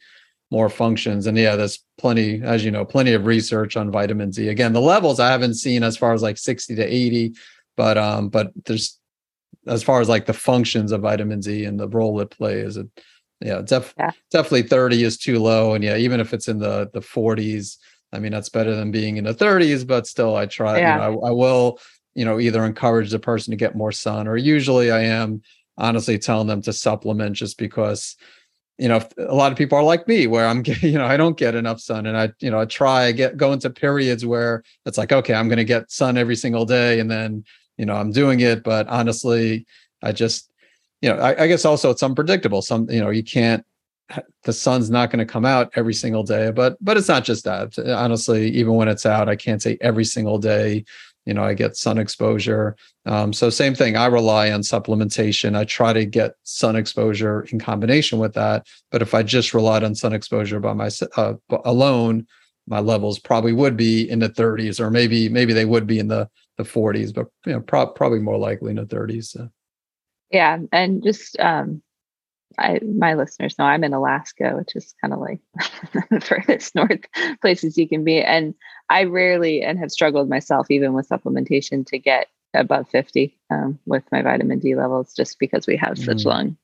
more 0.51 0.69
functions. 0.69 1.27
And 1.27 1.37
yeah, 1.37 1.55
there's 1.55 1.83
plenty, 1.97 2.41
as 2.41 2.63
you 2.63 2.71
know, 2.71 2.85
plenty 2.85 3.13
of 3.13 3.25
research 3.25 3.75
on 3.75 3.91
vitamin 3.91 4.29
D. 4.29 4.49
Again, 4.49 4.73
the 4.73 4.81
levels 4.81 5.19
I 5.19 5.31
haven't 5.31 5.55
seen 5.55 5.83
as 5.83 5.97
far 5.97 6.13
as 6.13 6.21
like 6.21 6.37
60 6.37 6.75
to 6.75 6.83
80, 6.83 7.33
but 7.75 7.97
um, 7.97 8.29
but 8.29 8.51
there's 8.65 8.99
as 9.67 9.83
far 9.83 9.99
as 9.99 10.07
like 10.07 10.25
the 10.25 10.33
functions 10.33 10.91
of 10.91 11.01
vitamin 11.01 11.39
D 11.39 11.65
and 11.65 11.79
the 11.79 11.89
role 11.89 12.19
it 12.21 12.29
plays, 12.29 12.77
it 12.77 12.87
yeah, 13.41 13.61
def- 13.61 13.93
yeah. 13.97 14.11
definitely 14.31 14.63
30 14.63 15.03
is 15.03 15.17
too 15.17 15.39
low. 15.39 15.73
And 15.73 15.83
yeah, 15.83 15.97
even 15.97 16.19
if 16.19 16.33
it's 16.33 16.47
in 16.47 16.59
the 16.59 16.89
the 16.93 17.01
40s, 17.01 17.77
I 18.13 18.19
mean, 18.19 18.31
that's 18.31 18.49
better 18.49 18.75
than 18.75 18.91
being 18.91 19.17
in 19.17 19.25
the 19.25 19.33
30s, 19.33 19.85
but 19.85 20.07
still 20.07 20.35
I 20.35 20.45
try, 20.45 20.79
yeah. 20.79 20.93
you 20.93 21.01
know, 21.01 21.21
I, 21.21 21.29
I 21.29 21.31
will, 21.31 21.79
you 22.15 22.25
know, 22.25 22.39
either 22.39 22.63
encourage 22.65 23.11
the 23.11 23.19
person 23.19 23.51
to 23.51 23.57
get 23.57 23.75
more 23.75 23.91
sun 23.91 24.27
or 24.27 24.37
usually 24.37 24.91
I 24.91 25.01
am 25.01 25.41
honestly 25.77 26.17
telling 26.17 26.47
them 26.47 26.61
to 26.63 26.73
supplement 26.73 27.35
just 27.35 27.57
because 27.57 28.15
you 28.77 28.87
know 28.87 29.01
a 29.17 29.33
lot 29.33 29.51
of 29.51 29.57
people 29.57 29.77
are 29.77 29.83
like 29.83 30.07
me 30.07 30.27
where 30.27 30.47
i'm 30.47 30.63
you 30.81 30.93
know 30.93 31.05
i 31.05 31.17
don't 31.17 31.37
get 31.37 31.55
enough 31.55 31.79
sun 31.79 32.05
and 32.05 32.17
i 32.17 32.31
you 32.39 32.49
know 32.49 32.59
i 32.59 32.65
try 32.65 33.05
I 33.05 33.11
get 33.11 33.37
go 33.37 33.53
into 33.53 33.69
periods 33.69 34.25
where 34.25 34.63
it's 34.85 34.97
like 34.97 35.11
okay 35.11 35.33
i'm 35.33 35.47
going 35.47 35.57
to 35.57 35.65
get 35.65 35.91
sun 35.91 36.17
every 36.17 36.35
single 36.35 36.65
day 36.65 36.99
and 36.99 37.09
then 37.09 37.43
you 37.77 37.85
know 37.85 37.95
i'm 37.95 38.11
doing 38.11 38.39
it 38.39 38.63
but 38.63 38.87
honestly 38.87 39.65
i 40.01 40.11
just 40.11 40.51
you 41.01 41.09
know, 41.09 41.17
I, 41.17 41.43
I 41.43 41.47
guess 41.47 41.65
also 41.65 41.89
it's 41.91 42.03
unpredictable. 42.03 42.61
Some, 42.61 42.89
you 42.89 42.99
know, 42.99 43.09
you 43.09 43.23
can't 43.23 43.65
the 44.43 44.53
sun's 44.53 44.89
not 44.89 45.11
going 45.11 45.25
to 45.25 45.31
come 45.31 45.45
out 45.45 45.69
every 45.75 45.93
single 45.93 46.23
day 46.23 46.49
but 46.51 46.77
but 46.79 46.95
it's 46.95 47.07
not 47.07 47.23
just 47.25 47.43
that 47.43 47.77
honestly 47.89 48.49
even 48.49 48.73
when 48.75 48.87
it's 48.87 49.05
out 49.05 49.27
i 49.27 49.35
can't 49.35 49.61
say 49.61 49.77
every 49.81 50.05
single 50.05 50.37
day 50.37 50.83
you 51.25 51.33
know 51.33 51.43
i 51.43 51.53
get 51.53 51.75
sun 51.75 51.97
exposure 51.97 52.75
um, 53.05 53.33
so 53.33 53.49
same 53.49 53.75
thing 53.75 53.97
i 53.97 54.05
rely 54.05 54.51
on 54.51 54.61
supplementation 54.61 55.57
i 55.57 55.65
try 55.65 55.91
to 55.91 56.05
get 56.05 56.35
sun 56.43 56.75
exposure 56.75 57.41
in 57.51 57.59
combination 57.59 58.17
with 58.17 58.33
that 58.33 58.65
but 58.91 59.01
if 59.01 59.13
i 59.13 59.21
just 59.21 59.53
relied 59.53 59.83
on 59.83 59.93
sun 59.93 60.13
exposure 60.13 60.59
by 60.59 60.73
my 60.73 60.89
uh, 61.17 61.33
alone 61.65 62.25
my 62.65 62.79
levels 62.79 63.19
probably 63.19 63.53
would 63.53 63.75
be 63.75 64.09
in 64.09 64.19
the 64.19 64.29
30s 64.29 64.79
or 64.79 64.89
maybe 64.89 65.27
maybe 65.27 65.51
they 65.51 65.65
would 65.65 65.85
be 65.85 65.99
in 65.99 66.07
the 66.07 66.29
the 66.57 66.63
40s 66.63 67.13
but 67.13 67.27
you 67.45 67.53
know 67.53 67.59
pro- 67.59 67.87
probably 67.87 68.19
more 68.19 68.37
likely 68.37 68.69
in 68.69 68.77
the 68.77 68.85
30s 68.85 69.25
so. 69.25 69.49
Yeah, 70.31 70.57
and 70.71 71.03
just 71.03 71.39
um, 71.39 71.81
I 72.57 72.79
my 72.83 73.13
listeners 73.13 73.57
know 73.57 73.65
I'm 73.65 73.83
in 73.83 73.93
Alaska, 73.93 74.53
which 74.57 74.75
is 74.75 74.93
kind 75.01 75.13
of 75.13 75.19
like 75.19 75.39
the 76.11 76.19
furthest 76.19 76.75
north 76.75 77.05
places 77.41 77.77
you 77.77 77.87
can 77.87 78.03
be, 78.03 78.21
and 78.21 78.53
I 78.89 79.03
rarely 79.03 79.63
and 79.63 79.79
have 79.79 79.91
struggled 79.91 80.29
myself 80.29 80.69
even 80.69 80.93
with 80.93 81.09
supplementation 81.09 81.85
to 81.87 81.99
get 81.99 82.27
above 82.53 82.89
50 82.89 83.37
um, 83.51 83.79
with 83.85 84.03
my 84.11 84.21
vitamin 84.21 84.59
D 84.59 84.75
levels, 84.75 85.13
just 85.13 85.39
because 85.39 85.67
we 85.67 85.77
have 85.77 85.97
such 85.97 86.19
mm. 86.19 86.25
long 86.25 86.57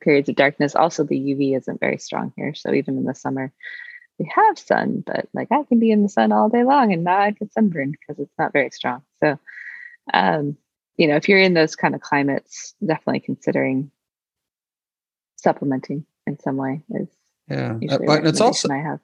periods 0.00 0.28
of 0.28 0.36
darkness. 0.36 0.74
Also, 0.74 1.04
the 1.04 1.18
UV 1.18 1.56
isn't 1.56 1.80
very 1.80 1.98
strong 1.98 2.32
here, 2.36 2.54
so 2.54 2.72
even 2.72 2.98
in 2.98 3.04
the 3.04 3.14
summer 3.14 3.52
we 4.18 4.30
have 4.34 4.58
sun, 4.58 5.02
but 5.04 5.28
like 5.34 5.48
I 5.50 5.64
can 5.64 5.80
be 5.80 5.90
in 5.90 6.02
the 6.02 6.08
sun 6.08 6.32
all 6.32 6.48
day 6.48 6.64
long 6.64 6.92
and 6.92 7.04
not 7.04 7.38
get 7.38 7.52
sunburned 7.52 7.96
because 8.00 8.22
it's 8.22 8.38
not 8.38 8.52
very 8.52 8.70
strong. 8.70 9.02
So 9.20 9.38
um, 10.12 10.56
you 10.96 11.06
know, 11.06 11.16
if 11.16 11.28
you're 11.28 11.40
in 11.40 11.54
those 11.54 11.74
kind 11.76 11.94
of 11.94 12.00
climates, 12.00 12.74
definitely 12.84 13.20
considering 13.20 13.90
supplementing 15.36 16.04
in 16.26 16.38
some 16.38 16.56
way 16.56 16.82
is 16.90 17.08
yeah. 17.48 17.76
Uh, 17.90 17.98
it's 18.24 18.40
also 18.40 18.70
I 18.70 18.78
have. 18.78 19.00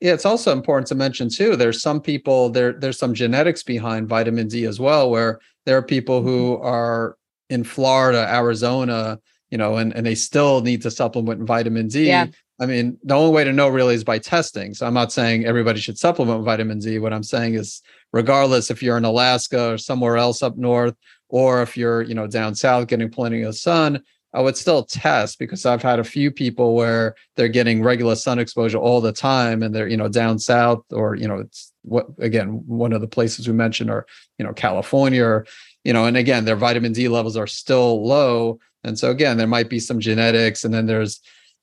yeah, 0.00 0.12
it's 0.12 0.26
also 0.26 0.52
important 0.52 0.88
to 0.88 0.96
mention 0.96 1.28
too. 1.30 1.54
There's 1.54 1.80
some 1.80 2.00
people 2.00 2.50
there. 2.50 2.72
There's 2.72 2.98
some 2.98 3.14
genetics 3.14 3.62
behind 3.62 4.08
vitamin 4.08 4.48
D 4.48 4.64
as 4.64 4.80
well, 4.80 5.10
where 5.10 5.40
there 5.66 5.76
are 5.76 5.82
people 5.82 6.22
who 6.22 6.56
Mm-hmm. 6.56 6.66
are 6.66 7.16
in 7.50 7.64
Florida, 7.64 8.26
Arizona, 8.28 9.20
you 9.50 9.58
know, 9.58 9.76
and 9.76 9.94
and 9.94 10.04
they 10.04 10.16
still 10.16 10.60
need 10.60 10.82
to 10.82 10.90
supplement 10.90 11.42
vitamin 11.46 11.86
D. 11.88 12.06
Yeah. 12.08 12.26
I 12.60 12.66
mean, 12.66 12.98
the 13.04 13.14
only 13.14 13.32
way 13.32 13.44
to 13.44 13.52
know 13.52 13.68
really 13.68 13.94
is 13.94 14.02
by 14.02 14.18
testing. 14.18 14.74
So 14.74 14.84
I'm 14.84 14.92
not 14.94 15.12
saying 15.12 15.44
everybody 15.44 15.78
should 15.78 15.96
supplement 15.96 16.44
vitamin 16.44 16.80
D. 16.80 16.98
What 16.98 17.12
I'm 17.12 17.22
saying 17.22 17.54
is, 17.54 17.80
regardless 18.12 18.68
if 18.72 18.82
you're 18.82 18.98
in 18.98 19.04
Alaska 19.04 19.74
or 19.74 19.78
somewhere 19.78 20.16
else 20.16 20.42
up 20.42 20.56
north, 20.56 20.96
or 21.28 21.62
if 21.62 21.76
you're 21.76 22.02
you 22.02 22.14
know 22.14 22.26
down 22.26 22.54
south 22.54 22.88
getting 22.88 23.10
plenty 23.10 23.42
of 23.42 23.56
sun, 23.56 24.02
I 24.34 24.40
would 24.42 24.56
still 24.56 24.84
test 24.84 25.38
because 25.38 25.64
I've 25.64 25.82
had 25.82 25.98
a 25.98 26.04
few 26.04 26.30
people 26.30 26.74
where 26.74 27.14
they're 27.36 27.48
getting 27.48 27.82
regular 27.82 28.14
sun 28.14 28.38
exposure 28.38 28.78
all 28.78 29.00
the 29.00 29.12
time 29.12 29.62
and 29.62 29.74
they're, 29.74 29.88
you 29.88 29.96
know, 29.96 30.08
down 30.08 30.38
south 30.38 30.84
or, 30.92 31.14
you 31.14 31.26
know, 31.26 31.38
it's 31.38 31.72
what 31.82 32.06
again, 32.18 32.62
one 32.66 32.92
of 32.92 33.00
the 33.00 33.08
places 33.08 33.48
we 33.48 33.54
mentioned 33.54 33.90
are, 33.90 34.06
you 34.38 34.44
know, 34.44 34.52
California 34.52 35.24
or, 35.24 35.46
you 35.84 35.94
know, 35.94 36.04
and 36.04 36.16
again, 36.16 36.44
their 36.44 36.56
vitamin 36.56 36.92
D 36.92 37.08
levels 37.08 37.36
are 37.36 37.46
still 37.46 38.06
low. 38.06 38.58
And 38.84 38.98
so 38.98 39.10
again, 39.10 39.38
there 39.38 39.46
might 39.46 39.70
be 39.70 39.80
some 39.80 39.98
genetics 39.98 40.62
and 40.62 40.74
then 40.74 40.84
there's, 40.84 41.20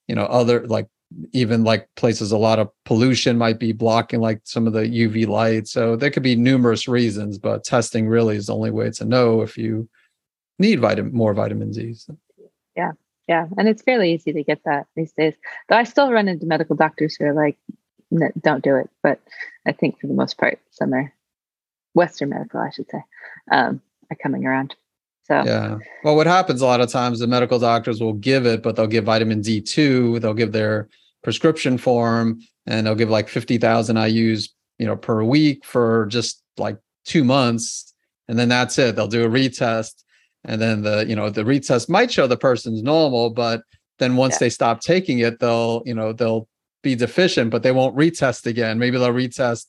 you 0.07 0.16
know, 0.16 0.26
other 0.26 0.66
like 0.66 0.88
even 1.32 1.63
like 1.63 1.88
places 1.95 2.32
a 2.32 2.38
lot 2.38 2.59
of 2.59 2.70
pollution 2.86 3.38
might 3.38 3.59
be 3.59 3.72
blocking 3.72 4.20
like 4.20 4.41
some 4.43 4.68
of 4.68 4.74
the 4.74 4.82
UV 4.82 5.28
light. 5.28 5.68
So 5.68 5.95
there 5.95 6.11
could 6.11 6.24
be 6.24 6.36
numerous 6.36 6.88
reasons, 6.88 7.38
but 7.38 7.63
testing 7.63 8.07
really 8.07 8.36
is 8.36 8.47
the 8.47 8.55
only 8.55 8.72
way 8.72 8.89
to 8.91 9.05
know 9.05 9.41
if 9.41 9.57
you 9.57 9.88
need 10.59 10.80
vitamin 10.80 11.13
more 11.13 11.34
vitamin 11.34 11.72
D. 11.72 11.93
So. 11.93 12.18
Yeah, 13.28 13.47
and 13.57 13.68
it's 13.68 13.82
fairly 13.82 14.13
easy 14.13 14.34
to 14.34 14.43
get 14.43 14.63
that 14.66 14.86
these 14.95 15.11
days. 15.13 15.34
Though 15.68 15.78
I 15.78 15.84
still 15.84 16.11
run 16.11 16.28
into 16.28 16.45
medical 16.45 16.76
doctors 16.76 17.16
who 17.16 17.26
are 17.26 17.34
like, 17.34 17.57
"No, 18.11 18.30
"Don't 18.39 18.63
do 18.63 18.76
it." 18.76 18.89
But 19.01 19.20
I 19.66 19.72
think 19.72 19.99
for 19.99 20.07
the 20.07 20.13
most 20.13 20.38
part, 20.38 20.59
some 20.70 20.93
are 20.93 21.11
Western 21.95 22.30
medical, 22.30 22.59
I 22.59 22.70
should 22.70 22.89
say, 22.89 23.01
um, 23.51 23.82
are 24.11 24.18
coming 24.22 24.45
around. 24.45 24.76
So 25.24 25.41
Yeah. 25.43 25.80
Well, 26.03 26.16
what 26.16 26.28
happens 26.28 26.61
a 26.61 26.68
lot 26.68 26.82
of 26.82 26.91
times, 26.91 27.20
the 27.20 27.26
medical 27.26 27.57
doctors 27.57 27.99
will 27.99 28.13
give 28.13 28.45
it, 28.45 28.61
but 28.61 28.76
they'll 28.76 28.86
give 28.86 29.05
vitamin 29.05 29.41
D2. 29.41 30.20
They'll 30.20 30.36
give 30.36 30.51
their 30.51 30.88
prescription 31.26 31.78
form, 31.78 32.40
and 32.68 32.86
they'll 32.86 32.96
give 32.96 33.10
like 33.10 33.28
fifty 33.28 33.58
thousand 33.58 33.98
IU's, 33.98 34.54
you 34.78 34.86
know, 34.86 34.96
per 34.96 35.24
week 35.24 35.66
for 35.66 36.06
just 36.06 36.42
like 36.58 36.78
two 37.04 37.24
months, 37.26 37.94
and 38.30 38.40
then 38.40 38.48
that's 38.48 38.78
it. 38.78 38.96
They'll 38.96 39.08
do 39.08 39.26
a 39.26 39.30
retest, 39.30 40.04
and 40.46 40.62
then 40.62 40.84
the 40.84 41.06
you 41.10 41.16
know 41.16 41.30
the 41.30 41.44
retest 41.44 41.90
might 41.90 42.12
show 42.12 42.28
the 42.28 42.38
person's 42.38 42.82
normal, 42.84 43.32
but 43.32 43.64
then 44.00 44.16
once 44.16 44.36
Yeah. 44.36 44.40
they 44.42 44.50
stop 44.50 44.80
taking 44.82 45.20
it, 45.20 45.40
they'll 45.40 45.82
you 45.86 45.96
know 45.96 46.14
they'll 46.14 46.48
be 46.84 46.96
deficient, 46.96 47.50
but 47.50 47.64
they 47.64 47.72
won't 47.72 47.98
retest 47.98 48.46
again. 48.46 48.78
Maybe 48.78 48.98
they'll 49.00 49.10
retest 49.10 49.66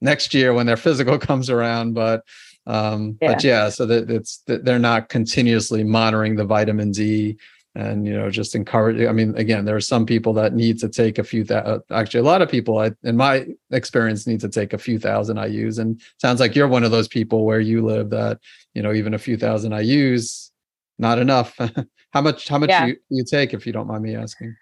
next 0.00 0.32
year 0.32 0.54
when 0.54 0.66
their 0.66 0.76
physical 0.76 1.18
comes 1.28 1.50
around, 1.50 1.94
but 1.94 2.22
um 2.68 3.18
but 3.20 3.42
yeah 3.42 3.68
so 3.68 3.84
that 3.84 4.08
it's 4.08 4.38
that 4.46 4.64
they're 4.64 4.78
not 4.78 5.08
continuously 5.08 5.82
monitoring 5.82 6.36
the 6.36 6.44
vitamin 6.44 6.92
d 6.92 7.36
and 7.74 8.06
you 8.06 8.12
know 8.12 8.30
just 8.30 8.54
encourage 8.54 9.00
i 9.06 9.12
mean 9.12 9.34
again 9.36 9.64
there 9.64 9.76
are 9.76 9.80
some 9.80 10.04
people 10.04 10.32
that 10.32 10.54
need 10.54 10.78
to 10.78 10.88
take 10.88 11.18
a 11.18 11.24
few 11.24 11.42
that 11.44 11.64
uh, 11.66 11.78
actually 11.90 12.20
a 12.20 12.24
lot 12.24 12.42
of 12.42 12.50
people 12.50 12.78
I, 12.78 12.92
in 13.02 13.16
my 13.16 13.46
experience 13.70 14.26
need 14.26 14.40
to 14.40 14.48
take 14.48 14.72
a 14.72 14.78
few 14.78 14.98
thousand 14.98 15.38
ius 15.38 15.78
and 15.78 16.00
sounds 16.18 16.40
like 16.40 16.54
you're 16.54 16.68
one 16.68 16.84
of 16.84 16.90
those 16.90 17.08
people 17.08 17.44
where 17.44 17.60
you 17.60 17.84
live 17.84 18.10
that 18.10 18.38
you 18.74 18.82
know 18.82 18.92
even 18.92 19.14
a 19.14 19.18
few 19.18 19.36
thousand 19.36 19.72
ius 19.72 20.50
not 20.98 21.18
enough 21.18 21.56
how 22.12 22.20
much 22.20 22.48
how 22.48 22.58
much 22.58 22.70
Yeah. 22.70 22.86
you, 22.86 22.96
you 23.08 23.24
take 23.24 23.54
if 23.54 23.66
you 23.66 23.72
don't 23.72 23.86
mind 23.88 24.02
me 24.02 24.16
asking 24.16 24.54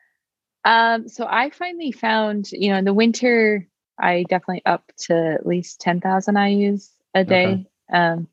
Um, 0.64 1.08
so 1.08 1.26
I 1.28 1.50
finally 1.50 1.90
found, 1.90 2.52
you 2.52 2.68
know, 2.70 2.76
in 2.76 2.84
the 2.84 2.92
winter, 2.92 3.66
I 3.98 4.24
definitely 4.28 4.62
up 4.66 4.92
to 5.08 5.14
at 5.14 5.46
least 5.46 5.80
10,000 5.80 6.34
IUs 6.36 6.90
a 7.14 7.24
day. 7.24 7.44
Okay. 7.46 7.66
Um, 7.92 8.28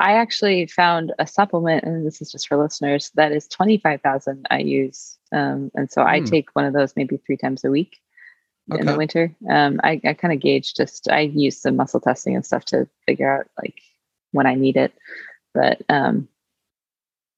I 0.00 0.14
actually 0.14 0.66
found 0.66 1.12
a 1.18 1.26
supplement, 1.26 1.84
and 1.84 2.06
this 2.06 2.22
is 2.22 2.32
just 2.32 2.48
for 2.48 2.56
listeners, 2.56 3.10
that 3.16 3.32
is 3.32 3.46
25,000 3.48 4.46
IUs. 4.50 5.18
Um, 5.32 5.70
and 5.74 5.90
so 5.90 6.02
I 6.02 6.20
Hmm. 6.20 6.24
take 6.26 6.48
one 6.54 6.64
of 6.64 6.72
those 6.72 6.96
maybe 6.96 7.18
three 7.18 7.36
times 7.36 7.64
a 7.64 7.70
week 7.70 7.98
in 8.72 8.86
the 8.86 8.96
winter. 8.96 9.34
Um, 9.48 9.80
I, 9.84 10.00
I 10.04 10.14
kind 10.14 10.32
of 10.32 10.40
gauge 10.40 10.74
just, 10.74 11.08
I 11.10 11.20
use 11.20 11.60
some 11.60 11.76
muscle 11.76 12.00
testing 12.00 12.34
and 12.34 12.46
stuff 12.46 12.64
to 12.66 12.88
figure 13.06 13.30
out 13.30 13.46
like 13.62 13.80
when 14.32 14.46
I 14.46 14.54
need 14.54 14.76
it. 14.76 14.92
But 15.54 15.82
um, 15.88 16.28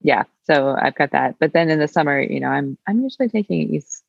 yeah, 0.03 0.25
so 0.45 0.77
I've 0.81 0.95
got 0.95 1.13
that. 1.13 1.37
But 1.41 1.53
then 1.53 1.71
in 1.71 1.79
the 1.79 1.89
summer, 1.89 2.21
you 2.21 2.41
know, 2.41 2.49
I'm 2.49 2.77
I'm 2.87 3.03
usually 3.03 3.29
taking 3.29 3.63
at 3.65 3.71
least 3.71 4.05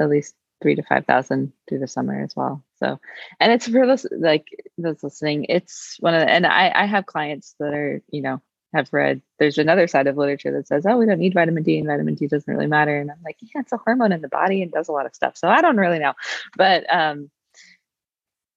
at 0.00 0.08
least 0.10 0.34
three 0.62 0.74
to 0.74 0.82
five 0.82 1.06
thousand 1.06 1.52
through 1.68 1.78
the 1.80 1.88
summer 1.88 2.22
as 2.22 2.34
well. 2.34 2.64
So, 2.78 2.98
and 3.40 3.52
it's 3.52 3.68
for 3.68 3.86
this 3.86 4.06
like 4.10 4.46
those 4.78 5.02
listening, 5.02 5.46
it's 5.48 5.96
one 6.00 6.14
of 6.14 6.20
the, 6.20 6.30
and 6.30 6.46
I 6.46 6.72
I 6.74 6.86
have 6.86 7.06
clients 7.06 7.54
that 7.58 7.74
are 7.74 8.02
you 8.10 8.22
know 8.22 8.40
have 8.74 8.92
read. 8.92 9.22
There's 9.38 9.58
another 9.58 9.86
side 9.86 10.06
of 10.06 10.16
literature 10.16 10.52
that 10.52 10.66
says, 10.66 10.84
oh, 10.86 10.96
we 10.96 11.06
don't 11.06 11.18
need 11.18 11.34
vitamin 11.34 11.62
D, 11.62 11.78
and 11.78 11.86
vitamin 11.86 12.14
D 12.14 12.26
doesn't 12.26 12.52
really 12.52 12.66
matter. 12.66 12.98
And 12.98 13.10
I'm 13.10 13.22
like, 13.24 13.36
yeah, 13.40 13.60
it's 13.60 13.72
a 13.72 13.76
hormone 13.78 14.12
in 14.12 14.22
the 14.22 14.28
body 14.28 14.62
and 14.62 14.72
does 14.72 14.88
a 14.88 14.92
lot 14.92 15.06
of 15.06 15.14
stuff. 15.14 15.36
So 15.36 15.48
I 15.48 15.60
don't 15.60 15.76
really 15.76 15.98
know, 15.98 16.14
but 16.56 16.84
um, 16.92 17.30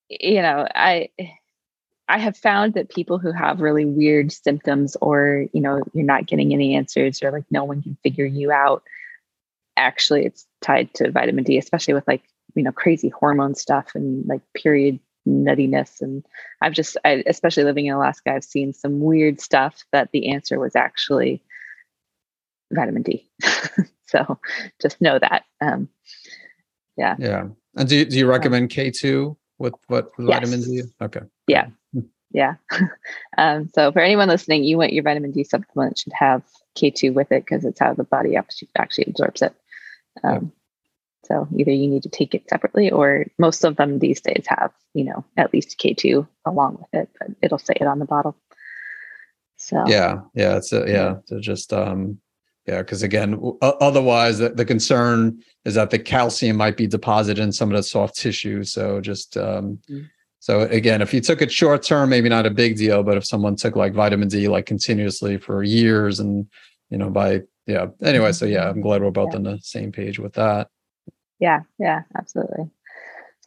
you 0.08 0.42
know, 0.42 0.66
I. 0.74 1.10
I 2.08 2.18
have 2.18 2.36
found 2.36 2.74
that 2.74 2.88
people 2.88 3.20
who 3.20 3.30
have 3.30 3.60
really 3.60 3.84
weird 3.84 4.32
symptoms 4.32 4.96
or, 5.00 5.46
you 5.52 5.60
know, 5.60 5.80
you're 5.92 6.04
not 6.04 6.26
getting 6.26 6.52
any 6.52 6.74
answers 6.74 7.22
or 7.22 7.30
like 7.30 7.44
no 7.52 7.62
one 7.62 7.82
can 7.82 7.96
figure 8.02 8.26
you 8.26 8.50
out, 8.50 8.82
actually 9.76 10.26
it's 10.26 10.46
tied 10.60 10.92
to 10.94 11.10
vitamin 11.10 11.44
D, 11.44 11.58
especially 11.58 11.94
with 11.94 12.06
like, 12.06 12.22
you 12.54 12.62
know, 12.62 12.72
crazy 12.72 13.08
hormone 13.08 13.54
stuff 13.54 13.92
and 13.94 14.26
like 14.26 14.42
period 14.54 14.98
nuttiness. 15.26 16.00
And 16.00 16.24
I've 16.60 16.72
just, 16.72 16.96
I, 17.04 17.22
especially 17.26 17.64
living 17.64 17.86
in 17.86 17.94
Alaska, 17.94 18.32
I've 18.34 18.44
seen 18.44 18.72
some 18.72 19.00
weird 19.00 19.40
stuff 19.40 19.84
that 19.92 20.10
the 20.12 20.30
answer 20.30 20.58
was 20.58 20.76
actually 20.76 21.42
vitamin 22.72 23.02
D. 23.02 23.28
so 24.06 24.38
just 24.80 25.00
know 25.00 25.18
that. 25.18 25.44
Um, 25.60 25.88
yeah. 26.96 27.16
yeah 27.18 27.46
and 27.76 27.88
do, 27.88 28.04
do 28.04 28.18
you 28.18 28.26
recommend 28.26 28.68
k2 28.68 29.34
with 29.58 29.74
what 29.86 30.10
with 30.18 30.26
vitamin 30.26 30.60
d 30.60 30.76
Yes. 30.76 30.86
okay 31.00 31.20
Yeah. 31.46 31.68
Yeah. 32.32 32.54
um, 33.38 33.68
so 33.74 33.92
for 33.92 34.00
anyone 34.00 34.28
listening, 34.28 34.64
you 34.64 34.78
want 34.78 34.92
your 34.92 35.02
vitamin 35.02 35.32
D 35.32 35.44
supplement 35.44 35.98
should 35.98 36.12
have 36.12 36.42
K2 36.76 37.12
with 37.12 37.32
it 37.32 37.44
because 37.44 37.64
it's 37.64 37.80
how 37.80 37.94
the 37.94 38.04
body 38.04 38.36
actually 38.36 39.04
absorbs 39.06 39.42
it. 39.42 39.54
Um, 40.22 40.52
So 41.24 41.46
either 41.56 41.70
you 41.70 41.86
need 41.86 42.02
to 42.02 42.08
take 42.08 42.34
it 42.34 42.48
separately 42.48 42.90
or 42.90 43.26
most 43.38 43.64
of 43.64 43.76
them 43.76 43.98
these 44.00 44.20
days 44.20 44.44
have, 44.48 44.72
you 44.94 45.04
know, 45.04 45.24
at 45.36 45.52
least 45.52 45.78
K2 45.78 46.26
along 46.44 46.78
with 46.80 46.92
it, 47.02 47.08
but 47.18 47.28
it'll 47.42 47.58
say 47.58 47.74
it 47.80 47.86
on 47.86 47.98
the 48.00 48.04
bottle. 48.04 48.34
So 49.56 49.84
yeah 49.86 50.20
yeah 50.34 50.56
it's 50.56 50.72
a, 50.72 50.84
yeah 50.88 51.16
to 51.28 51.38
just 51.38 51.72
um 51.72 52.18
yeah 52.66 52.78
because 52.78 53.02
again 53.02 53.32
w- 53.32 53.58
otherwise 53.60 54.38
the, 54.38 54.48
the 54.48 54.64
concern 54.64 55.38
is 55.66 55.74
that 55.74 55.90
the 55.90 55.98
calcium 55.98 56.56
might 56.56 56.78
be 56.78 56.86
deposited 56.86 57.42
in 57.42 57.52
some 57.52 57.70
of 57.70 57.76
the 57.76 57.82
soft 57.82 58.16
tissue 58.16 58.64
so 58.64 59.00
just 59.02 59.36
um 59.36 59.78
Mm. 59.90 60.08
so 60.38 60.62
again 60.62 61.02
if 61.02 61.12
you 61.12 61.20
took 61.20 61.42
it 61.42 61.52
short 61.52 61.82
term 61.82 62.08
maybe 62.08 62.30
not 62.30 62.46
a 62.46 62.50
big 62.50 62.78
deal 62.78 63.02
but 63.02 63.18
if 63.18 63.26
someone 63.26 63.54
took 63.54 63.76
like 63.76 63.92
vitamin 63.92 64.28
d 64.28 64.48
like 64.48 64.64
continuously 64.64 65.36
for 65.36 65.62
years 65.62 66.20
and 66.20 66.46
you 66.88 66.96
know 66.96 67.10
by 67.10 67.42
yeah 67.66 67.86
anyway 68.02 68.32
so 68.32 68.46
yeah 68.46 68.68
i'm 68.68 68.80
glad 68.80 69.02
we're 69.02 69.10
both 69.10 69.30
Yeah. 69.30 69.36
on 69.36 69.42
the 69.44 69.58
same 69.62 69.92
page 69.92 70.18
with 70.18 70.34
that 70.34 70.68
yeah, 71.40 71.60
yeah, 71.78 72.02
absolutely. 72.16 72.70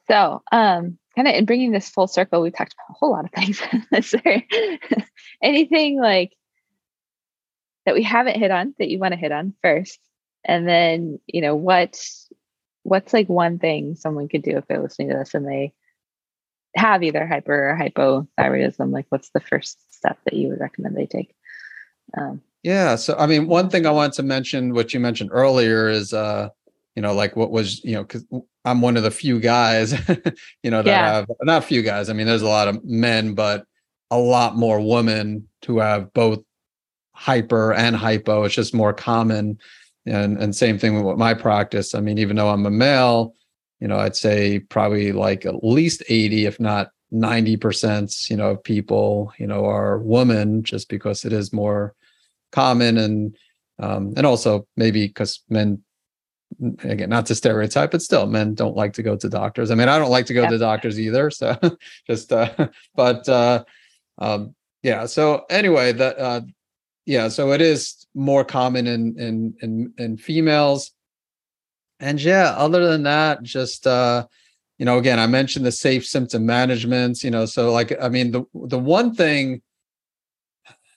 So, 0.09 0.41
um, 0.51 0.97
kind 1.15 1.27
of 1.27 1.35
in 1.35 1.45
bringing 1.45 1.71
this 1.71 1.89
full 1.89 2.07
circle, 2.07 2.41
we 2.41 2.51
talked 2.51 2.73
about 2.73 2.95
a 2.95 2.97
whole 2.97 3.11
lot 3.11 3.25
of 3.25 3.31
things. 3.31 3.61
Is 3.93 4.11
there 4.23 4.43
anything 5.41 6.01
like 6.01 6.33
that 7.85 7.95
we 7.95 8.03
haven't 8.03 8.37
hit 8.39 8.51
on 8.51 8.73
that 8.79 8.89
you 8.89 8.97
want 8.99 9.13
to 9.13 9.19
hit 9.19 9.31
on 9.31 9.53
first? 9.61 9.99
And 10.43 10.67
then, 10.67 11.19
you 11.27 11.41
know, 11.41 11.55
what 11.55 12.03
what's 12.81 13.13
like 13.13 13.29
one 13.29 13.59
thing 13.59 13.95
someone 13.95 14.27
could 14.27 14.41
do 14.41 14.57
if 14.57 14.67
they're 14.67 14.81
listening 14.81 15.09
to 15.09 15.15
this 15.15 15.33
and 15.33 15.47
they 15.47 15.73
have 16.75 17.01
either 17.03 17.25
hyper 17.25 17.69
or 17.69 17.77
hypothyroidism? 17.77 18.91
Like, 18.91 19.05
what's 19.09 19.29
the 19.29 19.39
first 19.39 19.77
step 19.93 20.17
that 20.25 20.33
you 20.33 20.49
would 20.49 20.59
recommend 20.59 20.97
they 20.97 21.05
take? 21.05 21.33
Um, 22.17 22.41
Yeah. 22.63 22.95
So, 22.95 23.15
I 23.17 23.27
mean, 23.27 23.47
one 23.47 23.69
thing 23.69 23.85
I 23.85 23.91
wanted 23.91 24.13
to 24.13 24.23
mention, 24.23 24.73
what 24.73 24.93
you 24.93 24.99
mentioned 24.99 25.29
earlier, 25.33 25.89
is, 25.89 26.13
uh, 26.13 26.49
you 26.95 27.01
know, 27.01 27.13
like 27.13 27.35
what 27.35 27.51
was, 27.51 27.83
you 27.83 27.93
know, 27.93 28.03
because 28.03 28.25
I'm 28.65 28.81
one 28.81 28.95
of 28.95 29.03
the 29.03 29.11
few 29.11 29.39
guys, 29.39 29.91
you 30.63 30.71
know, 30.71 30.81
that 30.81 30.85
Yeah. 30.85 31.13
have 31.13 31.31
not 31.41 31.65
few 31.65 31.81
guys. 31.81 32.09
I 32.09 32.13
mean, 32.13 32.27
there's 32.27 32.41
a 32.41 32.47
lot 32.47 32.67
of 32.69 32.83
men, 32.85 33.33
but 33.33 33.65
a 34.11 34.17
lot 34.17 34.55
more 34.55 34.79
women 34.79 35.47
who 35.65 35.79
have 35.79 36.13
both 36.13 36.39
hyper 37.13 37.73
and 37.73 37.95
hypo. 37.95 38.43
It's 38.43 38.55
just 38.55 38.73
more 38.73 38.93
common. 38.93 39.57
And 40.05 40.37
and 40.37 40.55
same 40.55 40.77
thing 40.77 41.03
with 41.03 41.17
my 41.17 41.33
practice. 41.33 41.95
I 41.95 41.99
mean, 42.01 42.17
even 42.17 42.35
though 42.35 42.49
I'm 42.49 42.65
a 42.65 42.71
male, 42.71 43.35
you 43.79 43.87
know, 43.87 43.97
I'd 43.97 44.15
say 44.15 44.59
probably 44.59 45.11
like 45.13 45.45
at 45.45 45.63
least 45.63 46.03
80, 46.09 46.45
if 46.45 46.59
not 46.59 46.89
90%, 47.13 48.29
you 48.29 48.37
know, 48.37 48.51
of 48.51 48.63
people, 48.63 49.31
you 49.37 49.47
know, 49.47 49.65
are 49.65 49.97
women 49.99 50.63
just 50.63 50.89
because 50.89 51.25
it 51.25 51.33
is 51.33 51.53
more 51.53 51.95
common 52.53 52.97
and 52.97 53.35
um 53.79 54.13
and 54.15 54.25
also 54.25 54.65
maybe 54.77 55.07
because 55.07 55.41
men 55.49 55.83
again, 56.83 57.09
not 57.09 57.25
to 57.27 57.35
stereotype, 57.35 57.91
but 57.91 58.01
still, 58.01 58.25
men 58.25 58.53
don't 58.53 58.75
like 58.75 58.93
to 58.93 59.03
go 59.03 59.15
to 59.15 59.29
doctors. 59.29 59.71
I 59.71 59.75
mean, 59.75 59.89
I 59.89 59.97
don't 59.97 60.11
like 60.11 60.25
to 60.27 60.33
go 60.33 60.43
yeah. 60.43 60.49
to 60.49 60.57
doctors 60.57 60.99
either. 60.99 61.29
So 61.31 61.57
just, 62.07 62.31
uh, 62.31 62.69
but 62.95 63.27
uh, 63.27 63.63
um, 64.19 64.55
yeah. 64.81 65.05
So 65.05 65.45
anyway, 65.49 65.93
that 65.93 66.19
uh, 66.19 66.41
yeah. 67.05 67.27
So 67.29 67.51
it 67.51 67.61
is 67.61 68.05
more 68.13 68.43
common 68.43 68.87
in 68.87 69.17
in 69.19 69.55
in 69.61 69.93
in 69.97 70.17
females. 70.17 70.91
And 71.99 72.21
yeah, 72.21 72.53
other 72.57 72.87
than 72.87 73.03
that, 73.03 73.43
just 73.43 73.87
uh, 73.87 74.27
you 74.77 74.85
know, 74.85 74.97
again, 74.97 75.19
I 75.19 75.27
mentioned 75.27 75.65
the 75.65 75.71
safe 75.71 76.05
symptom 76.05 76.45
management. 76.45 77.23
You 77.23 77.31
know, 77.31 77.45
so 77.45 77.71
like, 77.71 77.93
I 78.01 78.09
mean, 78.09 78.31
the 78.31 78.43
the 78.53 78.79
one 78.79 79.13
thing 79.15 79.61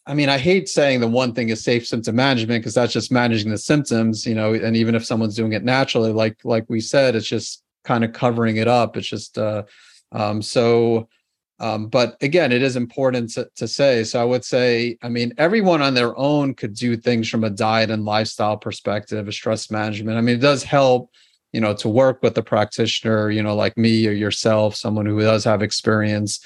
I 0.07 0.15
mean, 0.15 0.29
I 0.29 0.39
hate 0.39 0.69
saying 0.69 1.01
the 1.01 1.09
one 1.09 1.33
thing 1.33 1.49
is 1.49 1.65
safe 1.65 1.87
symptom 1.87 2.15
management 2.15 2.63
because 2.63 2.75
that's 2.75 2.93
just 2.93 3.11
managing 3.11 3.51
the 3.51 3.59
symptoms, 3.59 4.25
you 4.25 4.35
know, 4.35 4.55
and 4.55 4.77
even 4.77 4.95
if 4.95 5.05
someone's 5.05 5.35
doing 5.35 5.53
it 5.53 5.65
naturally, 5.65 6.13
like 6.13 6.39
like 6.45 6.65
we 6.69 6.81
said, 6.81 7.17
it's 7.17 7.27
just 7.27 7.65
kind 7.85 8.05
of 8.05 8.13
covering 8.13 8.57
it 8.57 8.69
up. 8.69 8.97
It's 8.97 9.09
just 9.09 9.37
uh 9.37 9.65
um 10.13 10.43
so 10.43 11.09
um, 11.59 11.87
but 11.87 12.17
again, 12.21 12.53
it 12.53 12.63
is 12.63 12.77
important 12.77 13.31
to, 13.33 13.49
to 13.57 13.67
say. 13.67 14.05
So 14.05 14.21
I 14.21 14.25
would 14.25 14.45
say, 14.45 14.99
I 15.03 15.09
mean, 15.09 15.33
everyone 15.39 15.81
on 15.81 15.95
their 15.95 16.17
own 16.19 16.55
could 16.55 16.75
do 16.75 16.97
things 16.97 17.31
from 17.31 17.45
a 17.45 17.51
diet 17.51 17.91
and 17.91 18.05
lifestyle 18.05 18.59
perspective, 18.59 19.27
a 19.27 19.33
stress 19.33 19.71
management. 19.71 20.19
I 20.19 20.21
mean, 20.21 20.37
it 20.37 20.43
does 20.43 20.63
help, 20.63 21.11
you 21.53 21.61
know, 21.63 21.73
to 21.75 21.89
work 21.89 22.23
with 22.23 22.37
a 22.37 22.43
practitioner, 22.43 23.31
you 23.31 23.43
know, 23.43 23.57
like 23.57 23.79
me 23.79 24.07
or 24.07 24.13
yourself, 24.13 24.77
someone 24.77 25.07
who 25.07 25.19
does 25.21 25.45
have 25.45 25.63
experience 25.63 26.41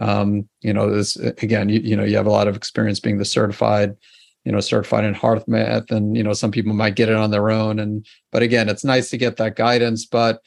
um, 0.00 0.48
you 0.60 0.72
know 0.72 0.90
this 0.90 1.16
again 1.16 1.68
you, 1.68 1.80
you 1.80 1.96
know 1.96 2.04
you 2.04 2.16
have 2.16 2.26
a 2.26 2.30
lot 2.30 2.48
of 2.48 2.56
experience 2.56 3.00
being 3.00 3.18
the 3.18 3.24
certified 3.24 3.96
you 4.44 4.52
know 4.52 4.60
certified 4.60 5.04
in 5.04 5.14
HeartMath 5.14 5.90
and 5.90 6.16
you 6.16 6.22
know 6.22 6.32
some 6.32 6.50
people 6.50 6.72
might 6.72 6.96
get 6.96 7.08
it 7.08 7.16
on 7.16 7.30
their 7.30 7.50
own 7.50 7.78
and 7.78 8.06
but 8.30 8.42
again 8.42 8.68
it's 8.68 8.84
nice 8.84 9.10
to 9.10 9.16
get 9.16 9.36
that 9.36 9.56
guidance 9.56 10.04
but 10.04 10.40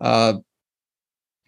uh 0.00 0.34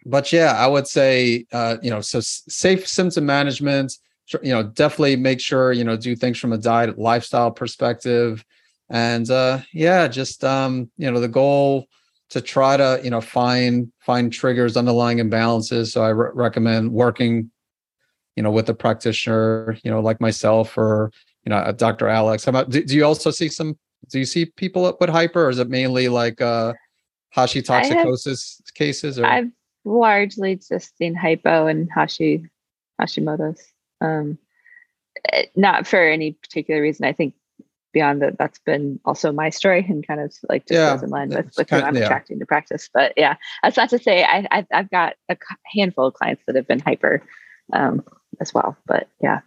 but 0.07 0.33
yeah 0.33 0.53
i 0.53 0.67
would 0.67 0.87
say 0.87 1.47
uh 1.53 1.77
you 1.83 1.91
know 1.91 2.01
so 2.01 2.21
safe 2.21 2.87
symptom 2.87 3.25
management 3.25 3.95
you 4.43 4.53
know 4.53 4.63
definitely 4.63 5.17
make 5.17 5.41
sure 5.41 5.73
you 5.73 5.85
know 5.85 5.97
do 5.97 6.15
things 6.15 6.39
from 6.39 6.53
a 6.53 6.59
diet 6.59 6.99
lifestyle 6.99 7.51
perspective 7.51 8.45
and 8.91 9.31
uh 9.31 9.59
yeah 9.73 10.07
just 10.07 10.45
um 10.45 10.91
you 10.97 11.11
know 11.11 11.21
the 11.21 11.29
goal 11.29 11.87
to 12.31 12.41
try 12.41 12.77
to 12.77 13.01
you 13.03 13.11
know 13.11 13.21
find 13.21 13.93
find 14.01 14.33
triggers 14.33 14.77
underlying 14.77 15.19
imbalances. 15.19 15.93
So 15.93 16.03
i 16.03 16.09
re- 16.09 16.31
recommend 16.35 16.93
working 16.93 17.51
you 18.37 18.43
know 18.43 18.51
with 18.51 18.69
a 18.69 18.75
practitioner 18.75 19.77
you 19.85 19.91
know 19.91 20.01
like 20.01 20.21
myself 20.21 20.77
or 20.77 21.11
you 21.45 21.51
know 21.51 21.73
dr 21.73 22.07
alex. 22.07 22.45
How 22.45 22.51
about 22.51 22.71
do, 22.71 22.83
do 22.83 22.95
you 22.95 23.05
also 23.05 23.31
see 23.31 23.49
some 23.49 23.79
do 24.11 24.19
you 24.19 24.25
see 24.25 24.47
people 24.47 24.97
with 25.01 25.11
hyper 25.11 25.47
or 25.47 25.51
is 25.51 25.59
it 25.59 25.69
mainly 25.69 26.09
like 26.09 26.41
uh 26.41 26.73
hashitoxicosis 27.37 28.59
have, 28.59 28.75
cases 28.75 29.19
or? 29.19 29.27
I've 29.27 29.51
largely 29.85 30.57
just 30.57 30.97
seen 30.97 31.15
hypo 31.15 31.67
and 31.67 31.89
hashi 31.95 32.45
hashimoto's. 33.01 33.63
Um 34.01 34.39
eh, 35.33 35.47
not 35.57 35.87
for 35.87 36.01
any 36.01 36.33
particular 36.33 36.81
reason. 36.81 37.05
I 37.05 37.13
think 37.13 37.35
beyond 37.95 38.21
that, 38.21 38.37
that's 38.37 38.59
been 38.59 39.01
also 39.07 39.33
my 39.33 39.49
story 39.49 39.87
and 39.89 40.07
kind 40.07 40.21
of 40.21 40.35
like 40.51 40.67
just 40.67 40.77
yeah, 40.79 40.93
goes 40.93 41.03
in 41.03 41.09
line 41.09 41.31
with, 41.31 41.55
with 41.57 41.71
who 41.71 41.77
I'm 41.77 41.97
yeah. 41.97 42.03
attracting 42.03 42.39
to 42.41 42.47
practice. 42.47 42.91
But 42.93 43.15
yeah, 43.17 43.37
that's 43.63 43.79
not 43.79 43.89
to 43.91 43.99
say 43.99 44.25
I, 44.25 44.47
I 44.51 44.67
have 44.73 44.91
got 44.91 45.15
a 45.31 45.37
handful 45.75 46.09
of 46.09 46.15
clients 46.15 46.43
that 46.47 46.57
have 46.57 46.69
been 46.69 46.81
hyper 46.81 47.23
um, 47.73 48.05
as 48.41 48.53
well. 48.53 48.77
But 48.85 49.09
yeah. 49.23 49.41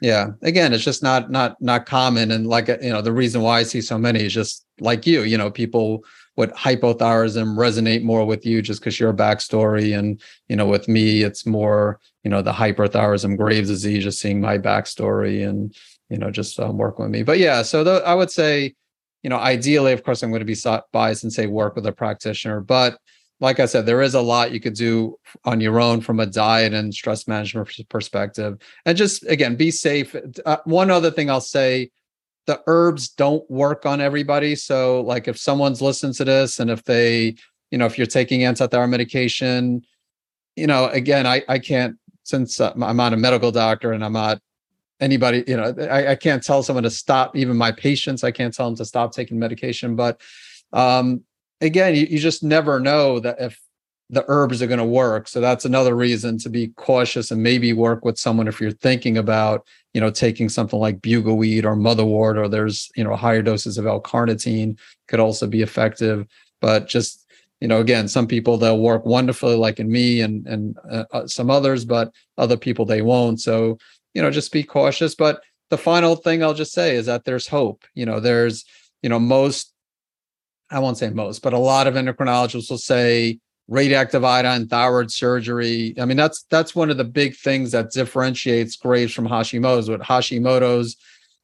Yeah. 0.00 0.30
Again, 0.42 0.72
it's 0.72 0.84
just 0.84 1.02
not 1.02 1.30
not 1.30 1.60
not 1.60 1.86
common. 1.86 2.30
And 2.30 2.46
like 2.46 2.68
you 2.68 2.90
know, 2.90 3.02
the 3.02 3.12
reason 3.12 3.42
why 3.42 3.58
I 3.58 3.62
see 3.64 3.80
so 3.80 3.98
many 3.98 4.24
is 4.24 4.32
just 4.32 4.64
like 4.80 5.06
you, 5.06 5.22
you 5.22 5.36
know, 5.36 5.50
people 5.50 6.04
with 6.36 6.52
hypothyroidism 6.52 7.56
resonate 7.56 8.04
more 8.04 8.24
with 8.24 8.46
you 8.46 8.62
just 8.62 8.80
because 8.80 9.00
your 9.00 9.12
backstory. 9.12 9.98
And, 9.98 10.22
you 10.48 10.54
know, 10.54 10.66
with 10.66 10.86
me, 10.86 11.22
it's 11.24 11.44
more, 11.44 11.98
you 12.22 12.30
know, 12.30 12.42
the 12.42 12.52
hyperthyroidism, 12.52 13.36
Graves 13.36 13.68
disease, 13.68 14.04
just 14.04 14.20
seeing 14.20 14.40
my 14.40 14.56
backstory 14.56 15.46
and, 15.46 15.74
you 16.08 16.18
know, 16.18 16.30
just 16.30 16.58
um, 16.60 16.78
work 16.78 16.98
with 16.98 17.10
me. 17.10 17.22
But 17.22 17.38
yeah, 17.38 17.62
so 17.62 17.84
the, 17.84 18.02
I 18.04 18.14
would 18.14 18.30
say, 18.30 18.74
you 19.22 19.30
know, 19.30 19.38
ideally, 19.38 19.92
of 19.92 20.04
course, 20.04 20.22
I'm 20.22 20.30
going 20.30 20.40
to 20.40 20.46
be 20.46 20.56
biased 20.92 21.24
and 21.24 21.32
say 21.32 21.46
work 21.46 21.74
with 21.74 21.86
a 21.86 21.92
practitioner. 21.92 22.60
But 22.60 22.98
like 23.40 23.60
I 23.60 23.66
said, 23.66 23.86
there 23.86 24.02
is 24.02 24.14
a 24.14 24.20
lot 24.20 24.52
you 24.52 24.60
could 24.60 24.74
do 24.74 25.16
on 25.44 25.60
your 25.60 25.80
own 25.80 26.00
from 26.00 26.20
a 26.20 26.26
diet 26.26 26.72
and 26.72 26.92
stress 26.92 27.28
management 27.28 27.70
perspective. 27.88 28.58
And 28.84 28.96
just 28.96 29.24
again, 29.26 29.56
be 29.56 29.70
safe. 29.70 30.16
Uh, 30.44 30.58
one 30.64 30.90
other 30.90 31.10
thing 31.10 31.30
I'll 31.30 31.40
say 31.40 31.90
the 32.46 32.60
herbs 32.66 33.10
don't 33.10 33.48
work 33.50 33.84
on 33.84 34.00
everybody. 34.00 34.56
So, 34.56 35.02
like, 35.02 35.28
if 35.28 35.38
someone's 35.38 35.82
listening 35.82 36.14
to 36.14 36.24
this 36.24 36.58
and 36.58 36.70
if 36.70 36.82
they, 36.84 37.34
you 37.70 37.76
know, 37.76 37.84
if 37.84 37.98
you're 37.98 38.06
taking 38.06 38.40
antithyroid 38.40 38.88
medication, 38.88 39.82
you 40.56 40.66
know, 40.66 40.86
again, 40.86 41.26
I, 41.26 41.42
I 41.46 41.58
can't, 41.58 41.96
since 42.24 42.58
uh, 42.58 42.72
I'm 42.80 42.96
not 42.96 43.12
a 43.12 43.18
medical 43.18 43.52
doctor 43.52 43.92
and 43.92 44.02
I'm 44.02 44.14
not 44.14 44.40
anybody 45.00 45.44
you 45.46 45.56
know 45.56 45.74
I, 45.80 46.12
I, 46.12 46.14
can't 46.16 46.42
tell 46.42 46.62
someone 46.62 46.82
to 46.82 46.90
stop 46.90 47.36
even 47.36 47.56
my 47.56 47.72
patients 47.72 48.24
i 48.24 48.30
can't 48.30 48.52
tell 48.52 48.66
them 48.66 48.76
to 48.76 48.84
stop 48.84 49.12
taking 49.12 49.38
medication 49.38 49.94
but 49.94 50.20
um 50.72 51.22
again 51.60 51.94
you, 51.94 52.06
you 52.06 52.18
just 52.18 52.42
never 52.42 52.80
know 52.80 53.20
that 53.20 53.40
if 53.40 53.60
the 54.10 54.24
herbs 54.28 54.62
are 54.62 54.66
going 54.66 54.78
to 54.78 54.84
work. 54.84 55.28
So 55.28 55.40
that's 55.40 55.64
another 55.64 55.94
reason 55.94 56.38
to 56.38 56.48
be 56.48 56.68
cautious 56.68 57.30
and 57.30 57.42
maybe 57.42 57.72
work 57.72 58.04
with 58.04 58.18
someone 58.18 58.48
if 58.48 58.60
you're 58.60 58.70
thinking 58.70 59.18
about 59.18 59.66
you 59.94 60.00
know 60.00 60.10
taking 60.10 60.48
something 60.48 60.78
like 60.78 61.00
bugleweed 61.00 61.64
or 61.64 61.76
motherwort 61.76 62.36
or 62.36 62.48
there's 62.48 62.90
you 62.96 63.04
know 63.04 63.16
higher 63.16 63.42
doses 63.42 63.78
of 63.78 63.86
l-carnitine 63.86 64.78
could 65.08 65.20
also 65.20 65.46
be 65.46 65.62
effective. 65.62 66.26
But 66.60 66.88
just 66.88 67.26
you 67.60 67.68
know 67.68 67.80
again 67.80 68.08
some 68.08 68.26
people 68.26 68.56
they'll 68.56 68.78
work 68.78 69.04
wonderfully 69.04 69.56
like 69.56 69.78
in 69.78 69.90
me 69.90 70.20
and 70.20 70.46
and 70.46 70.76
uh, 70.90 71.04
uh 71.12 71.26
some 71.26 71.50
others 71.50 71.84
but 71.84 72.12
other 72.38 72.56
people 72.56 72.84
they 72.84 73.02
won't. 73.02 73.40
So 73.40 73.78
you 74.14 74.22
know 74.22 74.30
just 74.30 74.52
be 74.52 74.62
cautious 74.62 75.14
but 75.14 75.42
the 75.70 75.78
final 75.78 76.16
thing 76.16 76.42
i'll 76.42 76.54
just 76.54 76.72
say 76.72 76.96
is 76.96 77.06
that 77.06 77.24
there's 77.24 77.48
hope 77.48 77.84
you 77.94 78.06
know 78.06 78.20
there's 78.20 78.64
you 79.02 79.08
know 79.08 79.18
most 79.18 79.72
i 80.70 80.78
won't 80.78 80.98
say 80.98 81.10
most 81.10 81.42
but 81.42 81.52
a 81.52 81.58
lot 81.58 81.86
of 81.86 81.94
endocrinologists 81.94 82.70
will 82.70 82.78
say 82.78 83.38
radioactive 83.68 84.24
iodine 84.24 84.66
thyroid 84.66 85.12
surgery. 85.12 85.94
I 86.00 86.06
mean 86.06 86.16
that's 86.16 86.44
that's 86.50 86.74
one 86.74 86.90
of 86.90 86.96
the 86.96 87.04
big 87.04 87.36
things 87.36 87.72
that 87.72 87.92
differentiates 87.92 88.76
graves 88.76 89.12
from 89.12 89.28
hashimoto's 89.28 89.90
with 89.90 90.00
hashimoto's 90.00 90.96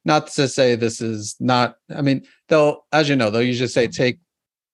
not 0.06 0.26
to 0.28 0.48
say 0.48 0.74
this 0.74 1.00
is 1.00 1.36
not 1.40 1.76
i 1.94 2.02
mean 2.02 2.26
they'll 2.48 2.84
as 2.92 3.08
you 3.08 3.16
know 3.16 3.30
they'll 3.30 3.42
usually 3.42 3.68
say 3.68 3.86
mm-hmm. 3.86 4.02
take 4.02 4.18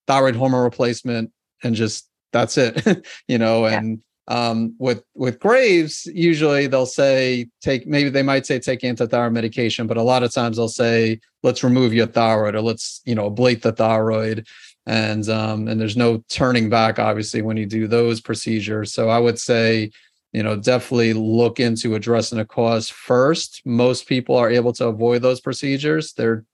thyroid 0.07 0.37
hormone 0.37 0.63
replacement 0.63 1.31
and 1.63 1.75
just 1.75 2.09
that's 2.33 2.57
it 2.57 3.07
you 3.29 3.39
know 3.39 3.67
and 3.67 4.01
um, 4.31 4.77
with 4.79 5.03
with 5.15 5.41
Graves, 5.41 6.07
usually 6.07 6.69
they'll 6.69 6.87
say 6.87 7.49
take 7.61 7.89
maybe 7.89 8.11
they 8.11 8.23
might 8.23 8.47
say 8.47 8.61
take 8.61 8.83
antithyroid 8.83 9.33
medication, 9.33 9.89
but 9.89 9.97
a 9.97 10.03
lot 10.03 10.23
of 10.23 10.33
times 10.33 10.57
they'll 10.57 10.69
say 10.69 11.19
let's 11.43 11.65
remove 11.65 11.93
your 11.93 12.07
thyroid 12.07 12.55
or 12.55 12.61
let's 12.61 13.03
you 13.05 13.17
know 13.17 13.29
ablate 13.29 13.63
the 13.63 13.73
thyroid, 13.73 14.47
and 14.87 15.29
um, 15.29 15.67
and 15.67 15.81
there's 15.81 15.97
no 15.97 16.23
turning 16.29 16.71
back 16.71 17.01
obviously 17.01 17.43
when 17.43 17.57
you 17.57 17.67
do 17.67 17.89
those 17.89 18.21
procedures. 18.21 18.95
So 18.95 19.09
I 19.09 19.19
would 19.19 19.41
say 19.41 19.91
you 20.33 20.45
know 20.45 20.55
definitely 20.55 21.13
look 21.13 21.59
into 21.59 21.97
addressing 21.97 22.39
the 22.39 22.45
cause 22.45 22.89
first. 22.89 23.63
Most 23.65 24.07
people 24.07 24.37
are 24.37 24.49
able 24.49 24.73
to 24.75 24.87
avoid 24.87 25.23
those 25.23 25.41
procedures. 25.41 26.13
They're 26.13 26.45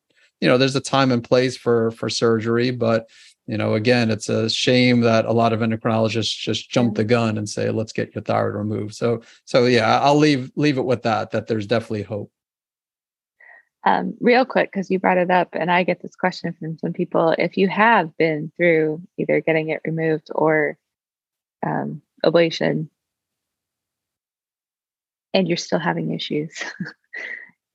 you 0.40 0.48
know 0.48 0.56
there's 0.56 0.76
a 0.76 0.80
time 0.80 1.12
and 1.12 1.22
place 1.22 1.58
for 1.58 1.90
for 1.90 2.08
surgery, 2.08 2.70
but 2.70 3.06
you 3.46 3.56
know 3.56 3.74
again 3.74 4.10
it's 4.10 4.28
a 4.28 4.50
shame 4.50 5.00
that 5.00 5.24
a 5.24 5.32
lot 5.32 5.52
of 5.52 5.60
endocrinologists 5.60 6.36
just 6.36 6.70
jump 6.70 6.94
the 6.94 7.04
gun 7.04 7.38
and 7.38 7.48
say 7.48 7.70
let's 7.70 7.92
get 7.92 8.14
your 8.14 8.22
thyroid 8.22 8.54
removed. 8.54 8.94
So 8.94 9.22
so 9.44 9.66
yeah 9.66 10.00
i'll 10.00 10.16
leave 10.16 10.50
leave 10.56 10.78
it 10.78 10.84
with 10.84 11.02
that 11.02 11.30
that 11.30 11.46
there's 11.46 11.66
definitely 11.66 12.02
hope. 12.02 12.30
Um, 13.84 14.14
real 14.20 14.44
quick 14.44 14.72
because 14.72 14.90
you 14.90 14.98
brought 14.98 15.16
it 15.16 15.30
up 15.30 15.50
and 15.52 15.70
i 15.70 15.84
get 15.84 16.02
this 16.02 16.16
question 16.16 16.52
from 16.58 16.76
some 16.78 16.92
people 16.92 17.36
if 17.38 17.56
you 17.56 17.68
have 17.68 18.16
been 18.16 18.50
through 18.56 19.00
either 19.16 19.40
getting 19.40 19.68
it 19.68 19.80
removed 19.86 20.28
or 20.34 20.76
um, 21.64 22.02
ablation 22.24 22.88
and 25.32 25.46
you're 25.46 25.56
still 25.56 25.78
having 25.78 26.12
issues 26.12 26.64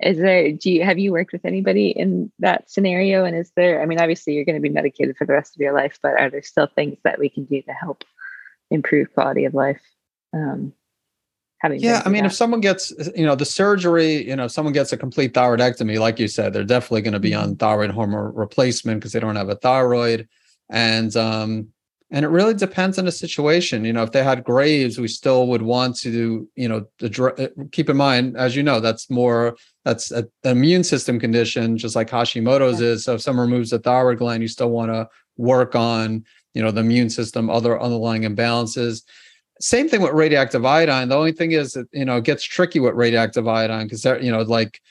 is 0.02 0.18
there 0.18 0.52
do 0.52 0.72
you 0.72 0.84
have 0.84 0.99
you 0.99 1.12
worked 1.12 1.32
with 1.32 1.45
anybody 1.45 1.89
in 1.89 2.32
that 2.39 2.70
scenario 2.70 3.24
and 3.26 3.36
is 3.36 3.52
there 3.56 3.82
i 3.82 3.86
mean 3.86 3.99
obviously 3.99 4.34
you're 4.34 4.45
going 4.45 4.56
to 4.56 4.62
be 4.62 4.70
medicated 4.70 5.16
for 5.18 5.26
the 5.26 5.34
rest 5.34 5.56
of 5.56 5.62
your 5.62 5.74
life 5.74 5.99
but 6.02 6.20
are 6.20 6.30
there 6.30 6.41
still 6.41 6.68
things 6.76 6.97
that 7.04 7.20
we 7.20 7.30
can 7.30 7.45
do 7.45 7.62
to 7.62 7.72
help 7.72 8.04
improve 8.70 9.14
quality 9.14 9.45
of 9.45 9.54
life 9.54 9.82
um 10.34 10.74
having 11.60 11.80
yeah 11.80 12.02
i 12.06 12.10
mean 12.10 12.24
that? 12.24 12.32
if 12.32 12.34
someone 12.34 12.62
gets 12.62 12.91
you 13.16 13.26
know 13.26 13.36
the 13.36 13.45
surgery 13.45 14.28
you 14.28 14.36
know 14.36 14.45
if 14.45 14.52
someone 14.52 14.74
gets 14.74 14.91
a 14.91 14.97
complete 14.97 15.34
thyroidectomy 15.34 15.99
like 15.99 16.20
you 16.20 16.28
said 16.28 16.54
they're 16.54 16.64
definitely 16.64 17.02
going 17.02 17.14
to 17.14 17.20
be 17.20 17.34
on 17.34 17.49
mm-hmm. 17.49 17.56
thyroid 17.56 17.91
hormone 17.91 18.34
replacement 18.34 18.99
because 18.99 19.12
they 19.12 19.20
don't 19.20 19.36
have 19.36 19.49
a 19.49 19.56
thyroid 19.56 20.28
and 20.70 21.16
um 21.16 21.68
and 22.12 22.26
it 22.26 22.30
really 22.30 22.53
depends 22.53 22.99
on 22.99 23.05
the 23.05 23.12
situation 23.12 23.86
you 23.86 23.93
know 23.93 24.03
if 24.03 24.12
they 24.12 24.24
had 24.24 24.43
graves 24.43 24.99
we 24.99 25.07
still 25.07 25.47
would 25.47 25.62
want 25.62 25.95
to 25.95 26.47
you 26.55 26.68
know 26.68 26.86
uh, 27.01 27.47
keep 27.72 27.89
in 27.89 27.97
mind 27.97 28.36
as 28.38 28.55
you 28.55 28.64
know 28.64 28.80
that's 28.80 29.09
more 29.09 29.55
that's 29.86 30.12
an 30.12 30.30
immune 30.43 30.84
system 30.84 31.20
condition 31.20 31.78
just 31.78 31.95
like 31.95 32.09
hashimoto's 32.09 32.82
yeah. 32.82 32.88
is 32.88 33.05
so 33.05 33.16
if 33.16 33.22
someone 33.22 33.49
removes 33.49 33.70
the 33.70 33.80
thyroid 33.80 34.18
gland 34.18 34.41
you 34.41 34.47
still 34.47 34.70
want 34.70 34.91
to 34.91 35.07
work 35.41 35.76
on, 35.76 36.24
you 36.53 36.62
know, 36.62 36.72
the 36.72 36.82
immune 36.82 37.09
system, 37.09 37.49
other 37.49 37.82
underlying 37.82 38.24
imbalances. 38.24 39.03
Same 39.59 39.89
thing 39.89 40.01
with 40.01 40.14
radioactive 40.14 40.66
iodine. 40.66 41.09
The 41.09 41.18
only 41.18 41.32
thing 41.32 41.51
is 41.51 41.74
that, 41.74 41.88
you 41.91 42.05
know, 42.05 42.18
it 42.18 42.24
gets 42.24 42.43
tricky 42.43 42.80
with 42.80 42.93
radioactive 42.93 43.47
iodine 43.47 43.88
because, 43.88 44.05
you 44.05 44.32
know, 44.32 44.41
like, 44.41 44.82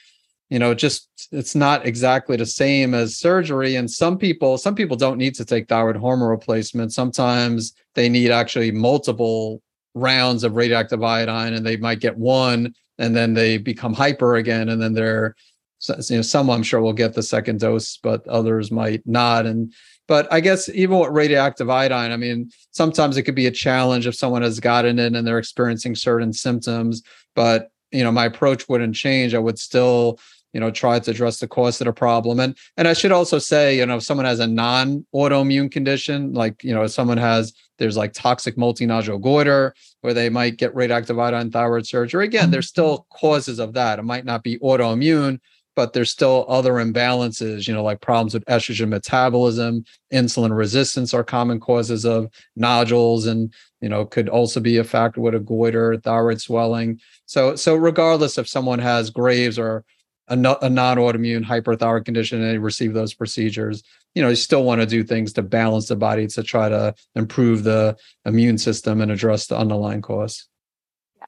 you 0.51 0.59
know, 0.59 0.75
just 0.75 1.09
it's 1.33 1.55
not 1.55 1.87
exactly 1.87 2.37
the 2.37 2.45
same 2.45 2.93
as 2.93 3.17
surgery. 3.17 3.77
And 3.77 3.91
some 3.91 4.19
people, 4.19 4.59
some 4.59 4.75
people 4.75 4.97
don't 4.97 5.17
need 5.17 5.35
to 5.37 5.45
take 5.45 5.69
thyroid 5.69 5.97
hormone 5.97 6.29
replacement. 6.29 6.93
Sometimes 6.93 7.73
they 7.95 8.09
need 8.09 8.31
actually 8.31 8.73
multiple 8.73 9.63
rounds 9.95 10.45
of 10.45 10.57
radioactive 10.57 11.03
iodine 11.03 11.55
and 11.55 11.65
they 11.65 11.77
might 11.77 12.01
get 12.01 12.17
one 12.17 12.73
and 12.99 13.17
then 13.17 13.35
they 13.35 13.59
become 13.59 13.93
hyper 13.93 14.37
again 14.37 14.69
and 14.69 14.81
then 14.81 14.93
they're 14.93 15.35
you 16.09 16.17
know 16.17 16.23
some 16.23 16.49
i'm 16.49 16.63
sure 16.63 16.81
will 16.81 16.93
get 16.93 17.15
the 17.15 17.23
second 17.23 17.59
dose 17.59 17.97
but 17.97 18.27
others 18.29 18.71
might 18.71 19.03
not 19.05 19.47
and 19.47 19.73
but 20.07 20.33
i 20.33 20.39
guess 20.39 20.69
even 20.69 20.97
with 20.99 21.11
radioactive 21.11 21.69
iodine 21.69 22.13
i 22.13 22.17
mean 22.17 22.49
sometimes 22.71 23.17
it 23.17 23.25
could 23.25 23.35
be 23.35 23.47
a 23.47 23.51
challenge 23.51 24.07
if 24.07 24.15
someone 24.15 24.43
has 24.43 24.61
gotten 24.61 24.99
it 24.99 25.17
and 25.17 25.27
they're 25.27 25.39
experiencing 25.39 25.97
certain 25.97 26.33
symptoms 26.33 27.03
but 27.35 27.71
you 27.91 28.05
know 28.05 28.13
my 28.13 28.27
approach 28.27 28.69
wouldn't 28.69 28.95
change 28.95 29.35
i 29.35 29.39
would 29.39 29.59
still 29.59 30.21
you 30.53 30.61
know 30.61 30.71
try 30.71 30.99
to 30.99 31.11
address 31.11 31.39
the 31.39 31.49
cause 31.49 31.81
of 31.81 31.87
the 31.87 31.93
problem. 31.93 32.41
And 32.41 32.57
and 32.77 32.89
i 32.89 32.93
should 32.93 33.13
also 33.13 33.39
say 33.39 33.77
you 33.77 33.87
know 33.87 33.97
if 33.97 34.03
someone 34.03 34.27
has 34.27 34.41
a 34.41 34.47
non 34.47 35.07
autoimmune 35.15 35.71
condition 35.71 36.33
like 36.33 36.63
you 36.65 36.75
know 36.75 36.83
if 36.83 36.91
someone 36.91 37.19
has 37.19 37.53
there's 37.79 37.97
like 37.97 38.13
toxic 38.13 38.57
multinodular 38.57 39.21
goiter 39.21 39.75
where 40.03 40.15
they 40.15 40.29
might 40.29 40.57
get 40.57 40.75
radioactive 40.75 41.19
iodine 41.19 41.51
thyroid 41.51 41.87
surgery 41.87 42.25
again 42.25 42.51
there's 42.51 42.67
mm-hmm. 42.67 42.83
still 42.83 43.07
causes 43.11 43.59
of 43.59 43.75
that. 43.75 43.99
It 43.99 44.05
might 44.05 44.25
not 44.25 44.43
be 44.43 44.59
autoimmune 44.59 45.39
but 45.77 45.93
there's 45.93 46.11
still 46.11 46.45
other 46.49 46.73
imbalances 46.75 47.69
you 47.69 47.75
know 47.75 47.83
like 47.83 48.01
problems 48.01 48.35
with 48.35 48.45
estrogen 48.47 48.89
metabolism. 48.89 49.85
Insulin 50.13 50.57
resistance 50.57 51.15
are 51.15 51.25
common 51.25 51.61
causes 51.61 52.05
of 52.05 52.29
nodules 52.57 53.27
and 53.27 53.53
you 53.81 53.89
know 53.89 54.05
could 54.05 54.29
also 54.29 54.61
be 54.61 54.77
a 54.77 54.85
factor 54.85 55.21
with 55.21 55.35
a 55.35 55.41
goiter 55.41 55.97
thyroid 55.99 56.41
swelling. 56.41 57.01
So 57.27 57.57
so 57.57 57.75
regardless 57.77 58.37
if 58.39 58.49
someone 58.49 58.81
has 58.81 59.11
graves 59.11 59.59
or 59.59 59.85
a, 60.31 60.59
a 60.63 60.71
non-autoimmune 60.71 61.45
hyperthyroid 61.45 62.05
condition 62.05 62.41
and 62.41 62.51
they 62.51 62.59
receive 62.59 62.95
those 62.95 63.13
procedures 63.13 63.83
you 64.15 64.23
know 64.23 64.29
you 64.29 64.37
still 64.37 64.65
want 64.65 64.81
to 64.81 64.87
do 64.87 65.03
things 65.03 65.33
to 65.33 65.43
balance 65.43 65.89
the 65.89 65.97
body 65.97 66.27
to 66.27 66.43
try 66.43 66.69
to 66.69 66.95
improve 67.15 67.63
the 67.63 67.97
immune 68.25 68.59
system 68.59 69.01
and 69.01 69.11
address 69.11 69.47
the 69.47 69.57
underlying 69.57 70.03
cause. 70.03 70.49
Yeah. 71.19 71.27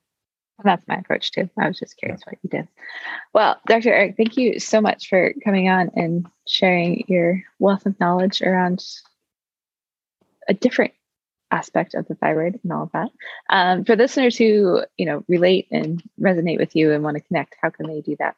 that's 0.65 0.87
my 0.89 0.97
approach 0.97 1.33
too. 1.33 1.49
I 1.59 1.69
was 1.69 1.79
just 1.79 1.97
curious 1.97 2.23
yeah. 2.27 2.31
what 2.31 2.39
you 2.43 2.51
did. 2.51 2.69
Well 3.33 3.61
dr 3.67 3.89
eric 3.89 4.17
thank 4.17 4.37
you 4.37 4.59
so 4.59 4.81
much 4.81 5.09
for 5.09 5.33
coming 5.45 5.69
on 5.69 5.91
and 5.95 6.27
sharing 6.49 7.05
your 7.09 7.43
wealth 7.59 7.87
of 7.87 7.99
knowledge 8.01 8.43
around 8.43 8.85
a 10.49 10.55
different 10.55 10.93
aspect 11.53 11.95
of 11.95 12.09
the 12.09 12.15
thyroid 12.15 12.59
and 12.65 12.73
all 12.73 12.85
of 12.85 12.93
that. 12.93 13.11
Um, 13.51 13.85
for 13.85 13.95
listeners 13.95 14.37
who 14.37 14.83
you 14.97 15.07
know 15.07 15.25
relate 15.29 15.69
and 15.71 16.03
resonate 16.21 16.59
with 16.59 16.75
you 16.75 16.93
and 16.93 17.05
want 17.05 17.17
to 17.17 17.23
connect 17.23 17.57
how 17.61 17.71
can 17.71 17.87
they 17.87 18.01
do 18.01 18.17
that 18.19 18.35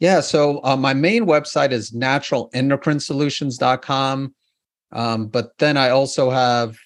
yeah. 0.00 0.20
So 0.20 0.60
uh, 0.62 0.76
my 0.76 0.94
main 0.94 1.26
website 1.26 1.72
is 1.72 1.90
naturalendocrinesolutions.com. 1.90 4.34
Um, 4.90 5.26
but 5.26 5.50
then 5.58 5.76
I 5.76 5.90
also 5.90 6.30
have 6.30 6.78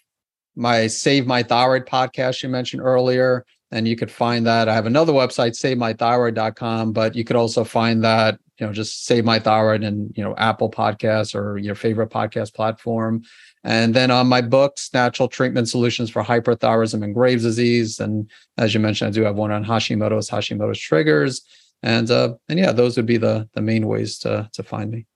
my 0.57 0.87
Save 0.87 1.27
My 1.27 1.43
Thyroid 1.43 1.87
podcast 1.87 2.43
you 2.43 2.49
mentioned 2.49 2.83
earlier. 2.83 3.45
And 3.71 3.87
you 3.89 3.97
could 3.97 4.11
find 4.11 4.47
that. 4.47 4.69
I 4.69 4.75
have 4.75 4.85
another 4.85 5.15
website, 5.15 5.53
savemythyroid.com, 5.53 6.93
but 6.93 7.15
you 7.15 7.25
could 7.25 7.37
also 7.37 7.65
find 7.65 8.05
that, 8.05 8.39
you 8.59 8.67
know, 8.67 8.73
just 8.73 9.07
save 9.07 9.25
my 9.25 9.39
thyroid 9.39 9.83
and, 9.83 10.13
you 10.15 10.23
know, 10.23 10.35
Apple 10.37 10.71
Podcasts 10.71 11.35
or 11.35 11.57
your 11.57 11.75
favorite 11.75 12.11
podcast 12.11 12.53
platform. 12.53 13.23
And 13.65 13.95
then 13.95 14.11
on 14.11 14.27
my 14.27 14.43
books, 14.43 14.91
Natural 14.93 15.27
Treatment 15.27 15.71
Solutions 15.71 16.11
for 16.11 16.23
Hyperthyroidism 16.23 17.03
and 17.03 17.15
Graves' 17.15 17.45
Disease. 17.45 17.99
And 17.99 18.31
as 18.59 18.75
you 18.75 18.81
mentioned, 18.81 19.09
I 19.09 19.13
do 19.13 19.23
have 19.23 19.37
one 19.37 19.53
on 19.53 19.65
Hashimoto's, 19.65 20.29
Hashimoto's 20.29 20.79
triggers 20.79 21.41
and 21.83 22.11
uh, 22.11 22.35
and 22.49 22.59
yeah, 22.59 22.73
those 22.73 22.97
would 22.97 23.07
be 23.07 23.17
the 23.17 23.49
the 23.55 23.63
main 23.63 23.87
ways 23.87 24.19
to 24.21 24.49
to 24.53 24.63
find 24.63 24.91
me. 24.91 25.07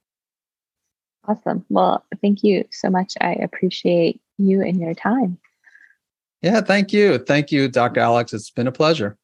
Awesome. 1.29 1.65
Well, 1.69 2.05
thank 2.23 2.45
you 2.45 2.65
so 2.71 2.89
much. 2.89 3.15
I 3.21 3.33
appreciate 3.33 4.21
you 4.39 4.63
and 4.63 4.81
your 4.81 4.95
time. 4.95 5.39
Yeah, 6.43 6.61
thank 6.61 6.93
you. 6.93 7.19
Thank 7.19 7.51
you, 7.51 7.69
Dr. 7.69 8.01
Alex. 8.01 8.33
It's 8.33 8.51
been 8.51 8.69
a 8.69 8.73
pleasure. 8.73 9.17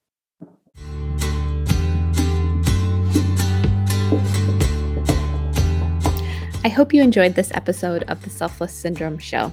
I 6.64 6.68
hope 6.68 6.94
you 6.94 7.02
enjoyed 7.02 7.34
this 7.34 7.50
episode 7.54 8.04
of 8.04 8.22
the 8.22 8.30
Selfless 8.30 8.72
Syndrome 8.72 9.18
Show. 9.18 9.52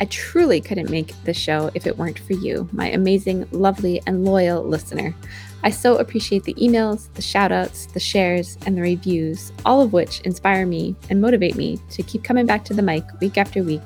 I 0.00 0.04
truly 0.06 0.60
couldn't 0.60 0.90
make 0.90 1.14
this 1.24 1.36
show 1.36 1.70
if 1.74 1.86
it 1.86 1.98
weren't 1.98 2.18
for 2.18 2.34
you, 2.34 2.68
my 2.72 2.90
amazing, 2.90 3.46
lovely, 3.50 4.00
and 4.06 4.24
loyal 4.24 4.62
listener. 4.62 5.14
I 5.62 5.70
so 5.70 5.96
appreciate 5.96 6.44
the 6.44 6.54
emails, 6.54 7.12
the 7.14 7.22
shoutouts, 7.22 7.92
the 7.92 8.00
shares, 8.00 8.56
and 8.64 8.76
the 8.76 8.82
reviews, 8.82 9.52
all 9.66 9.82
of 9.82 9.92
which 9.92 10.20
inspire 10.20 10.64
me 10.64 10.96
and 11.10 11.20
motivate 11.20 11.56
me 11.56 11.78
to 11.90 12.02
keep 12.02 12.24
coming 12.24 12.46
back 12.46 12.64
to 12.66 12.74
the 12.74 12.82
mic 12.82 13.04
week 13.20 13.36
after 13.36 13.62
week 13.62 13.82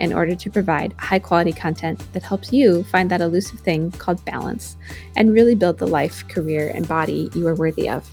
in 0.00 0.12
order 0.12 0.34
to 0.34 0.50
provide 0.50 0.92
high 0.98 1.18
quality 1.18 1.52
content 1.52 2.02
that 2.12 2.22
helps 2.22 2.52
you 2.52 2.84
find 2.84 3.10
that 3.10 3.20
elusive 3.20 3.60
thing 3.60 3.90
called 3.92 4.24
balance 4.24 4.76
and 5.16 5.32
really 5.32 5.54
build 5.54 5.78
the 5.78 5.86
life, 5.86 6.26
career, 6.28 6.70
and 6.74 6.86
body 6.88 7.30
you 7.34 7.46
are 7.46 7.54
worthy 7.54 7.88
of. 7.88 8.08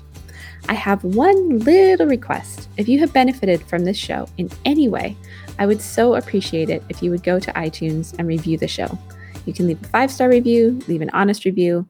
I 0.70 0.74
have 0.74 1.04
one 1.04 1.60
little 1.60 2.08
request. 2.08 2.70
If 2.78 2.88
you 2.88 3.00
have 3.00 3.12
benefited 3.12 3.62
from 3.64 3.84
this 3.84 3.98
show 3.98 4.28
in 4.38 4.50
any 4.64 4.88
way, 4.88 5.18
I 5.60 5.66
would 5.66 5.82
so 5.82 6.16
appreciate 6.16 6.70
it 6.70 6.84
if 6.88 7.02
you 7.02 7.12
would 7.12 7.24
go 7.24 7.40
to 7.40 7.52
iTunes 7.54 8.18
and 8.18 8.28
review 8.28 8.58
the 8.58 8.68
show. 8.68 8.98
You 9.46 9.54
can 9.54 9.68
leave 9.68 9.82
a 9.82 9.88
five 9.88 10.12
star 10.12 10.30
review, 10.30 10.80
leave 10.88 11.02
an 11.02 11.10
honest 11.12 11.46
review. 11.46 11.88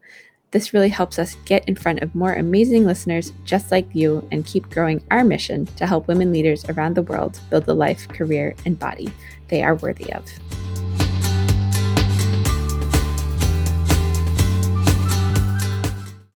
This 0.51 0.73
really 0.73 0.89
helps 0.89 1.17
us 1.17 1.35
get 1.45 1.67
in 1.67 1.75
front 1.75 2.01
of 2.01 2.13
more 2.13 2.33
amazing 2.33 2.85
listeners 2.85 3.31
just 3.45 3.71
like 3.71 3.87
you 3.93 4.27
and 4.31 4.45
keep 4.45 4.69
growing 4.69 5.01
our 5.09 5.23
mission 5.23 5.65
to 5.77 5.87
help 5.87 6.09
women 6.09 6.33
leaders 6.33 6.65
around 6.65 6.95
the 6.95 7.03
world 7.03 7.39
build 7.49 7.65
the 7.65 7.73
life, 7.73 8.07
career, 8.09 8.53
and 8.65 8.77
body 8.77 9.11
they 9.47 9.63
are 9.63 9.75
worthy 9.75 10.11
of. 10.13 10.25